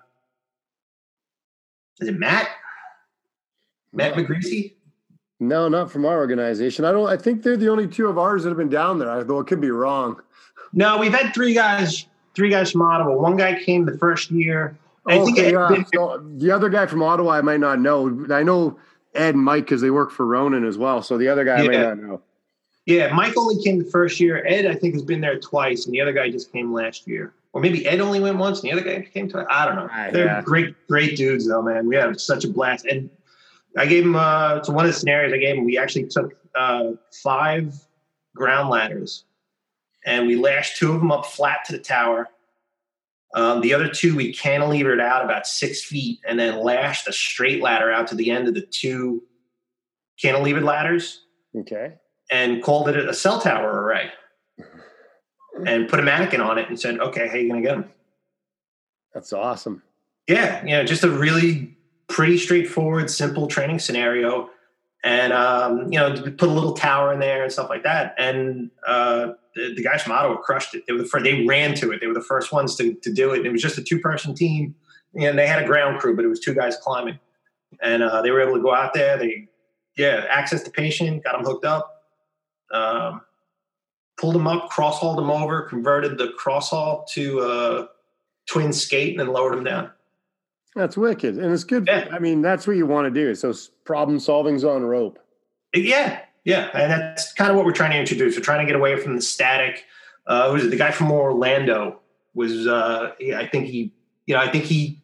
[2.00, 2.48] is it Matt?
[3.92, 4.74] Matt McGreasy?
[5.38, 6.84] No, not from our organization.
[6.84, 7.08] I don't.
[7.08, 9.10] I think they're the only two of ours that have been down there.
[9.10, 10.20] I, Though it could be wrong.
[10.72, 12.06] No, we've had three guys.
[12.34, 13.14] Three guys from Ottawa.
[13.14, 14.76] One guy came the first year.
[15.06, 15.68] I okay, yeah.
[15.68, 18.26] Been, so the other guy from Ottawa, I might not know.
[18.30, 18.78] I know
[19.14, 21.02] Ed and Mike because they work for Ronin as well.
[21.02, 21.64] So the other guy, yeah.
[21.64, 22.22] I might not know.
[22.86, 24.44] Yeah, Mike only came the first year.
[24.46, 27.34] Ed, I think, has been there twice, and the other guy just came last year.
[27.52, 29.46] Or maybe Ed only went once, and the other guy came twice.
[29.50, 29.88] I don't know.
[29.92, 30.42] Uh, They're yeah.
[30.42, 31.88] great, great dudes, though, man.
[31.88, 32.86] We had such a blast.
[32.86, 33.10] And
[33.76, 36.34] I gave him, uh, so one of the scenarios I gave him, we actually took
[36.54, 36.92] uh,
[37.24, 37.74] five
[38.36, 39.24] ground ladders,
[40.04, 42.28] and we lashed two of them up flat to the tower.
[43.34, 47.60] Um, the other two, we cantilevered out about six feet and then lashed a straight
[47.60, 49.24] ladder out to the end of the two
[50.22, 51.22] cantilevered ladders.
[51.56, 51.94] Okay
[52.30, 54.10] and called it a cell tower array
[55.64, 57.76] and put a mannequin on it and said, okay, how are you going to get
[57.76, 57.90] them?
[59.14, 59.82] That's awesome.
[60.26, 60.62] Yeah.
[60.64, 61.76] You know, just a really
[62.08, 64.50] pretty straightforward, simple training scenario.
[65.04, 68.14] and um, you know put a little tower in there and stuff like that.
[68.18, 70.84] And uh, the, the, guys from Ottawa crushed it.
[70.86, 72.00] They were the first, they ran to it.
[72.00, 73.38] They were the first ones to, to do it.
[73.38, 74.74] And it was just a two person team,
[75.14, 77.18] and they had a ground crew, but it was two guys climbing,
[77.82, 79.16] and uh, they were able to go out there.
[79.16, 79.48] They
[79.96, 81.95] yeah access the patient, got them hooked up.
[82.72, 83.22] Um,
[84.16, 87.88] pulled them up, cross hauled them over, converted the cross haul to a
[88.46, 89.90] twin skate, and then lowered them down.
[90.74, 91.86] That's wicked, and it's good.
[91.86, 92.08] Yeah.
[92.12, 93.34] I mean, that's what you want to do.
[93.34, 95.18] So problem solving's on rope.
[95.74, 98.36] Yeah, yeah, and that's kind of what we're trying to introduce.
[98.36, 99.84] We're trying to get away from the static.
[100.26, 102.00] Uh, was it the guy from Orlando?
[102.34, 103.92] Was uh, I think he,
[104.26, 105.02] you know, I think he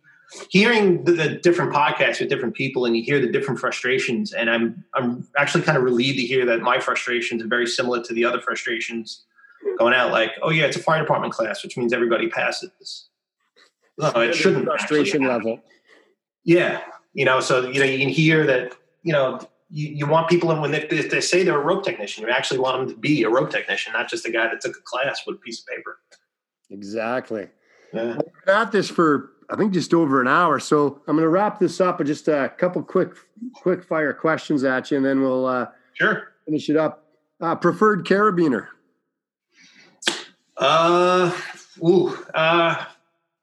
[0.51, 4.51] hearing the, the, different podcasts with different people and you hear the different frustrations and
[4.51, 8.13] i'm i'm actually kind of relieved to hear that my frustrations are very similar to
[8.15, 9.25] the other frustrations
[9.79, 10.11] going out.
[10.11, 13.09] Like oh yeah it's a fire department class which means everybody passes.
[13.99, 15.61] No it shouldn't frustration level.
[16.45, 16.83] Yeah
[17.13, 19.41] you know so you know you can hear that you know
[19.71, 22.61] you, you want people and when they, they say they're a rope technician you actually
[22.61, 25.23] want them to be a rope technician not just a guy that took a class
[25.27, 25.99] with a piece of paper.
[26.71, 27.49] Exactly.
[27.93, 28.19] Yeah.
[28.47, 30.59] At this for I think just over an hour.
[30.59, 33.15] So I'm going to wrap this up with just a couple quick,
[33.55, 37.07] quick fire questions at you, and then we'll uh, sure finish it up.
[37.41, 38.69] Uh, preferred carabiner?
[40.57, 41.37] Uh,
[41.85, 42.85] ooh, uh,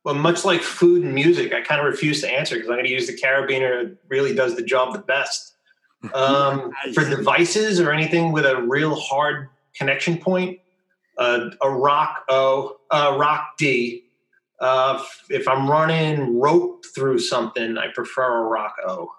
[0.04, 2.86] well, much like food and music, I kind of refuse to answer because I'm going
[2.86, 5.54] to use the carabiner that really does the job the best.
[6.14, 10.62] Um, for devices or anything with a real hard connection point,
[11.18, 14.06] uh, a rock O, a rock D,
[14.62, 19.12] uh, if I'm running rope through something, I prefer a rock O.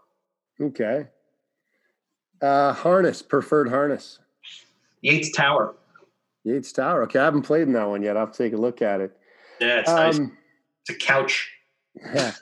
[0.60, 1.06] Okay.
[2.42, 4.18] Uh, harness, preferred harness.
[5.02, 5.74] Yates Tower.
[6.44, 7.02] Yates Tower.
[7.04, 8.16] Okay, I haven't played in that one yet.
[8.16, 9.16] I'll take a look at it.
[9.60, 10.18] Yeah, it's um, nice.
[10.88, 11.50] It's a couch.
[12.14, 12.32] Yeah.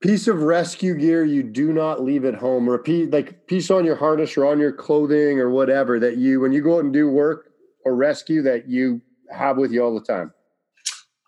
[0.00, 3.96] Piece of rescue gear you do not leave at home, Repeat like piece on your
[3.96, 7.10] harness or on your clothing or whatever that you when you go out and do
[7.10, 7.50] work
[7.84, 9.00] or rescue that you
[9.30, 10.32] have with you all the time.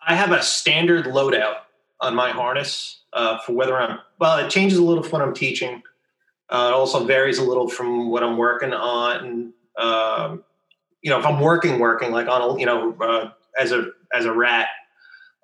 [0.06, 1.56] I have a standard loadout
[2.00, 4.38] on my harness uh, for whether I'm well.
[4.38, 5.82] It changes a little what I'm teaching.
[6.48, 9.52] Uh, it also varies a little from what I'm working on.
[9.78, 10.44] Um,
[11.02, 14.24] you know, if I'm working, working like on a you know uh, as a as
[14.24, 14.68] a rat,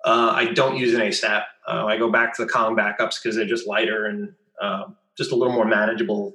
[0.05, 1.43] uh, I don't use an ASAP.
[1.67, 5.31] Uh, I go back to the Kong backups because they're just lighter and um, just
[5.31, 6.33] a little more manageable.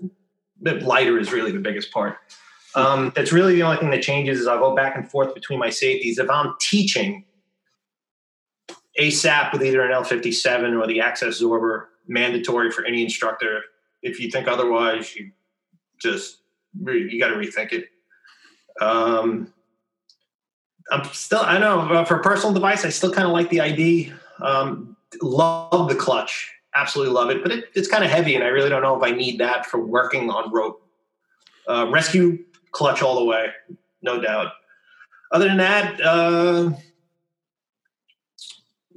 [0.61, 2.17] lighter is really the biggest part.
[2.75, 5.59] Um, that's really the only thing that changes is I'll go back and forth between
[5.59, 6.19] my safeties.
[6.19, 7.25] If I'm teaching,
[8.99, 13.63] ASAP with either an L57 or the ASAP'Sorber, mandatory for any instructor.
[14.03, 15.31] If you think otherwise, you
[15.99, 16.39] just
[16.85, 17.89] you got to rethink it.
[18.81, 19.53] Um,
[20.91, 24.13] I'm still, I know uh, for personal device, I still kind of like the ID.
[24.41, 28.49] Um, love the clutch, absolutely love it, but it, it's kind of heavy, and I
[28.49, 30.83] really don't know if I need that for working on rope.
[31.69, 33.49] Uh, rescue clutch all the way,
[34.03, 34.53] no doubt.
[35.31, 36.71] Other than that, uh,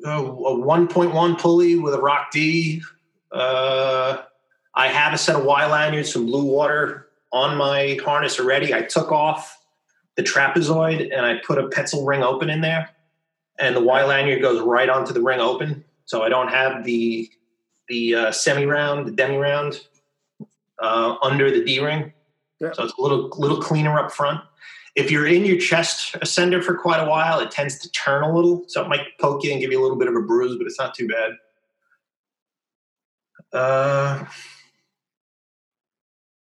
[0.05, 2.81] a 1.1 pulley with a Rock D.
[3.31, 4.21] Uh,
[4.73, 8.73] I have a set of Y lanyards from Blue Water on my harness already.
[8.73, 9.59] I took off
[10.15, 12.89] the trapezoid and I put a Petzl ring open in there,
[13.59, 15.83] and the Y lanyard goes right onto the ring open.
[16.05, 17.29] So I don't have the
[17.87, 19.81] the uh, semi round, the demi round
[20.81, 22.13] uh, under the D ring.
[22.59, 24.41] So it's a little little cleaner up front.
[24.95, 28.33] If you're in your chest ascender for quite a while, it tends to turn a
[28.33, 30.57] little, so it might poke you and give you a little bit of a bruise,
[30.57, 31.31] but it's not too bad.
[33.51, 34.25] Uh,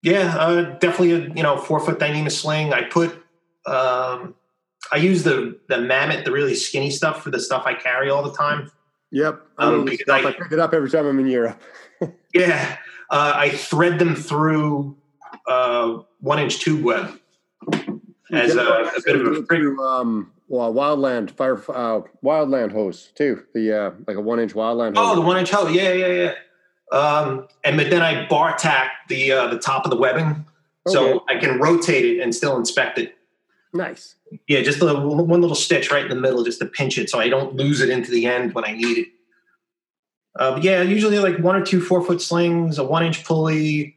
[0.02, 2.74] yeah, uh, definitely a you know four foot Dyneema sling.
[2.74, 3.12] I put
[3.66, 4.36] um,
[4.92, 8.24] I use the the Mammut, the really skinny stuff for the stuff I carry all
[8.24, 8.72] the time.
[9.12, 11.62] Yep, um, because I, I, pick it up every time I'm in Europe.
[12.34, 12.78] yeah,
[13.10, 14.98] uh, I thread them through
[15.48, 17.21] uh, one inch tube web
[18.32, 19.78] as a, a bit of a freak.
[19.80, 23.44] Um, well, wildland fire, uh, wildland hose too.
[23.54, 24.98] The uh, like a one inch wildland.
[24.98, 25.12] Hose.
[25.12, 25.74] Oh, the one inch hose.
[25.74, 26.08] Yeah, yeah,
[26.92, 26.98] yeah.
[26.98, 30.46] Um, and but then I bar tack the uh, the top of the webbing,
[30.88, 30.94] okay.
[30.94, 33.16] so I can rotate it and still inspect it.
[33.74, 34.16] Nice.
[34.48, 37.20] Yeah, just a, one little stitch right in the middle, just to pinch it, so
[37.20, 39.08] I don't lose it into the end when I need it.
[40.38, 43.96] Uh, but yeah, usually like one or two four foot slings, a one inch pulley.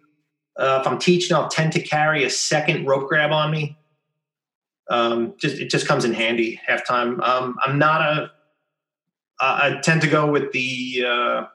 [0.57, 3.77] Uh, if I'm teaching, I'll tend to carry a second rope grab on me
[4.91, 7.21] um, just it just comes in handy half time.
[7.21, 8.31] Um, I'm not a.
[9.41, 11.47] I tend to go with the uh,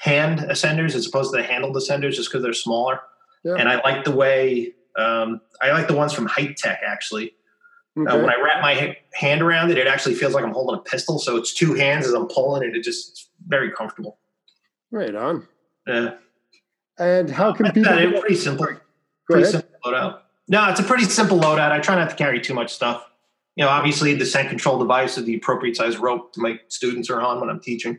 [0.00, 3.00] hand ascenders as opposed to the handle ascenders, just because they're smaller.
[3.44, 3.54] Yeah.
[3.54, 7.34] And I like the way um, I like the ones from Hi-Tech actually.
[7.96, 8.10] Uh, okay.
[8.10, 10.82] Uh, when I wrap my hand around it, it actually feels like I'm holding a
[10.82, 11.18] pistol.
[11.18, 12.76] So it's two hands as I'm pulling it.
[12.76, 14.18] It just it's very comfortable.
[14.90, 15.46] Right on.
[15.86, 16.14] Yeah.
[16.98, 17.94] And how can people?
[17.94, 18.66] That, pretty simple.
[19.26, 19.52] Pretty ahead.
[19.52, 20.20] simple loadout.
[20.48, 21.72] No, it's a pretty simple loadout.
[21.72, 23.08] I try not to carry too much stuff.
[23.56, 27.10] You know, obviously the scent control device is the appropriate size rope to my students
[27.10, 27.98] are on when I'm teaching.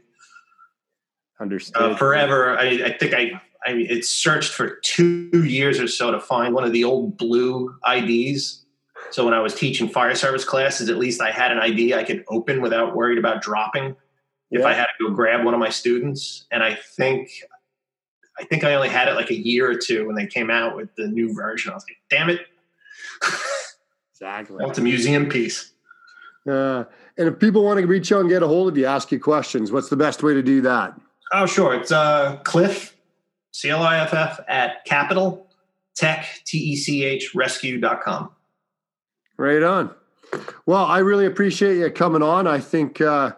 [1.40, 1.82] Understood.
[1.82, 6.12] Uh, forever, I, I think I, I mean, it searched for two years or so
[6.12, 8.64] to find one of the old blue IDs.
[9.12, 12.04] So when I was teaching fire service classes, at least I had an ID I
[12.04, 13.96] could open without worried about dropping
[14.52, 16.46] if I had to go grab one of my students.
[16.52, 17.30] And I think
[18.40, 20.76] I think I only had it like a year or two when they came out
[20.76, 21.72] with the new version.
[21.72, 22.42] I was like, damn it.
[24.12, 24.64] exactly.
[24.66, 25.72] It's a museum piece.
[26.48, 26.86] Uh,
[27.18, 29.20] and if people want to reach out and get a hold of you, ask you
[29.20, 31.00] questions, what's the best way to do that?
[31.34, 31.74] Oh, sure.
[31.76, 32.96] It's uh, Cliff,
[33.52, 35.48] C L I F F, at capital
[35.96, 38.30] tech, T E C H, rescue.com.
[39.38, 39.94] Right on.
[40.66, 42.48] Well, I really appreciate you coming on.
[42.48, 43.34] I think, uh,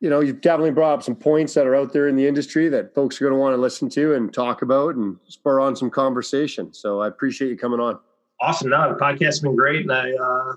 [0.00, 2.68] you know, you've definitely brought up some points that are out there in the industry
[2.70, 5.76] that folks are going to want to listen to and talk about and spur on
[5.76, 6.72] some conversation.
[6.72, 7.98] So I appreciate you coming on.
[8.40, 8.70] Awesome.
[8.70, 9.82] No, the podcast has been great.
[9.82, 10.56] And I, uh,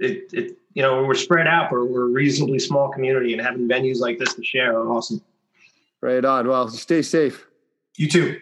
[0.00, 3.68] it, it, you know, we're spread out, but we're a reasonably small community and having
[3.68, 5.22] venues like this to share are awesome.
[6.00, 6.48] Right on.
[6.48, 7.46] Well, stay safe.
[7.96, 8.40] You too.